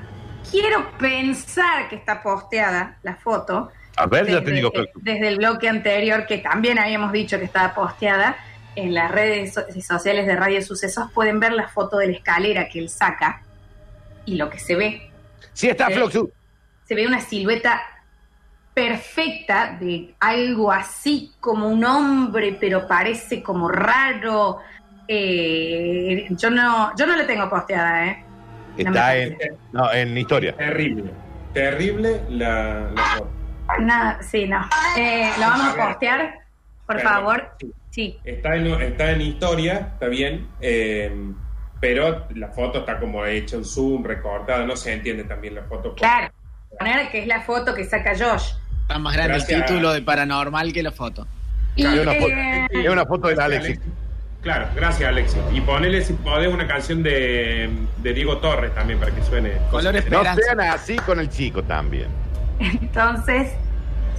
quiero 0.50 0.90
pensar 0.98 1.88
que 1.88 1.96
está 1.96 2.22
posteada 2.22 2.96
la 3.02 3.14
foto, 3.16 3.70
A 3.96 4.06
ver, 4.06 4.26
ya 4.26 4.40
te 4.40 4.50
desde, 4.50 4.52
digo. 4.52 4.70
eh, 4.74 4.90
desde 4.96 5.28
el 5.28 5.36
bloque 5.38 5.68
anterior, 5.68 6.26
que 6.26 6.38
también 6.38 6.78
habíamos 6.78 7.12
dicho 7.12 7.38
que 7.38 7.44
estaba 7.44 7.74
posteada, 7.74 8.36
en 8.76 8.92
las 8.92 9.10
redes 9.12 9.54
so- 9.54 9.64
sociales 9.86 10.26
de 10.26 10.34
Radio 10.34 10.60
Sucesos 10.60 11.10
pueden 11.12 11.38
ver 11.38 11.52
la 11.52 11.68
foto 11.68 11.96
de 11.98 12.08
la 12.08 12.12
escalera 12.14 12.68
que 12.68 12.80
él 12.80 12.88
saca 12.88 13.40
y 14.26 14.34
lo 14.34 14.50
que 14.50 14.58
se 14.58 14.74
ve. 14.74 15.10
Sí, 15.52 15.68
está. 15.68 15.88
Floxu. 15.90 16.32
Se 16.84 16.96
ve 16.96 17.06
una 17.06 17.20
silueta 17.20 17.80
perfecta 18.74 19.76
de 19.80 20.14
algo 20.18 20.72
así 20.72 21.32
como 21.40 21.68
un 21.68 21.84
hombre, 21.84 22.56
pero 22.60 22.88
parece 22.88 23.42
como 23.42 23.68
raro. 23.68 24.58
Eh, 25.08 26.26
yo 26.30 26.50
no, 26.50 26.94
yo 26.96 27.06
no 27.06 27.16
le 27.16 27.24
tengo 27.24 27.48
posteada, 27.48 28.06
¿eh? 28.06 28.24
No 28.78 28.90
Está 28.90 29.16
en, 29.16 29.38
no, 29.72 29.92
en 29.92 30.16
historia. 30.18 30.56
Terrible. 30.56 31.10
Terrible 31.52 32.20
la, 32.28 32.90
la. 32.94 33.78
Nada, 33.78 34.22
sí, 34.22 34.46
no. 34.46 34.68
Eh, 34.98 35.30
¿Lo 35.38 35.46
vamos 35.46 35.78
a 35.78 35.86
postear? 35.88 36.34
Por 36.86 36.96
Perdón. 36.96 37.12
favor. 37.12 37.56
Sí. 37.90 38.18
Está 38.24 38.56
en, 38.56 38.66
está 38.82 39.12
en 39.12 39.20
historia, 39.20 39.90
está 39.94 40.08
bien, 40.08 40.48
eh, 40.60 41.12
pero 41.80 42.26
la 42.34 42.48
foto 42.48 42.80
está 42.80 42.98
como 42.98 43.24
hecha 43.24 43.56
en 43.56 43.64
zoom, 43.64 44.02
recortada, 44.04 44.66
no 44.66 44.74
se 44.76 44.92
entiende 44.92 45.22
también 45.24 45.54
la 45.54 45.62
foto. 45.62 45.94
Claro. 45.94 46.32
Poner 46.76 47.08
que 47.10 47.20
es 47.20 47.26
la 47.28 47.42
foto 47.42 47.72
que 47.72 47.84
saca 47.84 48.10
Josh. 48.18 48.54
Está 48.82 48.98
más 48.98 49.14
grande 49.14 49.34
Gracias. 49.34 49.60
el 49.60 49.64
título 49.66 49.92
de 49.92 50.02
paranormal 50.02 50.72
que 50.72 50.82
la 50.82 50.90
foto. 50.90 51.26
Y, 51.76 51.86
Es 51.86 51.92
una 52.00 52.12
foto, 52.14 52.28
eh, 52.28 52.66
es 52.72 52.88
una 52.88 53.06
foto 53.06 53.28
del 53.28 53.40
Alexis. 53.40 53.80
Claro, 54.44 54.68
gracias 54.76 55.08
Alexis. 55.08 55.40
Y 55.54 55.62
ponele 55.62 56.04
si 56.04 56.12
podés 56.12 56.52
una 56.52 56.66
canción 56.66 57.02
de, 57.02 57.70
de 57.96 58.12
Diego 58.12 58.38
Torres 58.38 58.74
también 58.74 59.00
para 59.00 59.10
que 59.10 59.22
suene. 59.22 59.52
Color 59.70 59.94
No 60.10 60.22
sean 60.34 60.60
así 60.60 60.96
con 60.96 61.18
el 61.18 61.30
chico 61.30 61.62
también. 61.62 62.08
Entonces 62.60 63.54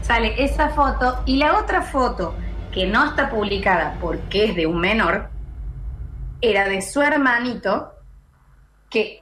sale 0.01 0.43
esa 0.43 0.69
foto 0.69 1.21
y 1.27 1.37
la 1.37 1.59
otra 1.59 1.83
foto 1.83 2.35
que 2.71 2.87
no 2.87 3.05
está 3.05 3.29
publicada 3.29 3.97
porque 4.01 4.45
es 4.45 4.55
de 4.55 4.65
un 4.65 4.79
menor 4.79 5.29
era 6.41 6.67
de 6.67 6.81
su 6.81 7.03
hermanito 7.03 7.93
que 8.89 9.21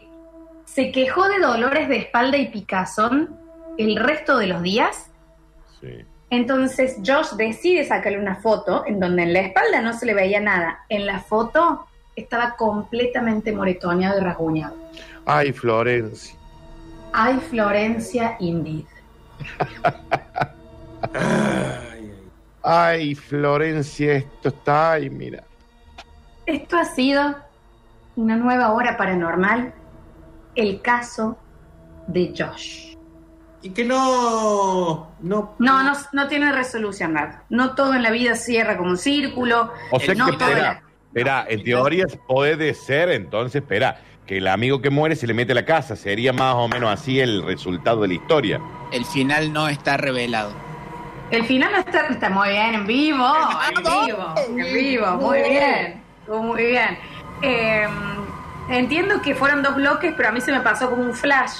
se 0.63 0.89
quejó 0.91 1.27
de 1.27 1.39
dolores 1.39 1.89
de 1.89 1.97
espalda 1.97 2.37
y 2.37 2.47
picazón 2.47 3.37
el 3.77 3.97
resto 3.97 4.37
de 4.37 4.47
los 4.47 4.63
días. 4.63 5.11
Sí. 5.81 6.05
Entonces 6.33 6.97
Josh 7.05 7.33
decide 7.37 7.85
sacarle 7.85 8.17
una 8.17 8.37
foto 8.37 8.83
en 8.87 8.99
donde 8.99 9.21
en 9.21 9.33
la 9.33 9.41
espalda 9.41 9.83
no 9.83 9.93
se 9.93 10.07
le 10.07 10.15
veía 10.15 10.39
nada. 10.39 10.79
En 10.89 11.05
la 11.05 11.19
foto 11.19 11.85
estaba 12.15 12.55
completamente 12.55 13.51
moretoneado 13.51 14.19
y 14.19 14.23
rasguñado. 14.23 14.75
Ay, 15.27 15.53
Florencia. 15.53 16.35
Ay, 17.11 17.37
Florencia, 17.37 18.35
indeed. 18.39 18.85
Ay, 22.63 23.13
Florencia, 23.13 24.13
esto 24.13 24.49
está. 24.49 24.93
Ay, 24.93 25.11
mira. 25.11 25.43
Esto 26.47 26.77
ha 26.77 26.85
sido 26.85 27.35
una 28.15 28.35
nueva 28.37 28.73
hora 28.73 28.97
paranormal, 28.97 29.71
el 30.55 30.81
caso 30.81 31.37
de 32.07 32.33
Josh. 32.35 32.92
Y 33.63 33.69
que 33.69 33.85
no. 33.85 35.07
No, 35.21 35.55
No, 35.57 35.83
no, 35.83 35.93
no 36.11 36.27
tiene 36.27 36.51
resolución, 36.51 37.13
nada. 37.13 37.43
No 37.49 37.73
todo 37.75 37.93
en 37.95 38.03
la 38.03 38.11
vida 38.11 38.35
cierra 38.35 38.77
como 38.77 38.89
un 38.91 38.97
círculo. 38.97 39.71
O 39.91 39.99
sea 39.99 40.13
no 40.15 40.25
que, 40.27 40.33
todo 40.33 40.49
espera, 40.49 40.63
la- 40.63 40.83
espera, 41.07 41.45
en 41.47 41.63
teoría 41.63 42.05
puede 42.27 42.73
ser, 42.73 43.09
entonces, 43.09 43.61
espera, 43.61 44.01
que 44.27 44.37
el 44.37 44.47
amigo 44.47 44.81
que 44.81 44.89
muere 44.89 45.15
se 45.15 45.27
le 45.27 45.33
mete 45.33 45.53
a 45.53 45.55
la 45.55 45.65
casa. 45.65 45.95
Sería 45.95 46.33
más 46.33 46.55
o 46.55 46.67
menos 46.67 46.91
así 46.91 47.19
el 47.21 47.41
resultado 47.45 48.01
de 48.01 48.09
la 48.09 48.13
historia. 48.15 48.59
El 48.91 49.05
final 49.05 49.51
no 49.53 49.67
está 49.69 49.95
revelado. 49.97 50.51
El 51.31 51.45
final 51.45 51.71
no 51.71 51.77
está, 51.79 52.07
está 52.07 52.29
muy 52.29 52.49
bien 52.49 52.73
en 52.75 52.85
vivo, 52.85 53.25
en 53.75 53.83
vivo, 54.05 54.35
en 54.45 54.73
vivo, 54.73 55.07
muy 55.15 55.39
bien, 55.41 56.03
muy 56.27 56.65
bien. 56.65 56.97
Eh, 57.41 57.87
entiendo 58.69 59.21
que 59.21 59.33
fueron 59.33 59.63
dos 59.63 59.75
bloques, 59.75 60.13
pero 60.15 60.29
a 60.29 60.31
mí 60.33 60.41
se 60.41 60.51
me 60.51 60.59
pasó 60.59 60.89
como 60.89 61.01
un 61.01 61.13
flash. 61.13 61.53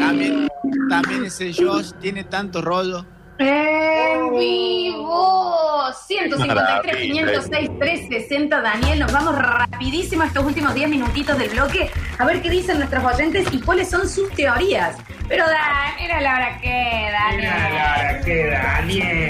También, 0.00 0.48
también 0.88 1.24
ese 1.24 1.52
Josh 1.52 1.92
tiene 2.00 2.24
tanto 2.24 2.60
rollo. 2.60 3.04
En 3.38 4.36
vivo, 4.36 5.92
153, 6.06 6.46
Maravilla. 6.46 7.02
506, 7.02 7.78
360, 7.78 8.60
Daniel, 8.60 8.98
nos 8.98 9.12
vamos 9.12 9.38
rapidísimo 9.38 10.22
a 10.22 10.26
estos 10.26 10.44
últimos 10.44 10.74
10 10.74 10.90
minutitos 10.90 11.38
del 11.38 11.50
bloque 11.50 11.88
a 12.18 12.24
ver 12.24 12.42
qué 12.42 12.50
dicen 12.50 12.78
nuestros 12.78 13.04
oyentes 13.04 13.46
y 13.52 13.60
cuáles 13.60 13.88
son 13.88 14.08
sus 14.08 14.28
teorías. 14.32 14.96
Pero 15.28 15.44
Dan, 15.46 15.98
era 16.00 16.20
la 16.20 16.34
hora 16.34 16.60
que, 16.60 17.08
Daniel. 17.12 18.24
que 18.24 18.46
Daniel. 18.50 19.27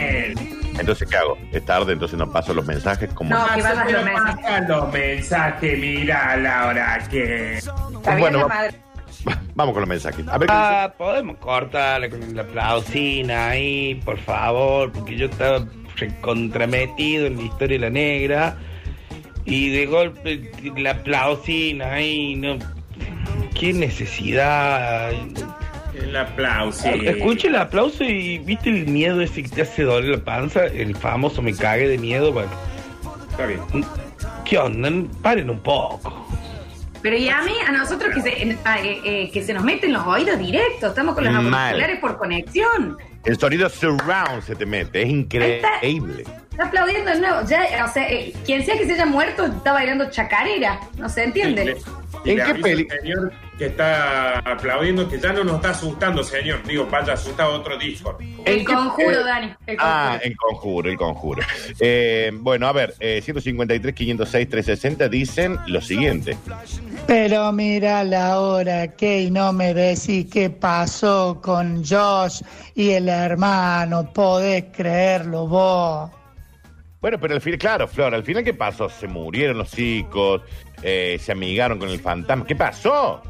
Entonces, 0.78 1.08
¿qué 1.08 1.16
hago? 1.16 1.36
Es 1.52 1.64
tarde, 1.64 1.92
entonces 1.92 2.18
no 2.18 2.30
paso 2.30 2.54
los 2.54 2.64
mensajes 2.66 3.12
como. 3.14 3.30
No, 3.30 3.44
que 3.54 3.62
vayas 3.62 3.82
Pero 3.86 3.98
los 3.98 4.04
mensajes. 4.06 4.68
los 4.68 4.92
mensajes, 4.92 5.78
mira 5.78 6.36
la 6.36 6.66
hora 6.68 6.98
que. 7.10 7.58
Está 7.58 7.72
bien 8.14 8.18
Bueno, 8.20 8.38
la 8.38 8.44
va- 8.44 8.54
madre. 8.54 8.74
Vamos 9.54 9.72
con 9.72 9.80
los 9.82 9.88
mensajes. 9.88 10.26
A 10.28 10.38
ver. 10.38 10.48
Ah, 10.52 10.94
podemos 10.96 11.36
cortarle 11.38 12.08
con 12.10 12.34
la 12.36 12.42
aplausina 12.42 13.48
ahí, 13.48 13.96
por 14.04 14.18
favor, 14.18 14.92
porque 14.92 15.16
yo 15.16 15.26
estaba 15.26 15.64
recontrametido 15.96 17.26
en 17.26 17.36
la 17.36 17.42
historia 17.42 17.76
de 17.78 17.84
la 17.84 17.90
negra 17.90 18.56
y 19.44 19.70
de 19.70 19.86
golpe 19.86 20.50
la 20.76 20.92
aplausina 20.92 21.92
ahí, 21.94 22.36
no. 22.36 22.58
Qué 23.58 23.72
necesidad. 23.72 25.10
El 26.08 26.16
aplauso. 26.16 26.88
Escucha 26.88 27.48
el 27.48 27.56
aplauso 27.56 28.02
y 28.02 28.38
viste 28.38 28.70
el 28.70 28.86
miedo 28.86 29.20
ese 29.20 29.42
que 29.42 29.48
te 29.50 29.62
hace 29.62 29.82
doler 29.82 30.18
la 30.18 30.24
panza, 30.24 30.64
el 30.64 30.96
famoso 30.96 31.42
me 31.42 31.54
cague 31.54 31.86
de 31.86 31.98
miedo. 31.98 32.32
Bueno, 32.32 32.50
Está 33.30 33.44
bien. 33.44 33.60
¿qué 34.46 34.56
onda? 34.56 34.90
Paren 35.20 35.50
un 35.50 35.60
poco. 35.60 36.26
Pero 37.02 37.14
y 37.14 37.28
a 37.28 37.42
mí, 37.42 37.52
a 37.66 37.72
nosotros 37.72 38.14
que 38.14 38.22
se, 38.22 38.30
eh, 38.30 38.56
eh, 39.04 39.30
que 39.30 39.42
se 39.42 39.52
nos 39.52 39.62
meten 39.62 39.92
los 39.92 40.04
oídos 40.06 40.38
directos, 40.38 40.88
estamos 40.88 41.14
con 41.14 41.24
los 41.24 41.34
auriculares 41.34 42.00
por 42.00 42.16
conexión. 42.16 42.96
El 43.26 43.38
sonido 43.38 43.68
surround 43.68 44.42
se 44.42 44.56
te 44.56 44.64
mete, 44.64 45.02
es 45.02 45.10
increíble. 45.10 46.24
Está 46.50 46.64
aplaudiendo 46.64 47.10
de 47.10 47.20
nuevo. 47.20 47.46
Ya, 47.46 47.84
o 47.84 47.92
sea, 47.92 48.10
eh, 48.10 48.32
quien 48.46 48.64
sea 48.64 48.78
que 48.78 48.86
se 48.86 48.94
haya 48.94 49.06
muerto 49.06 49.44
está 49.44 49.74
bailando 49.74 50.10
chacarera. 50.10 50.80
No 50.96 51.10
se 51.10 51.24
entiende. 51.24 51.76
Y 52.24 52.30
¿En 52.30 52.38
le 52.38 52.86
qué 52.86 52.96
señor 53.02 53.32
que 53.58 53.66
está 53.66 54.38
aplaudiendo 54.38 55.08
que 55.08 55.18
ya 55.18 55.32
no 55.32 55.42
nos 55.42 55.56
está 55.56 55.70
asustando, 55.70 56.22
señor. 56.22 56.62
Digo, 56.62 56.86
vaya, 56.90 57.14
asusta 57.14 57.48
otro 57.48 57.76
Discord. 57.76 58.20
El 58.44 58.58
¿En 58.60 58.64
qué- 58.64 58.72
conjuro, 58.72 59.10
eh, 59.20 59.24
Dani. 59.24 59.52
El 59.66 59.76
Ah, 59.80 60.18
conjuro. 60.20 60.24
el 60.24 60.36
conjuro, 60.36 60.90
el 60.90 60.96
conjuro. 60.96 61.42
Eh, 61.80 62.30
bueno, 62.34 62.68
a 62.68 62.72
ver, 62.72 62.94
eh, 63.00 63.20
153, 63.20 63.94
506, 63.94 64.48
360 64.48 65.08
dicen 65.08 65.58
lo 65.66 65.80
siguiente. 65.80 66.36
Pero 67.06 67.50
mira 67.52 68.04
la 68.04 68.38
hora 68.40 68.88
que 68.94 69.22
y 69.22 69.30
no 69.30 69.52
me 69.52 69.74
decís 69.74 70.26
qué 70.32 70.50
pasó 70.50 71.40
con 71.42 71.84
Josh 71.84 72.42
y 72.74 72.90
el 72.90 73.08
hermano, 73.08 74.12
podés 74.12 74.66
creerlo 74.72 75.46
vos. 75.48 76.10
Bueno, 77.00 77.18
pero 77.20 77.34
al 77.34 77.40
final, 77.40 77.58
claro, 77.58 77.86
Flor, 77.86 78.14
al 78.14 78.24
final, 78.24 78.42
¿qué 78.42 78.54
pasó? 78.54 78.88
Se 78.88 79.06
murieron 79.06 79.58
los 79.58 79.70
chicos, 79.70 80.42
eh, 80.82 81.16
se 81.20 81.32
amigaron 81.32 81.78
con 81.78 81.88
el 81.88 82.00
fantasma. 82.00 82.44
¿Qué 82.44 82.56
pasó? 82.56 83.22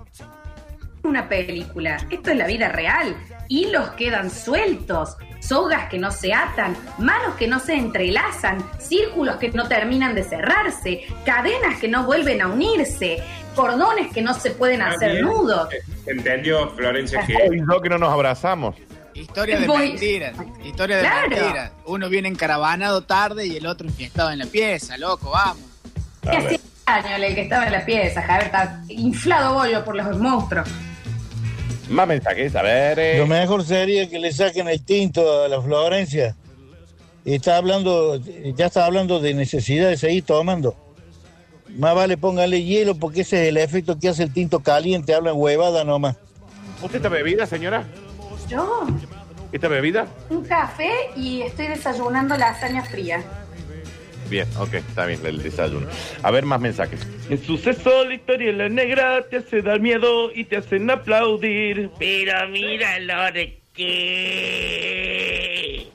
Una 1.03 1.29
película. 1.29 1.99
Esto 2.11 2.31
es 2.31 2.37
la 2.37 2.47
vida 2.47 2.71
real. 2.71 3.17
Hilos 3.49 3.91
quedan 3.91 4.31
sueltos. 4.31 5.17
Sogas 5.41 5.89
que 5.89 5.99
no 5.99 6.11
se 6.11 6.35
atan, 6.35 6.77
manos 6.99 7.35
que 7.37 7.47
no 7.47 7.61
se 7.61 7.75
entrelazan, 7.75 8.59
círculos 8.79 9.37
que 9.37 9.51
no 9.51 9.69
terminan 9.69 10.15
de 10.15 10.25
cerrarse, 10.25 11.05
cadenas 11.25 11.79
que 11.81 11.89
no 11.89 12.05
vuelven 12.05 12.43
a 12.43 12.49
unirse, 12.49 13.23
cordones 13.55 14.13
que 14.13 14.21
no 14.21 14.35
se 14.35 14.51
pueden 14.51 14.83
hacer 14.83 15.13
bien. 15.13 15.25
nudos. 15.25 15.69
¿Entendió, 16.07 16.71
Florencia, 16.71 17.23
que 17.27 17.37
Hoy 17.49 17.61
no 17.61 17.81
que 17.81 17.89
no 17.89 17.99
nos 17.99 18.13
abrazamos. 18.13 18.75
Historia 19.21 19.59
de 19.61 19.67
Voy- 19.67 19.89
mentiras. 19.91 20.35
Historia 20.65 20.97
de 20.97 21.03
Claro. 21.03 21.29
mentiras. 21.29 21.73
Uno 21.87 22.09
viene 22.09 22.29
encaravanado 22.29 23.03
tarde 23.03 23.47
y 23.47 23.57
el 23.57 23.67
otro 23.67 23.87
enfiestado 23.89 24.31
en 24.31 24.39
la 24.39 24.47
pieza, 24.47 24.97
loco, 24.97 25.31
vamos. 25.31 25.63
Ver. 26.23 26.61
hacía 26.87 27.17
años 27.17 27.29
el 27.29 27.35
que 27.35 27.41
estaba 27.43 27.67
en 27.67 27.73
la 27.73 27.85
pieza, 27.85 28.23
Javier, 28.23 28.47
está 28.47 28.83
inflado 28.89 29.55
bollo 29.55 29.85
por 29.85 29.95
los 29.95 30.19
monstruos. 30.19 30.69
Más 31.91 32.07
mensajes, 32.07 32.55
a 32.57 32.63
ver. 32.63 32.99
eh. 32.99 33.19
Lo 33.19 33.27
mejor 33.27 33.65
sería 33.65 34.09
que 34.09 34.19
le 34.19 34.33
saquen 34.33 34.69
el 34.69 34.83
tinto 34.83 35.45
a 35.45 35.49
la 35.49 35.61
Florencia. 35.61 36.35
Y 37.25 37.35
está 37.35 37.57
hablando, 37.57 38.17
ya 38.57 38.67
está 38.67 38.87
hablando 38.87 39.21
de 39.21 39.35
necesidad 39.35 39.89
de 39.89 39.97
seguir 39.97 40.25
tomando. 40.25 40.77
Más 41.77 41.95
vale 41.95 42.17
póngale 42.17 42.63
hielo 42.63 42.95
porque 42.95 43.21
ese 43.23 43.43
es 43.43 43.49
el 43.51 43.59
efecto 43.59 43.99
que 43.99 44.09
hace 44.09 44.23
el 44.23 44.33
tinto 44.33 44.61
caliente. 44.61 45.15
Hablan 45.15 45.35
huevada 45.37 45.85
nomás. 45.85 46.17
¿Usted 46.83 46.97
está 46.97 47.09
bebida, 47.11 47.47
señora? 47.47 47.85
Yo, 48.49 48.87
¿Esta 49.53 49.69
bebida? 49.69 50.07
un 50.31 50.45
café 50.45 50.91
y 51.17 51.43
estoy 51.43 51.69
desayunando 51.69 52.37
lasaña 52.37 52.83
fría. 52.85 53.23
Bien, 54.29 54.47
ok, 54.59 54.75
está 54.75 55.07
bien 55.07 55.21
el 55.25 55.43
desayuno. 55.43 55.87
A 56.23 56.31
ver, 56.31 56.45
más 56.45 56.61
mensajes. 56.61 57.01
El 57.31 57.39
suceso, 57.43 58.05
la 58.05 58.13
historia 58.15 58.51
en 58.51 58.59
la 58.59 58.69
negra 58.69 59.23
te 59.29 59.39
hace 59.39 59.63
dar 59.63 59.81
miedo 59.81 60.31
y 60.35 60.45
te 60.45 60.59
hacen 60.59 60.91
aplaudir. 60.91 61.91
Pero 61.99 62.47
míralo 62.51 63.33
de 63.33 63.59
qué. 63.75 65.89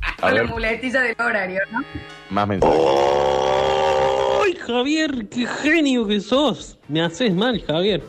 A 0.00 0.16
Con 0.20 0.34
la 0.34 0.40
ver, 0.42 0.50
muletilla 0.50 1.02
del 1.02 1.14
horario, 1.18 1.60
¿no? 1.70 1.80
más 2.30 2.48
mensajes. 2.48 2.80
¡Ay, 4.44 4.56
Javier! 4.66 5.28
¡Qué 5.28 5.46
genio 5.46 6.06
que 6.08 6.18
sos! 6.20 6.76
Me 6.88 7.02
haces 7.02 7.32
mal, 7.32 7.62
Javier. 7.64 8.02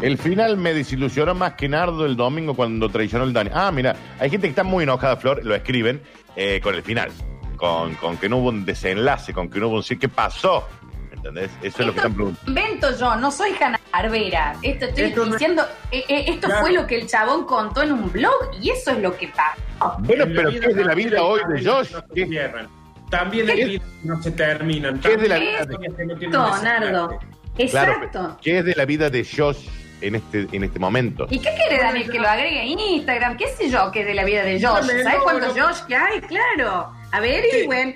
El 0.00 0.16
final 0.16 0.56
me 0.56 0.72
desilusionó 0.74 1.34
más 1.34 1.54
que 1.54 1.68
Nardo 1.68 2.06
el 2.06 2.16
domingo 2.16 2.54
cuando 2.54 2.88
traicionó 2.88 3.24
el 3.24 3.32
Dani. 3.32 3.50
Ah, 3.52 3.72
mira, 3.72 3.96
hay 4.20 4.30
gente 4.30 4.46
que 4.46 4.50
está 4.50 4.62
muy 4.62 4.84
enojada, 4.84 5.16
Flor, 5.16 5.44
lo 5.44 5.54
escriben 5.54 6.00
eh, 6.36 6.60
con 6.62 6.74
el 6.74 6.82
final. 6.82 7.10
Con, 7.56 7.94
con 7.96 8.16
que 8.16 8.28
no 8.28 8.36
hubo 8.36 8.50
un 8.50 8.64
desenlace, 8.64 9.32
con 9.32 9.50
que 9.50 9.58
no 9.58 9.66
hubo 9.68 9.76
un 9.76 9.82
sí. 9.82 9.98
¿Qué 9.98 10.08
pasó? 10.08 10.68
¿Entendés? 11.12 11.50
Eso 11.62 11.80
es 11.80 11.86
lo 11.86 11.92
que 11.92 11.98
están 11.98 12.14
preguntando. 12.14 12.48
Invento 12.48 12.96
yo, 12.96 13.16
no 13.16 13.32
soy 13.32 13.50
Hanna 13.60 13.80
Barbera. 13.92 14.54
Esto 14.62 14.84
estoy 14.84 15.04
Esto 15.06 15.26
no- 15.26 15.32
diciendo, 15.32 15.62
eh, 15.90 16.04
eh, 16.08 16.24
esto 16.28 16.46
Claro. 16.46 16.60
fue 16.62 16.72
lo 16.72 16.86
que 16.86 17.00
el 17.00 17.08
chabón 17.08 17.44
contó 17.44 17.82
en 17.82 17.90
un 17.90 18.12
blog 18.12 18.32
y 18.62 18.70
eso 18.70 18.92
es 18.92 18.98
lo 19.00 19.16
que 19.16 19.26
pasó. 19.28 19.96
Bueno, 19.98 20.26
pero 20.32 20.50
¿qué 20.50 20.58
es 20.58 20.76
de 20.76 20.84
la 20.84 20.94
vida 20.94 21.24
hoy 21.24 21.40
de 21.48 21.64
Josh? 21.64 21.90
no 21.90 21.98
se 22.00 22.14
¿Qué, 22.14 22.26
cierran. 22.26 22.68
También 23.10 23.46
que 23.48 23.82
no 24.04 24.22
se 24.22 24.30
terminan. 24.30 25.00
qué 25.00 25.14
es 25.14 25.20
de 25.20 25.28
la 25.28 25.38
vida 25.40 25.64
de, 25.64 25.74
Exacto, 25.74 26.62
Nardo. 26.62 26.90
claro, 26.98 27.18
Exacto. 27.56 28.38
¿qué 28.40 28.58
es 28.58 28.64
de 28.64 28.74
la 28.76 28.84
vida 28.84 29.10
de 29.10 29.24
Josh 29.24 29.66
en 30.00 30.14
este, 30.16 30.46
en 30.52 30.64
este 30.64 30.78
momento? 30.78 31.26
¿Y 31.30 31.38
qué 31.38 31.50
quiere 31.54 31.82
Daniel? 31.82 32.10
Que 32.10 32.18
lo 32.18 32.28
agregue 32.28 32.62
en 32.72 32.78
Instagram. 32.78 33.36
¿Qué 33.36 33.48
sé 33.48 33.70
yo 33.70 33.90
que 33.90 34.04
de 34.04 34.14
la 34.14 34.24
vida 34.24 34.42
de 34.42 34.54
Josh? 34.54 34.86
¿Sabes 34.86 35.04
no, 35.04 35.22
cuántos 35.24 35.56
no. 35.56 35.66
Josh 35.68 35.80
que 35.86 35.96
hay? 35.96 36.20
Claro. 36.22 36.92
A 37.12 37.20
ver, 37.20 37.44
Sí. 37.50 37.58
y 37.62 37.66
bueno. 37.66 37.92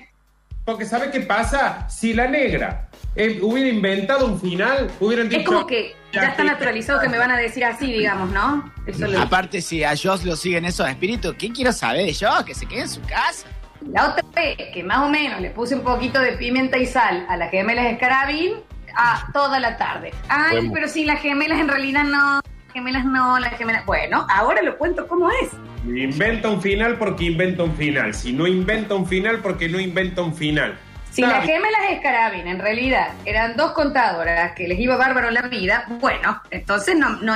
Porque 0.64 0.84
¿sabe 0.84 1.10
qué 1.10 1.20
pasa? 1.20 1.88
Si 1.88 2.14
la 2.14 2.28
negra 2.28 2.88
eh, 3.16 3.40
hubiera 3.42 3.68
inventado 3.68 4.26
un 4.26 4.40
final, 4.40 4.90
hubieran 5.00 5.28
dicho... 5.28 5.40
Es 5.40 5.46
como 5.46 5.66
que 5.66 5.94
ya 6.12 6.28
está 6.28 6.44
naturalizado 6.44 7.00
que 7.00 7.08
me 7.08 7.18
van 7.18 7.32
a 7.32 7.36
decir 7.36 7.64
así, 7.64 7.92
digamos, 7.92 8.30
¿no? 8.30 8.72
Eso 8.86 9.08
lo 9.08 9.20
Aparte, 9.20 9.60
si 9.60 9.82
a 9.82 9.94
Joss 9.96 10.24
lo 10.24 10.36
siguen 10.36 10.64
esos 10.64 10.88
espíritus, 10.88 11.34
¿qué 11.34 11.52
quiero 11.52 11.72
saber 11.72 12.06
de 12.06 12.14
Joss? 12.14 12.44
Que 12.44 12.54
se 12.54 12.66
quede 12.66 12.82
en 12.82 12.88
su 12.88 13.00
casa. 13.02 13.46
La 13.90 14.10
otra 14.10 14.22
vez 14.36 14.56
que 14.72 14.84
más 14.84 14.98
o 14.98 15.08
menos 15.08 15.40
le 15.40 15.50
puse 15.50 15.74
un 15.74 15.82
poquito 15.82 16.20
de 16.20 16.32
pimienta 16.34 16.78
y 16.78 16.86
sal 16.86 17.26
a 17.28 17.36
las 17.36 17.50
gemelas 17.50 17.86
Escarabín, 17.86 18.52
a 18.96 19.26
toda 19.32 19.58
la 19.60 19.76
tarde. 19.76 20.12
Ay, 20.28 20.56
Bueno. 20.56 20.70
pero 20.74 20.88
si 20.88 21.04
las 21.04 21.20
gemelas 21.20 21.58
en 21.60 21.68
realidad 21.68 22.04
no, 22.04 22.34
las 22.36 22.72
gemelas 22.72 23.04
no, 23.04 23.38
las 23.38 23.54
gemelas... 23.56 23.84
Bueno, 23.86 24.26
ahora 24.30 24.62
lo 24.62 24.76
cuento 24.78 25.06
cómo 25.08 25.30
es. 25.30 25.50
Inventa 25.86 26.48
un 26.48 26.62
final 26.62 26.96
porque 26.98 27.24
inventa 27.24 27.64
un 27.64 27.74
final. 27.76 28.14
Si 28.14 28.32
no 28.32 28.46
inventa 28.46 28.94
un 28.94 29.06
final 29.06 29.38
porque 29.40 29.68
no 29.68 29.80
inventa 29.80 30.22
un 30.22 30.34
final. 30.34 30.78
Si 31.10 31.20
las 31.22 31.44
gemelas 31.44 31.80
Escarabín 31.90 32.46
en 32.46 32.58
realidad 32.58 33.08
eran 33.26 33.54
dos 33.56 33.72
contadoras 33.72 34.52
que 34.54 34.66
les 34.66 34.78
iba 34.80 34.96
bárbaro 34.96 35.30
la 35.30 35.42
vida, 35.42 35.84
bueno, 36.00 36.40
entonces 36.50 36.96
no, 36.96 37.10
no 37.16 37.34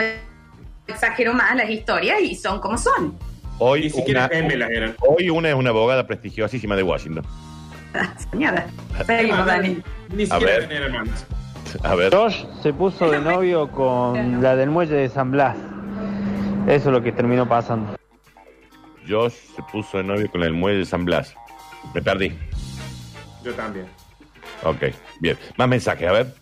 exagero 0.86 1.34
más 1.34 1.54
las 1.56 1.68
historias 1.68 2.20
y 2.22 2.34
son 2.36 2.58
como 2.60 2.78
son. 2.78 3.18
Hoy 3.58 3.82
Ni 3.82 3.90
siquiera 3.90 4.26
una, 4.26 4.34
gemelas 4.34 4.70
eran. 4.70 4.96
hoy 5.00 5.28
una 5.28 5.48
es 5.50 5.54
una 5.54 5.70
abogada 5.70 6.06
prestigiosísima 6.06 6.74
de 6.76 6.82
Washington. 6.84 7.26
Señora, 8.30 8.66
seguimos, 9.06 9.44
Dani. 9.44 9.82
Ni 10.14 10.22
A 10.22 10.26
siquiera 10.26 10.54
eran 10.56 10.72
hermanos. 10.84 11.26
A 11.82 11.94
ver. 11.94 12.14
Josh 12.14 12.44
se 12.62 12.72
puso 12.72 13.10
de 13.10 13.20
novio 13.20 13.70
con 13.70 14.42
la 14.42 14.56
del 14.56 14.70
muelle 14.70 14.94
de 14.94 15.08
San 15.08 15.30
Blas. 15.30 15.56
Eso 16.66 16.88
es 16.88 16.92
lo 16.92 17.02
que 17.02 17.12
terminó 17.12 17.48
pasando. 17.48 17.96
Josh 19.08 19.34
se 19.54 19.62
puso 19.70 19.98
de 19.98 20.04
novio 20.04 20.30
con 20.30 20.42
el 20.42 20.52
muelle 20.52 20.78
de 20.78 20.84
San 20.84 21.04
Blas. 21.04 21.34
Me 21.94 22.02
perdí. 22.02 22.36
Yo 23.44 23.52
también. 23.54 23.86
Ok, 24.64 24.84
bien. 25.20 25.38
Más 25.56 25.68
mensajes, 25.68 26.08
a 26.08 26.12
ver. 26.12 26.34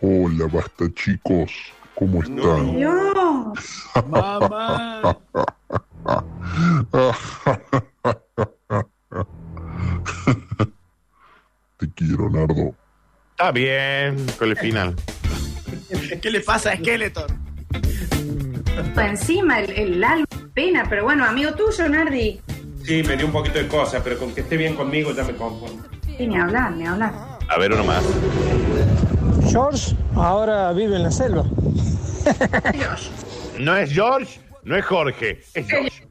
Hola, 0.00 0.46
basta 0.52 0.84
chicos. 0.94 1.50
¿Cómo 1.94 2.22
están? 2.22 2.76
Dios. 2.76 3.90
Mamá. 4.08 5.16
Te 11.78 11.90
quiero, 11.94 12.28
Nardo. 12.30 12.74
Está 13.36 13.50
bien 13.50 14.24
con 14.38 14.48
el 14.50 14.56
final. 14.56 14.94
¿Qué 16.22 16.30
le 16.30 16.38
pasa 16.38 16.70
a 16.70 16.76
Skeletor? 16.76 17.26
Encima 18.96 19.58
el, 19.58 19.70
el 19.72 20.04
alma 20.04 20.26
pena, 20.54 20.86
pero 20.88 21.02
bueno, 21.02 21.24
amigo 21.24 21.52
tuyo, 21.54 21.88
Nardi. 21.88 22.40
Sí, 22.84 23.02
me 23.02 23.16
dio 23.16 23.26
un 23.26 23.32
poquito 23.32 23.58
de 23.58 23.66
cosas, 23.66 24.02
pero 24.04 24.18
con 24.20 24.32
que 24.32 24.42
esté 24.42 24.56
bien 24.56 24.76
conmigo 24.76 25.12
ya 25.12 25.24
me 25.24 25.34
conformo. 25.34 25.82
Sí, 26.16 26.28
ni 26.28 26.36
hablar, 26.36 26.76
ni 26.76 26.86
hablar. 26.86 27.12
A 27.48 27.58
ver, 27.58 27.72
uno 27.72 27.82
más. 27.82 28.04
George 29.50 29.96
ahora 30.14 30.72
vive 30.72 30.94
en 30.94 31.02
la 31.02 31.10
selva. 31.10 31.44
No 33.58 33.76
es 33.76 33.92
George, 33.92 34.38
no 34.62 34.76
es 34.76 34.84
Jorge, 34.84 35.40
es 35.54 35.66
Josh. 35.68 36.02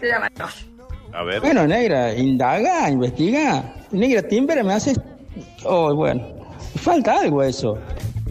Se 0.00 0.08
llama 0.08 0.28
Josh. 0.36 0.64
A 1.12 1.22
ver. 1.22 1.40
Bueno, 1.40 1.68
negra, 1.68 2.12
indaga, 2.14 2.90
investiga. 2.90 3.74
Negra, 3.92 4.22
timbre 4.22 4.64
me 4.64 4.72
hace... 4.72 4.94
Oh, 5.64 5.94
bueno. 5.94 6.22
Falta 6.76 7.20
algo 7.20 7.42
eso. 7.42 7.78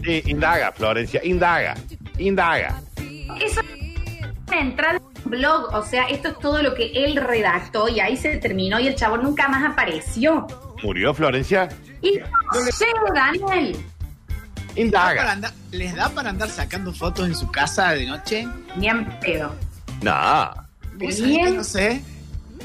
Sí, 0.04 0.22
indaga, 0.26 0.70
Florencia, 0.72 1.20
indaga, 1.24 1.74
indaga. 2.18 2.80
Eso 3.40 3.60
es 3.60 4.26
una 4.48 4.60
entrada 4.60 4.96
en 4.98 5.02
un 5.24 5.30
blog, 5.30 5.74
o 5.74 5.82
sea, 5.82 6.04
esto 6.08 6.28
es 6.28 6.38
todo 6.38 6.62
lo 6.62 6.74
que 6.74 6.92
él 7.04 7.16
redactó 7.16 7.88
y 7.88 8.00
ahí 8.00 8.16
se 8.16 8.36
terminó 8.36 8.78
y 8.78 8.86
el 8.86 8.94
chavo 8.96 9.16
nunca 9.16 9.48
más 9.48 9.64
apareció. 9.72 10.46
¿Murió 10.82 11.14
Florencia? 11.14 11.68
Y 12.02 12.18
no 12.18 12.60
sé, 12.70 12.84
Daniel, 13.14 13.76
¿Para 14.66 14.80
Indaga. 14.80 15.32
andar- 15.32 15.52
¿Les 15.70 15.94
da 15.94 16.08
para 16.10 16.30
andar 16.30 16.48
sacando 16.50 16.92
fotos 16.92 17.26
en 17.28 17.34
su 17.34 17.50
casa 17.50 17.90
de 17.92 18.06
noche? 18.06 18.46
ni 18.76 18.88
en 18.88 19.06
pedo. 19.20 19.54
No. 20.02 20.50
¿Vos 20.96 21.14
sabés 21.16 21.22
Bien. 21.24 21.56
no 21.56 21.64
sé? 21.64 22.02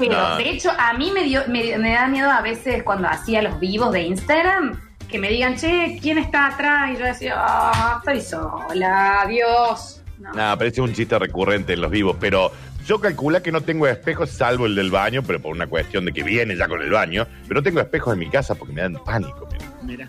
Pero 0.00 0.28
No. 0.30 0.36
de 0.36 0.50
hecho, 0.50 0.70
a 0.76 0.92
mí 0.94 1.10
me, 1.12 1.22
dio, 1.24 1.42
me, 1.48 1.78
me 1.78 1.92
da 1.92 2.08
miedo 2.08 2.30
a 2.30 2.40
veces 2.40 2.82
cuando 2.82 3.06
hacía 3.08 3.42
los 3.42 3.60
vivos 3.60 3.92
de 3.92 4.02
Instagram 4.02 4.80
que 5.08 5.18
me 5.18 5.28
digan, 5.28 5.56
che, 5.56 5.98
¿quién 6.00 6.18
está 6.18 6.46
atrás? 6.48 6.90
Y 6.94 6.98
yo 6.98 7.04
decía, 7.04 7.34
ah, 7.36 7.96
estoy 7.98 8.20
sola, 8.20 9.24
Dios. 9.28 10.02
No. 10.18 10.32
Nada, 10.32 10.56
parece 10.56 10.80
un 10.80 10.92
chiste 10.92 11.18
recurrente 11.18 11.72
en 11.72 11.80
los 11.80 11.90
vivos, 11.90 12.16
pero 12.20 12.52
yo 12.86 13.00
calculo 13.00 13.42
que 13.42 13.50
no 13.52 13.60
tengo 13.62 13.86
espejos 13.86 14.30
salvo 14.30 14.66
el 14.66 14.74
del 14.74 14.90
baño, 14.90 15.22
pero 15.26 15.40
por 15.40 15.52
una 15.52 15.66
cuestión 15.66 16.04
de 16.04 16.12
que 16.12 16.22
viene 16.22 16.56
ya 16.56 16.68
con 16.68 16.80
el 16.82 16.90
baño, 16.90 17.26
pero 17.48 17.60
no 17.60 17.62
tengo 17.62 17.80
espejos 17.80 18.12
en 18.14 18.18
mi 18.20 18.28
casa 18.30 18.54
porque 18.54 18.72
me 18.74 18.82
dan 18.82 18.94
pánico. 19.04 19.48
mira. 19.82 20.08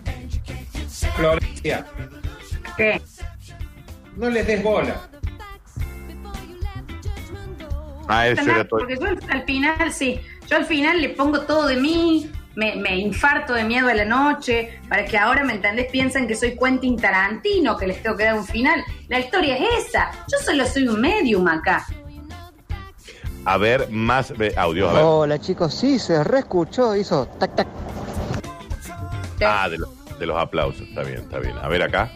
Florencia, 1.16 1.86
¿Qué? 2.76 3.00
no 4.16 4.28
les 4.30 4.46
des 4.46 4.62
bola. 4.62 4.94
Ah, 8.08 8.28
eso 8.28 8.42
era 8.42 8.64
todo. 8.66 8.80
Porque 8.80 8.96
yo 8.98 9.06
al, 9.06 9.18
al 9.28 9.44
final, 9.44 9.92
sí, 9.92 10.20
yo 10.48 10.56
al 10.56 10.64
final 10.64 11.00
le 11.00 11.10
pongo 11.10 11.40
todo 11.42 11.66
de 11.66 11.76
mí, 11.76 12.30
me, 12.54 12.74
me 12.76 12.96
infarto 12.98 13.54
de 13.54 13.64
miedo 13.64 13.88
a 13.88 13.94
la 13.94 14.04
noche, 14.04 14.80
para 14.88 15.04
que 15.04 15.16
ahora, 15.16 15.44
¿me 15.44 15.54
entendés? 15.54 15.86
Piensan 15.90 16.26
que 16.26 16.34
soy 16.34 16.56
Quentin 16.58 16.96
Tarantino, 16.96 17.76
que 17.76 17.86
les 17.86 18.02
tengo 18.02 18.16
que 18.16 18.24
dar 18.24 18.34
un 18.34 18.44
final. 18.46 18.82
La 19.08 19.20
historia 19.20 19.56
es 19.56 19.86
esa. 19.88 20.10
Yo 20.30 20.38
solo 20.44 20.66
soy 20.66 20.86
un 20.88 21.00
medium 21.00 21.46
acá. 21.48 21.86
A 23.44 23.56
ver, 23.56 23.88
más 23.90 24.32
audio, 24.56 24.88
a 24.88 24.92
ver. 24.92 25.02
Hola 25.04 25.38
chicos, 25.40 25.74
sí, 25.74 25.98
se 25.98 26.22
reescuchó, 26.22 26.94
hizo 26.94 27.26
tac 27.38 27.56
tac. 27.56 27.66
Ah, 29.44 29.68
de, 29.68 29.78
los- 29.78 30.18
de 30.18 30.26
los 30.26 30.36
aplausos, 30.38 30.82
está 30.88 31.02
bien, 31.02 31.18
está 31.22 31.38
bien. 31.40 31.56
A 31.60 31.66
ver 31.68 31.82
acá. 31.82 32.10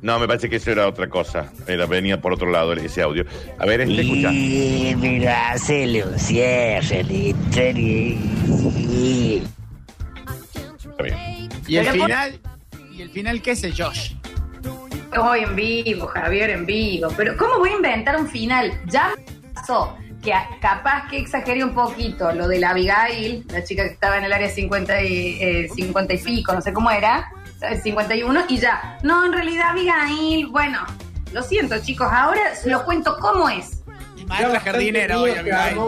No, 0.00 0.18
me 0.18 0.28
parece 0.28 0.48
que 0.48 0.56
eso 0.56 0.70
era 0.70 0.86
otra 0.86 1.08
cosa. 1.08 1.52
Era, 1.66 1.86
venía 1.86 2.20
por 2.20 2.32
otro 2.32 2.50
lado 2.50 2.72
ese 2.74 3.02
audio. 3.02 3.24
A 3.58 3.66
ver, 3.66 3.80
este 3.80 4.02
escucha. 4.02 4.32
Y 4.32 4.94
mira, 4.96 5.50
hacele 5.50 6.04
un 6.04 6.18
cierre, 6.18 7.02
literal. 7.02 8.16
Está 10.90 11.02
bien. 11.02 11.48
Y 11.66 11.76
el 11.76 11.86
Pero 11.86 12.04
final, 12.04 12.40
y 12.92 13.02
el 13.02 13.10
final, 13.10 13.42
¿qué 13.42 13.50
es 13.50 13.64
el 13.64 13.74
Josh? 13.76 14.14
Hoy 15.20 15.40
en 15.40 15.56
vivo, 15.56 16.06
Javier 16.06 16.50
en 16.50 16.64
vivo. 16.64 17.08
Pero 17.16 17.36
¿cómo 17.36 17.58
voy 17.58 17.70
a 17.70 17.76
inventar 17.76 18.16
un 18.16 18.28
final? 18.28 18.72
Ya 18.86 19.14
me 19.16 19.52
pasó 19.52 19.96
que 20.22 20.32
capaz 20.60 21.08
que 21.08 21.18
exageré 21.18 21.62
un 21.64 21.74
poquito 21.74 22.32
lo 22.32 22.48
de 22.48 22.58
la 22.58 22.70
Abigail, 22.70 23.44
la 23.50 23.62
chica 23.64 23.84
que 23.84 23.94
estaba 23.94 24.18
en 24.18 24.24
el 24.24 24.32
área 24.32 24.48
50 24.48 25.02
y, 25.02 25.38
eh, 25.40 25.68
50 25.74 26.14
y 26.14 26.18
pico, 26.18 26.52
no 26.52 26.60
sé 26.60 26.72
cómo 26.72 26.90
era. 26.90 27.30
51 27.60 28.44
y 28.48 28.58
ya. 28.58 28.98
No, 29.02 29.24
en 29.24 29.32
realidad, 29.32 29.70
Abigail, 29.70 30.46
bueno, 30.48 30.80
lo 31.32 31.42
siento, 31.42 31.78
chicos, 31.80 32.08
ahora 32.10 32.40
lo 32.64 32.84
cuento 32.84 33.16
cómo 33.20 33.48
es. 33.48 33.82
Maestra 34.26 34.60
jardinera 34.60 35.18
hoy, 35.18 35.32
Abigail. 35.32 35.78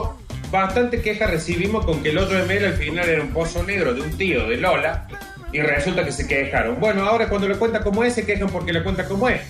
Bastante 0.50 1.00
queja 1.00 1.28
recibimos 1.28 1.84
con 1.84 2.02
que 2.02 2.10
el 2.10 2.18
hoyo 2.18 2.36
de 2.36 2.44
Mel 2.44 2.64
al 2.64 2.72
final 2.72 3.08
era 3.08 3.22
un 3.22 3.32
pozo 3.32 3.62
negro 3.62 3.94
de 3.94 4.00
un 4.00 4.18
tío 4.18 4.48
de 4.48 4.56
Lola 4.56 5.06
y 5.52 5.60
resulta 5.60 6.04
que 6.04 6.10
se 6.10 6.26
quejaron. 6.26 6.80
Bueno, 6.80 7.04
ahora 7.04 7.28
cuando 7.28 7.46
le 7.46 7.56
cuenta 7.56 7.82
cómo 7.82 8.02
es, 8.02 8.14
se 8.14 8.26
quejan 8.26 8.48
porque 8.48 8.72
le 8.72 8.82
cuenta 8.82 9.06
cómo 9.06 9.28
es. 9.28 9.40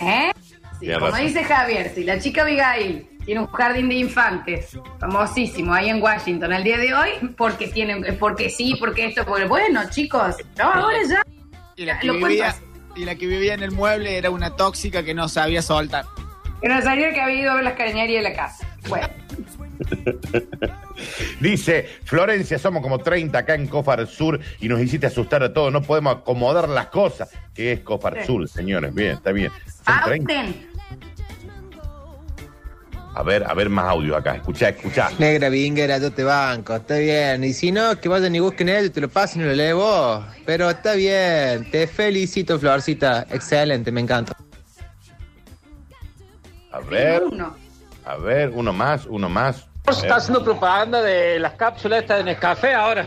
¿Eh? 0.00 0.32
Sí, 0.80 0.92
como 0.92 1.06
razón. 1.06 1.26
dice 1.26 1.44
Javier, 1.44 1.92
si 1.94 2.02
la 2.02 2.18
chica 2.18 2.42
Abigail 2.42 3.08
tiene 3.24 3.40
un 3.40 3.46
jardín 3.48 3.88
de 3.88 3.96
infantes 3.96 4.78
famosísimo 4.98 5.74
ahí 5.74 5.90
en 5.90 6.02
Washington 6.02 6.52
el 6.52 6.64
día 6.64 6.78
de 6.78 6.94
hoy, 6.94 7.10
porque 7.36 7.68
tiene, 7.68 8.12
porque 8.14 8.50
sí, 8.50 8.74
porque 8.80 9.06
esto, 9.06 9.24
porque 9.24 9.44
bueno, 9.44 9.82
chicos, 9.90 10.36
no, 10.56 10.64
ahora 10.64 10.98
ya. 11.08 11.22
Y 11.78 11.84
la, 11.84 12.00
que 12.00 12.10
vivía, 12.10 12.56
y 12.96 13.04
la 13.04 13.14
que 13.14 13.26
vivía 13.28 13.54
en 13.54 13.62
el 13.62 13.70
mueble 13.70 14.18
era 14.18 14.30
una 14.30 14.56
tóxica 14.56 15.04
que 15.04 15.14
no 15.14 15.28
sabía 15.28 15.62
soltar. 15.62 16.04
Era 16.60 16.82
sabía 16.82 17.14
que 17.14 17.20
había 17.20 17.42
ido 17.42 17.52
a 17.52 17.54
ver 17.54 17.64
las 17.64 17.74
cañerías 17.74 18.24
de 18.24 18.30
la 18.30 18.36
casa. 18.36 18.66
Bueno, 18.88 19.08
Dice, 21.40 21.88
Florencia, 22.04 22.58
somos 22.58 22.82
como 22.82 22.98
30 22.98 23.38
acá 23.38 23.54
en 23.54 23.68
Cofar 23.68 24.04
Sur 24.08 24.40
y 24.60 24.68
nos 24.68 24.80
hiciste 24.80 25.06
asustar 25.06 25.42
a 25.44 25.52
todos. 25.52 25.72
No 25.72 25.82
podemos 25.82 26.16
acomodar 26.16 26.68
las 26.68 26.86
cosas. 26.86 27.30
¿Qué 27.54 27.72
es 27.72 27.80
Cofar 27.80 28.18
Sí. 28.20 28.26
Sur, 28.26 28.48
señores? 28.48 28.92
Bien, 28.92 29.12
está 29.12 29.30
bien. 29.30 29.52
Son 29.86 30.00
30. 30.04 30.34
A 33.18 33.22
ver, 33.24 33.42
a 33.50 33.52
ver 33.52 33.68
más 33.68 33.86
audio 33.86 34.16
acá. 34.16 34.36
Escuchá, 34.36 34.68
escuchá. 34.68 35.10
Negra 35.18 35.48
vinguera, 35.48 35.98
yo 35.98 36.12
te 36.12 36.22
banco, 36.22 36.76
está 36.76 36.98
bien. 36.98 37.42
Y 37.42 37.52
si 37.52 37.72
no, 37.72 37.98
que 38.00 38.08
vayan 38.08 38.32
y 38.36 38.38
busquen 38.38 38.68
él, 38.68 38.92
te 38.92 39.00
lo 39.00 39.08
pasen 39.08 39.42
y 39.42 39.44
lo 39.46 39.54
lee 39.54 39.72
vos. 39.72 40.24
Pero 40.46 40.70
está 40.70 40.92
bien, 40.94 41.68
te 41.68 41.88
felicito, 41.88 42.60
Florcita. 42.60 43.26
Excelente, 43.28 43.90
me 43.90 44.02
encanta. 44.02 44.36
A 46.70 46.78
ver, 46.78 47.24
Uno. 47.24 47.56
a 48.04 48.16
ver, 48.18 48.50
uno 48.50 48.72
más, 48.72 49.04
uno 49.06 49.28
más. 49.28 49.66
Ver. 49.84 49.96
Está 49.96 50.14
haciendo 50.16 50.44
propaganda 50.44 51.02
de 51.02 51.40
las 51.40 51.54
cápsulas 51.54 52.02
estas 52.02 52.18
de 52.18 52.24
Nescafé 52.24 52.72
ahora. 52.72 53.04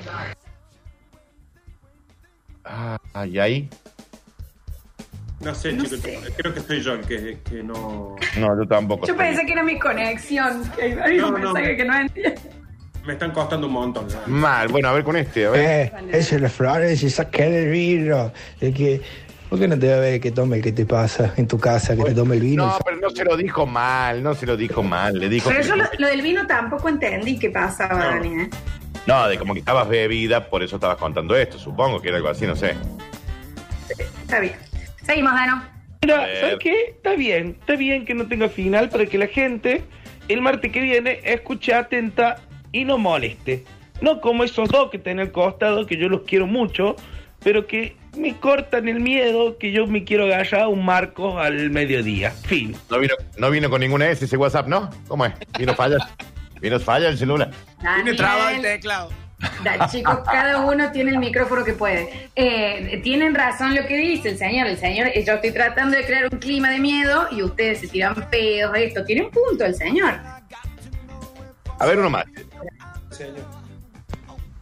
Ah, 2.65 2.97
y 3.25 3.39
ahí. 3.39 3.69
No 5.43 5.55
sé, 5.55 5.73
No 5.73 5.83
chicos, 5.83 5.99
sé. 6.01 6.19
creo 6.37 6.53
que 6.53 6.59
soy 6.59 6.81
yo 6.81 6.93
el 6.93 7.01
que, 7.01 7.39
que 7.49 7.63
no... 7.63 8.15
No, 8.37 8.61
yo 8.61 8.67
tampoco. 8.67 9.07
Yo 9.07 9.13
estoy. 9.13 9.27
pensé 9.27 9.45
que 9.45 9.53
era 9.53 9.63
mi 9.63 9.79
conexión. 9.79 10.63
Que 10.75 10.99
hay 11.01 11.17
No, 11.17 11.31
no. 11.31 11.39
mensajes 11.53 11.77
que 11.77 11.85
no 11.85 11.95
entiendo. 11.99 12.41
Me 13.05 13.13
están 13.13 13.31
costando 13.31 13.65
un 13.65 13.73
montón. 13.73 14.05
Mal, 14.27 14.67
bueno, 14.67 14.89
a 14.89 14.93
ver 14.93 15.03
con 15.03 15.15
este, 15.17 15.47
a 15.47 15.49
ver. 15.49 15.61
Eh, 15.87 15.91
ese 16.11 16.35
es 16.35 16.41
la 16.41 16.49
Flores 16.49 17.01
y 17.01 17.09
saqué 17.09 17.63
el 17.63 17.71
vino. 17.71 18.31
Es 18.59 18.75
que, 18.75 19.01
¿por 19.49 19.57
qué 19.57 19.67
no 19.67 19.79
te 19.79 19.89
va 19.89 19.95
a 19.95 19.99
ver 19.99 20.21
que 20.21 20.29
tome 20.29 20.57
el 20.57 20.61
que 20.63 20.71
te 20.71 20.85
pasa 20.85 21.33
en 21.35 21.47
tu 21.47 21.57
casa, 21.57 21.95
que 21.95 22.03
te 22.03 22.13
tome 22.13 22.35
el 22.35 22.41
vino? 22.43 22.67
No, 22.67 22.77
pero 22.85 22.97
no 22.97 23.09
se 23.09 23.25
lo 23.25 23.35
dijo 23.35 23.65
mal, 23.65 24.21
no 24.21 24.35
se 24.35 24.45
lo 24.45 24.55
dijo 24.55 24.83
mal. 24.83 25.17
Le 25.17 25.29
dijo 25.29 25.49
Pero 25.49 25.63
yo 25.63 25.75
lo, 25.75 25.85
lo 25.97 26.07
del 26.07 26.21
vino 26.21 26.45
tampoco 26.45 26.89
entendí 26.89 27.39
qué 27.39 27.49
pasaba, 27.49 27.95
No. 27.95 28.05
Dani, 28.05 28.41
¿eh? 28.43 28.49
No, 29.07 29.27
de 29.27 29.39
como 29.39 29.53
que 29.55 29.61
estabas 29.61 29.89
bebida, 29.89 30.47
por 30.47 30.61
eso 30.61 30.75
estabas 30.75 30.97
contando 30.97 31.35
esto. 31.35 31.57
Supongo 31.57 31.99
que 31.99 32.09
era 32.09 32.17
algo 32.17 32.29
así, 32.29 32.45
no 32.45 32.55
sé. 32.55 32.75
Está 34.21 34.39
bien. 34.39 34.53
Seguimos, 35.11 35.33
Dano. 35.33 35.61
Mira. 36.03 36.25
¿sabes 36.39 36.59
qué? 36.61 36.85
Está 36.91 37.15
bien, 37.15 37.57
está 37.59 37.75
bien 37.75 38.05
que 38.05 38.13
no 38.13 38.27
tenga 38.27 38.47
final 38.47 38.87
para 38.87 39.05
que 39.05 39.17
la 39.17 39.27
gente 39.27 39.83
el 40.29 40.41
martes 40.41 40.71
que 40.71 40.79
viene 40.79 41.19
escuche 41.25 41.73
atenta 41.73 42.37
y 42.71 42.85
no 42.85 42.97
moleste. 42.97 43.65
No 43.99 44.21
como 44.21 44.45
esos 44.45 44.69
dos 44.69 44.89
que 44.89 44.95
están 44.95 45.19
al 45.19 45.33
costado, 45.33 45.85
que 45.85 45.97
yo 45.97 46.07
los 46.07 46.21
quiero 46.21 46.47
mucho, 46.47 46.95
pero 47.43 47.67
que 47.67 47.97
me 48.17 48.37
cortan 48.37 48.87
el 48.87 49.01
miedo 49.01 49.57
que 49.57 49.73
yo 49.73 49.85
me 49.85 50.05
quiero 50.05 50.23
agarrar 50.27 50.61
a 50.61 50.67
un 50.69 50.85
marco 50.85 51.39
al 51.39 51.71
mediodía. 51.71 52.31
Fin. 52.31 52.73
No 52.89 52.97
vino, 52.97 53.15
no 53.37 53.51
vino 53.51 53.69
con 53.69 53.81
ninguna 53.81 54.09
S 54.09 54.23
ese 54.23 54.37
WhatsApp, 54.37 54.67
¿no? 54.67 54.89
¿Cómo 55.09 55.25
es? 55.25 55.33
Vino 55.59 55.73
falla. 55.75 55.97
Vino 56.61 56.79
falla 56.79 57.09
el 57.09 57.17
celular. 57.17 57.51
Tiene 57.95 58.13
trabado 58.13 58.47
el 58.47 58.55
Daniel, 58.61 58.73
teclado. 58.75 59.09
Da- 59.63 59.87
chicos, 59.89 60.19
cada 60.25 60.59
uno 60.65 60.91
tiene 60.91 61.11
el 61.11 61.17
micrófono 61.19 61.63
que 61.63 61.73
puede. 61.73 62.29
Eh, 62.35 62.99
tienen 63.03 63.33
razón 63.35 63.75
lo 63.75 63.85
que 63.85 63.97
dice 63.97 64.29
el 64.29 64.37
señor. 64.37 64.67
El 64.67 64.77
señor, 64.77 65.07
eh, 65.07 65.23
yo 65.25 65.33
estoy 65.33 65.51
tratando 65.51 65.97
de 65.97 66.05
crear 66.05 66.25
un 66.31 66.39
clima 66.39 66.69
de 66.69 66.79
miedo 66.79 67.27
y 67.31 67.43
ustedes 67.43 67.79
se 67.79 67.87
tiran 67.87 68.15
pedos, 68.29 68.75
esto. 68.77 69.03
Tiene 69.05 69.23
un 69.25 69.31
punto 69.31 69.65
el 69.65 69.75
señor. 69.75 70.15
A 71.79 71.85
ver, 71.85 71.99
uno 71.99 72.09
más. 72.09 72.25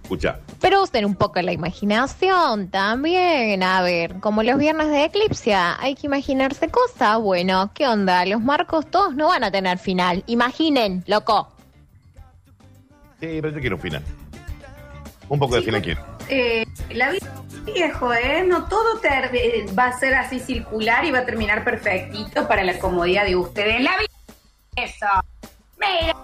Escucha. 0.03 0.39
Pero 0.59 0.82
usen 0.84 1.05
un 1.05 1.13
poco 1.15 1.39
la 1.41 1.51
imaginación 1.51 2.69
también. 2.69 3.61
A 3.61 3.82
ver, 3.84 4.15
como 4.19 4.41
los 4.41 4.57
viernes 4.57 4.89
de 4.89 5.05
Eclipse, 5.05 5.53
hay 5.53 5.93
que 5.95 6.07
imaginarse 6.07 6.67
cosas. 6.69 7.19
Bueno, 7.19 7.69
¿qué 7.75 7.88
onda? 7.88 8.25
Los 8.25 8.41
marcos 8.41 8.89
todos 8.89 9.13
no 9.15 9.27
van 9.27 9.43
a 9.43 9.51
tener 9.51 9.77
final. 9.77 10.23
Imaginen, 10.25 11.03
loco. 11.07 11.49
Sí, 13.19 13.39
parece 13.41 13.59
que 13.61 13.67
era 13.67 13.75
un 13.75 13.82
final. 13.82 14.03
Un 15.30 15.39
poco 15.39 15.55
de 15.55 15.61
final 15.61 15.82
quiero. 15.82 16.01
Eh, 16.27 16.65
la 16.91 17.11
vida 17.11 17.27
es 17.47 17.65
viejo, 17.65 18.13
¿eh? 18.13 18.43
No 18.47 18.65
todo 18.67 18.99
ter- 18.99 19.30
eh, 19.34 19.65
va 19.77 19.88
a 19.88 19.99
ser 19.99 20.15
así 20.15 20.39
circular 20.39 21.05
y 21.05 21.11
va 21.11 21.19
a 21.19 21.25
terminar 21.25 21.63
perfectito 21.63 22.47
para 22.47 22.63
la 22.63 22.77
comodidad 22.80 23.25
de 23.25 23.36
ustedes. 23.36 23.82
La 23.82 23.91
vida 23.97 24.09
eso. 24.75 25.05
Mira. 25.80 26.15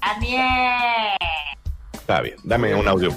También. 0.00 0.44
Está 1.92 2.20
bien. 2.22 2.36
Dame 2.44 2.74
un 2.74 2.86
audio. 2.88 3.10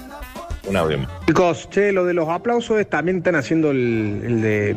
Un 0.66 0.78
audio 0.78 0.98
más. 1.00 1.10
Chicos, 1.26 1.70
che, 1.70 1.92
lo 1.92 2.06
de 2.06 2.14
los 2.14 2.28
aplausos 2.30 2.88
también 2.90 3.18
están 3.20 3.36
haciendo 3.36 3.72
el, 3.72 4.22
el 4.26 4.42
de 4.42 4.72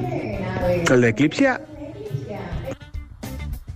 el 0.90 1.00
de 1.00 1.08
Eclipse. 1.08 1.58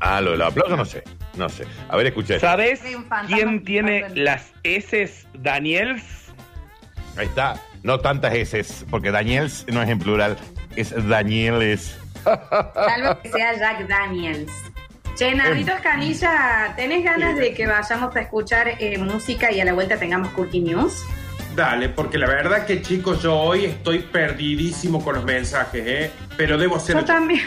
Ah, 0.00 0.20
lo 0.20 0.30
del 0.32 0.42
aplauso 0.42 0.76
no 0.76 0.84
sé. 0.84 1.02
No 1.38 1.48
sé. 1.48 1.64
A 1.88 1.96
ver, 1.96 2.08
escuché. 2.08 2.40
¿Sabes 2.40 2.82
quién 3.26 3.64
tiene 3.64 4.04
las 4.14 4.52
S 4.64 5.26
Daniels? 5.34 6.02
Ahí 7.16 7.26
está. 7.26 7.60
No 7.82 8.00
tantas 8.00 8.34
S, 8.34 8.84
porque 8.90 9.10
Daniels 9.10 9.64
no 9.72 9.80
es 9.82 9.88
en 9.88 9.98
plural. 9.98 10.36
Es 10.76 10.92
Danieles. 11.08 11.98
Salvo 12.24 13.20
que 13.22 13.30
sea 13.30 13.56
Jack 13.56 13.86
Daniels. 13.88 14.52
Che, 15.16 15.34
Nardito 15.34 15.72
Escanilla, 15.72 16.74
¿tenés 16.76 17.02
ganas 17.02 17.36
de 17.36 17.52
que 17.52 17.66
vayamos 17.66 18.14
a 18.14 18.20
escuchar 18.20 18.68
eh, 18.78 18.98
música 18.98 19.50
y 19.50 19.60
a 19.60 19.64
la 19.64 19.72
vuelta 19.72 19.96
tengamos 19.96 20.28
Curti 20.28 20.60
News? 20.60 21.04
Dale, 21.56 21.88
porque 21.88 22.18
la 22.18 22.28
verdad 22.28 22.66
que 22.66 22.82
chicos, 22.82 23.22
yo 23.22 23.34
hoy 23.34 23.64
estoy 23.64 23.98
perdidísimo 23.98 25.02
con 25.02 25.16
los 25.16 25.24
mensajes, 25.24 25.82
¿eh? 25.84 26.10
Pero 26.36 26.56
debo 26.56 26.78
ser... 26.78 26.94
Yo 26.96 27.04
también. 27.04 27.40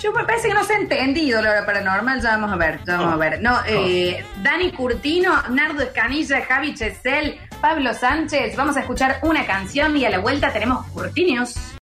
Yo 0.00 0.12
me 0.12 0.24
parece 0.24 0.48
que 0.48 0.54
no 0.54 0.64
se 0.64 0.74
ha 0.74 0.78
entendido 0.78 1.42
la 1.42 1.50
hora 1.50 1.66
paranormal. 1.66 2.22
Ya 2.22 2.30
vamos 2.30 2.52
a 2.52 2.56
ver, 2.56 2.80
ya 2.86 2.96
vamos 2.96 3.14
a 3.14 3.16
ver. 3.16 3.42
No, 3.42 3.58
eh, 3.66 4.24
Dani 4.42 4.72
Curtino, 4.72 5.30
Nardo 5.50 5.82
Escanilla, 5.82 6.42
Javi 6.42 6.74
Chesel, 6.74 7.38
Pablo 7.60 7.92
Sánchez. 7.92 8.56
Vamos 8.56 8.76
a 8.78 8.80
escuchar 8.80 9.18
una 9.22 9.46
canción 9.46 9.96
y 9.96 10.06
a 10.06 10.10
la 10.10 10.18
vuelta 10.18 10.52
tenemos 10.52 10.86
Curtinios. 10.88 11.54